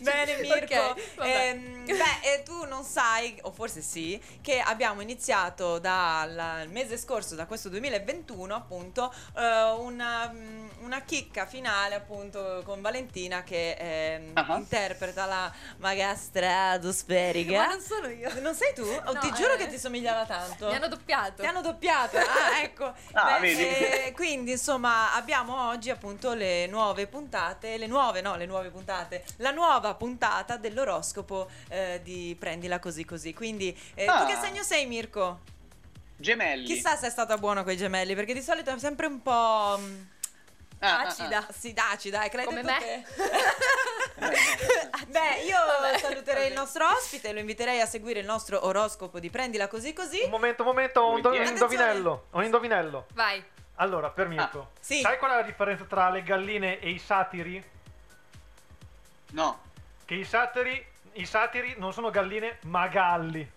Bene 0.00 0.38
Mirko, 0.40 0.74
Ok, 0.74 1.14
vabbè. 1.16 1.48
Ehm, 1.48 1.84
beh, 1.84 2.20
e 2.22 2.42
tu 2.44 2.64
non 2.66 2.84
sai, 2.84 3.36
o 3.42 3.50
forse 3.50 3.82
sì, 3.82 4.20
che 4.40 4.60
abbiamo 4.60 5.00
iniziato 5.00 5.78
dal 5.78 6.66
mese 6.68 6.96
scorso, 6.96 7.34
da 7.34 7.46
questo 7.46 7.68
2021 7.68 8.54
appunto, 8.54 9.12
eh, 9.36 9.70
una, 9.78 10.30
mm, 10.32 10.68
una 10.80 11.00
chicca 11.02 11.46
finale 11.46 11.94
appunto 11.96 12.62
con 12.64 12.80
Valentina 12.80 13.42
che 13.42 13.72
ehm, 13.78 14.30
Ah. 14.34 14.56
interpreta 14.56 15.26
la 15.26 15.52
maga 15.78 16.14
stratosferica. 16.92 17.56
Ma 17.56 17.66
non 17.66 17.80
sono 17.80 18.08
io. 18.08 18.40
Non 18.40 18.54
sei 18.54 18.72
tu? 18.74 18.82
Oh, 18.82 19.12
No, 19.12 19.20
ti 19.20 19.32
giuro 19.32 19.54
eh. 19.54 19.56
che 19.56 19.68
ti 19.68 19.78
somigliava 19.78 20.24
tanto. 20.26 20.68
Mi 20.68 20.74
hanno 20.74 20.88
doppiato. 20.88 21.42
Ti 21.42 21.46
hanno 21.48 21.60
doppiato, 21.60 22.16
ah 22.18 22.60
ecco. 22.62 22.92
Ah, 23.12 23.38
Beh, 23.38 23.54
vedi? 23.54 23.62
eh, 23.62 24.12
quindi 24.14 24.52
insomma 24.52 25.14
abbiamo 25.14 25.68
oggi 25.68 25.90
appunto 25.90 26.34
le 26.34 26.66
nuove 26.66 27.06
puntate, 27.06 27.76
le 27.76 27.86
nuove 27.86 28.20
no, 28.20 28.36
le 28.36 28.46
nuove 28.46 28.70
puntate, 28.70 29.24
la 29.36 29.50
nuova 29.50 29.94
puntata 29.94 30.56
dell'oroscopo 30.56 31.48
eh, 31.68 32.00
di 32.02 32.36
Prendila 32.38 32.78
così 32.78 33.04
così. 33.04 33.32
Quindi 33.34 33.76
eh, 33.94 34.06
Ah. 34.06 34.20
tu 34.20 34.26
che 34.26 34.38
segno 34.40 34.62
sei 34.62 34.86
Mirko? 34.86 35.40
Gemelli. 36.16 36.64
Chissà 36.66 36.96
se 36.96 37.06
è 37.06 37.10
stata 37.10 37.38
buona 37.38 37.62
con 37.62 37.72
i 37.72 37.76
gemelli 37.76 38.14
perché 38.14 38.34
di 38.34 38.42
solito 38.42 38.70
è 38.70 38.78
sempre 38.78 39.06
un 39.06 39.22
po'... 39.22 39.80
Ah, 40.82 41.00
ah, 41.00 41.06
acida, 41.08 41.46
sì, 41.52 41.74
acida, 41.76 42.24
ecco, 42.24 42.36
l'hai 42.36 42.46
Come 42.46 42.62
detto 42.62 42.72
me. 42.72 43.04
te. 43.04 44.16
Beh, 45.08 45.42
io 45.44 45.56
saluterei 46.00 46.48
il 46.48 46.54
nostro 46.54 46.86
ospite, 46.88 47.32
lo 47.32 47.38
inviterei 47.38 47.80
a 47.80 47.86
seguire 47.86 48.20
il 48.20 48.26
nostro 48.26 48.64
oroscopo 48.64 49.20
di 49.20 49.28
Prendila 49.28 49.68
così 49.68 49.92
così. 49.92 50.22
Un 50.24 50.30
momento, 50.30 50.62
un 50.62 50.68
momento, 50.68 51.06
un, 51.06 51.20
do- 51.20 51.30
un 51.30 51.46
indovinello. 51.46 52.26
Un 52.30 52.44
indovinello. 52.44 53.06
Vai. 53.12 53.42
Allora, 53.76 54.10
per 54.10 54.28
Mirko. 54.28 54.70
sì. 54.80 55.00
Sai 55.00 55.18
qual 55.18 55.32
è 55.32 55.34
la 55.36 55.42
differenza 55.42 55.84
tra 55.84 56.08
le 56.10 56.22
galline 56.22 56.78
e 56.80 56.90
i 56.90 56.98
satiri? 56.98 57.62
No. 59.32 59.60
Che 60.04 60.14
i 60.14 60.24
satiri, 60.24 60.86
i 61.12 61.26
satiri 61.26 61.74
non 61.78 61.92
sono 61.92 62.10
galline, 62.10 62.58
ma 62.64 62.88
galli. 62.88 63.48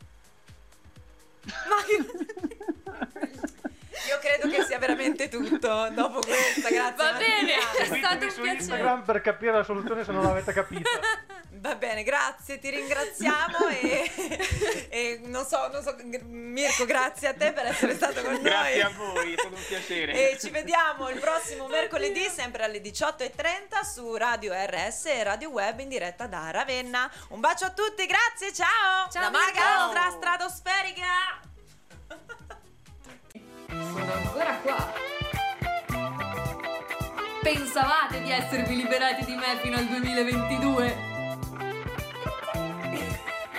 Io 4.07 4.19
credo 4.19 4.49
che 4.49 4.63
sia 4.65 4.77
veramente 4.79 5.29
tutto 5.29 5.89
dopo 5.91 6.19
questa, 6.19 6.69
grazie. 6.69 6.95
Va 6.95 7.13
bene, 7.13 7.53
è 7.55 7.85
stato 7.85 8.25
un 8.25 8.31
su 8.31 8.41
piacere. 8.41 8.57
Instagram 8.59 9.03
per 9.03 9.21
capire 9.21 9.51
la 9.53 9.63
soluzione 9.63 10.03
se 10.03 10.11
non 10.11 10.23
l'avete 10.23 10.51
capita. 10.53 10.89
Va 11.63 11.75
bene, 11.75 12.03
grazie, 12.03 12.59
ti 12.59 12.69
ringraziamo 12.69 13.69
e, 13.69 14.11
e 14.89 15.21
non, 15.23 15.45
so, 15.45 15.69
non 15.71 15.81
so, 15.81 15.95
Mirko, 16.25 16.83
grazie 16.83 17.29
a 17.29 17.33
te 17.33 17.53
per 17.53 17.67
essere 17.67 17.95
stato 17.95 18.21
con 18.21 18.41
Grazie 18.41 18.81
a 18.81 18.89
noi. 18.89 19.13
voi, 19.13 19.33
è 19.33 19.37
stato 19.37 19.55
un 19.55 19.63
piacere. 19.65 20.31
E 20.31 20.37
ci 20.39 20.49
vediamo 20.49 21.07
il 21.09 21.19
prossimo 21.19 21.67
mercoledì, 21.67 22.27
sempre 22.27 22.63
alle 22.63 22.81
18.30 22.81 23.81
su 23.81 24.13
Radio 24.17 24.51
RS 24.53 25.05
e 25.05 25.23
Radio 25.23 25.51
Web 25.51 25.79
in 25.79 25.87
diretta 25.87 26.27
da 26.27 26.51
Ravenna. 26.51 27.09
Un 27.29 27.39
bacio 27.39 27.63
a 27.65 27.71
tutti, 27.71 28.05
grazie, 28.05 28.51
ciao! 28.51 29.09
Ciao, 29.09 29.21
La 29.21 29.29
maga 29.29 30.11
stratosferica! 30.11 31.51
Sono 33.81 34.13
ancora 34.13 34.57
qua. 34.61 34.93
Pensavate 37.41 38.21
di 38.21 38.31
esservi 38.31 38.75
liberati 38.75 39.25
di 39.25 39.35
me 39.35 39.57
fino 39.61 39.77
al 39.77 39.85
2022? 39.87 40.97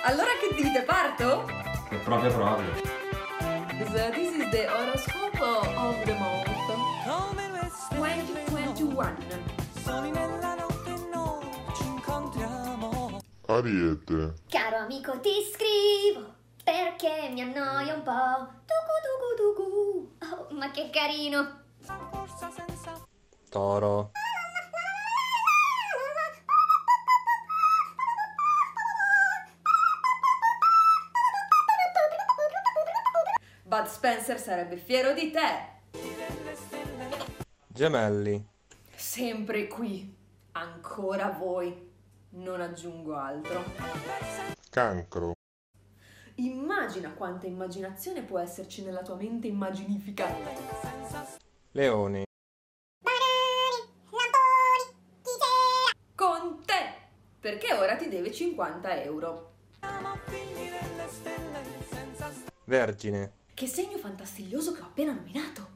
Allora 0.02 0.30
che 0.40 0.54
dite, 0.54 0.82
parto? 0.82 1.46
È 1.88 1.96
proprio 1.96 2.32
proprio. 2.32 2.72
So 3.94 4.10
this 4.12 4.32
is 4.34 4.50
the 4.50 4.66
horoscope 4.68 5.40
of 5.40 6.04
the 6.04 6.14
month 6.14 6.54
2021. 7.90 9.16
Ariete. 13.46 14.34
Caro 14.48 14.76
amico, 14.78 15.20
ti 15.20 15.30
scrivo 15.52 16.34
perché 16.64 17.28
mi 17.32 17.42
annoia 17.42 17.94
un 17.94 18.02
po'. 18.02 18.63
Ma 20.54 20.70
che 20.70 20.90
carino. 20.90 21.62
Toro. 23.50 24.12
Bud 33.62 33.86
Spencer 33.86 34.38
sarebbe 34.38 34.76
fiero 34.76 35.12
di 35.12 35.30
te. 35.30 35.72
Gemelli. 37.66 38.46
Sempre 38.94 39.66
qui. 39.66 40.16
Ancora 40.52 41.30
voi. 41.30 41.92
Non 42.30 42.60
aggiungo 42.60 43.16
altro. 43.16 43.64
Cancro. 44.70 45.34
Immagina 46.36 47.12
quanta 47.12 47.46
immaginazione 47.46 48.22
può 48.22 48.40
esserci 48.40 48.82
nella 48.82 49.02
tua 49.02 49.14
mente 49.14 49.46
immaginifica. 49.46 50.26
Leone. 51.72 52.24
Con 56.14 56.62
te! 56.64 56.94
Perché 57.38 57.74
ora 57.74 57.96
ti 57.96 58.08
deve 58.08 58.32
50 58.32 59.02
euro. 59.02 59.52
Vergine. 62.64 63.32
Che 63.54 63.66
segno 63.68 63.98
fantastiglioso 63.98 64.72
che 64.72 64.80
ho 64.80 64.86
appena 64.86 65.12
nominato. 65.12 65.68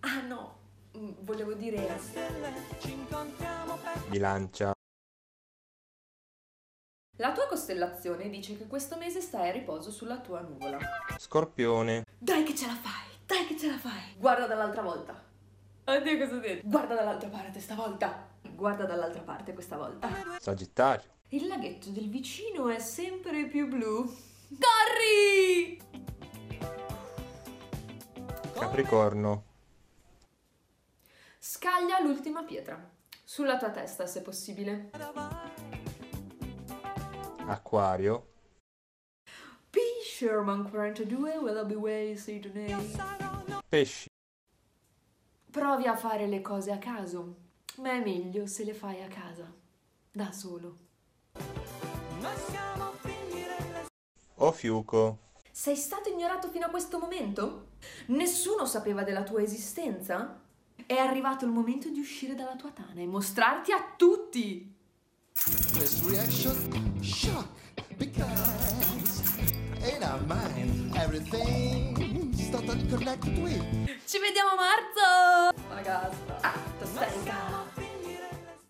Ah 0.00 0.20
no, 0.20 0.56
mm, 0.98 1.12
volevo 1.20 1.54
dire... 1.54 1.98
Bilancia. 4.08 4.74
La 7.18 7.30
tua 7.30 7.46
costellazione 7.46 8.28
dice 8.28 8.56
che 8.56 8.66
questo 8.66 8.96
mese 8.96 9.20
stai 9.20 9.48
a 9.48 9.52
riposo 9.52 9.92
sulla 9.92 10.18
tua 10.18 10.40
nuvola. 10.40 10.78
Scorpione. 11.16 12.04
Dai 12.18 12.42
che 12.42 12.56
ce 12.56 12.66
la 12.66 12.74
fai, 12.74 13.16
dai 13.24 13.46
che 13.46 13.56
ce 13.56 13.68
la 13.68 13.78
fai. 13.78 14.16
Guarda 14.18 14.48
dall'altra 14.48 14.82
volta. 14.82 15.22
Oddio 15.84 16.18
cosa 16.18 16.34
ho 16.34 16.38
detto? 16.40 16.66
Guarda 16.66 16.94
dall'altra 16.94 17.28
parte 17.28 17.60
stavolta. 17.60 18.30
Guarda 18.52 18.84
dall'altra 18.84 19.22
parte 19.22 19.52
questa 19.52 19.76
volta. 19.76 20.08
Sagittario. 20.40 21.08
Il 21.28 21.46
laghetto 21.46 21.90
del 21.90 22.08
vicino 22.08 22.68
è 22.68 22.80
sempre 22.80 23.46
più 23.46 23.68
blu. 23.68 24.12
Corri! 24.58 25.80
Capricorno. 28.58 29.44
Scaglia 31.38 32.00
l'ultima 32.00 32.42
pietra. 32.42 32.90
Sulla 33.22 33.56
tua 33.56 33.70
testa, 33.70 34.04
se 34.06 34.20
possibile. 34.20 34.90
Acquario. 37.46 38.32
Pisce 39.68 40.26
Sherman 40.26 40.70
42, 40.70 41.36
Willoughby 41.38 41.74
Way, 41.74 42.16
Sydney. 42.16 42.74
Pesci. 43.68 44.08
Provi 45.50 45.86
a 45.86 45.94
fare 45.94 46.26
le 46.26 46.40
cose 46.40 46.72
a 46.72 46.78
caso, 46.78 47.36
ma 47.76 47.92
è 47.92 48.00
meglio 48.00 48.46
se 48.46 48.64
le 48.64 48.72
fai 48.72 49.02
a 49.02 49.08
casa, 49.08 49.52
da 50.10 50.32
solo. 50.32 50.76
O 54.36 54.52
fiuco. 54.52 55.18
Sei 55.50 55.76
stato 55.76 56.08
ignorato 56.08 56.48
fino 56.48 56.66
a 56.66 56.70
questo 56.70 56.98
momento? 56.98 57.72
Nessuno 58.06 58.64
sapeva 58.64 59.02
della 59.02 59.22
tua 59.22 59.42
esistenza? 59.42 60.40
È 60.86 60.96
arrivato 60.96 61.44
il 61.44 61.50
momento 61.50 61.90
di 61.90 62.00
uscire 62.00 62.34
dalla 62.34 62.56
tua 62.56 62.70
tana 62.70 63.00
e 63.00 63.06
mostrarti 63.06 63.70
a 63.72 63.94
tutti! 63.96 64.73
First 65.36 66.04
reaction, 66.04 67.02
shock, 67.02 67.48
because 67.98 69.22
in 69.84 70.02
our 70.02 70.20
mind 70.20 70.96
everything's 70.96 72.50
totally 72.50 72.86
connected 72.88 73.36
with. 73.42 73.62
Ci 74.06 74.18
vediamo 74.20 74.50
a 74.50 74.56
marzo! 74.56 75.54
Ragazza, 75.74 76.38
ah, 76.40 76.54
tosterica. 76.78 77.83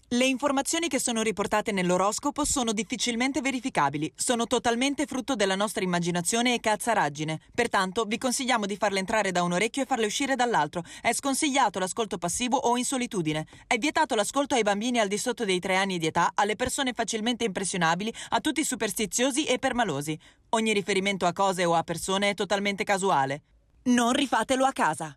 Le 0.08 0.26
informazioni 0.26 0.86
che 0.86 1.00
sono 1.00 1.22
riportate 1.22 1.72
nell'oroscopo 1.72 2.44
sono 2.44 2.72
difficilmente 2.72 3.40
verificabili, 3.40 4.12
sono 4.14 4.46
totalmente 4.46 5.06
frutto 5.06 5.34
della 5.34 5.56
nostra 5.56 5.82
immaginazione 5.82 6.52
e 6.52 6.60
cazzaraggine. 6.60 7.40
Pertanto 7.54 8.04
vi 8.04 8.18
consigliamo 8.18 8.66
di 8.66 8.76
farle 8.76 8.98
entrare 8.98 9.32
da 9.32 9.42
un 9.42 9.52
orecchio 9.52 9.82
e 9.82 9.86
farle 9.86 10.04
uscire 10.06 10.36
dall'altro. 10.36 10.84
È 11.00 11.12
sconsigliato 11.14 11.78
l'ascolto 11.78 12.18
passivo 12.18 12.58
o 12.58 12.76
in 12.76 12.84
solitudine. 12.84 13.46
È 13.66 13.78
vietato 13.78 14.14
l'ascolto 14.14 14.54
ai 14.54 14.62
bambini 14.62 15.00
al 15.00 15.08
di 15.08 15.18
sotto 15.18 15.46
dei 15.46 15.58
tre 15.58 15.76
anni 15.76 15.98
di 15.98 16.06
età, 16.06 16.32
alle 16.34 16.54
persone 16.54 16.92
facilmente 16.92 17.44
impressionabili, 17.44 18.14
a 18.28 18.40
tutti 18.40 18.62
superstiziosi 18.62 19.46
e 19.46 19.58
permalosi. 19.58 20.16
Ogni 20.50 20.74
riferimento 20.74 21.24
a 21.24 21.32
cose 21.32 21.64
o 21.64 21.74
a 21.74 21.82
persone 21.82 22.28
è 22.28 22.34
totalmente 22.34 22.84
casuale. 22.84 23.42
Non 23.84 24.12
rifatelo 24.12 24.66
a 24.66 24.72
casa. 24.72 25.16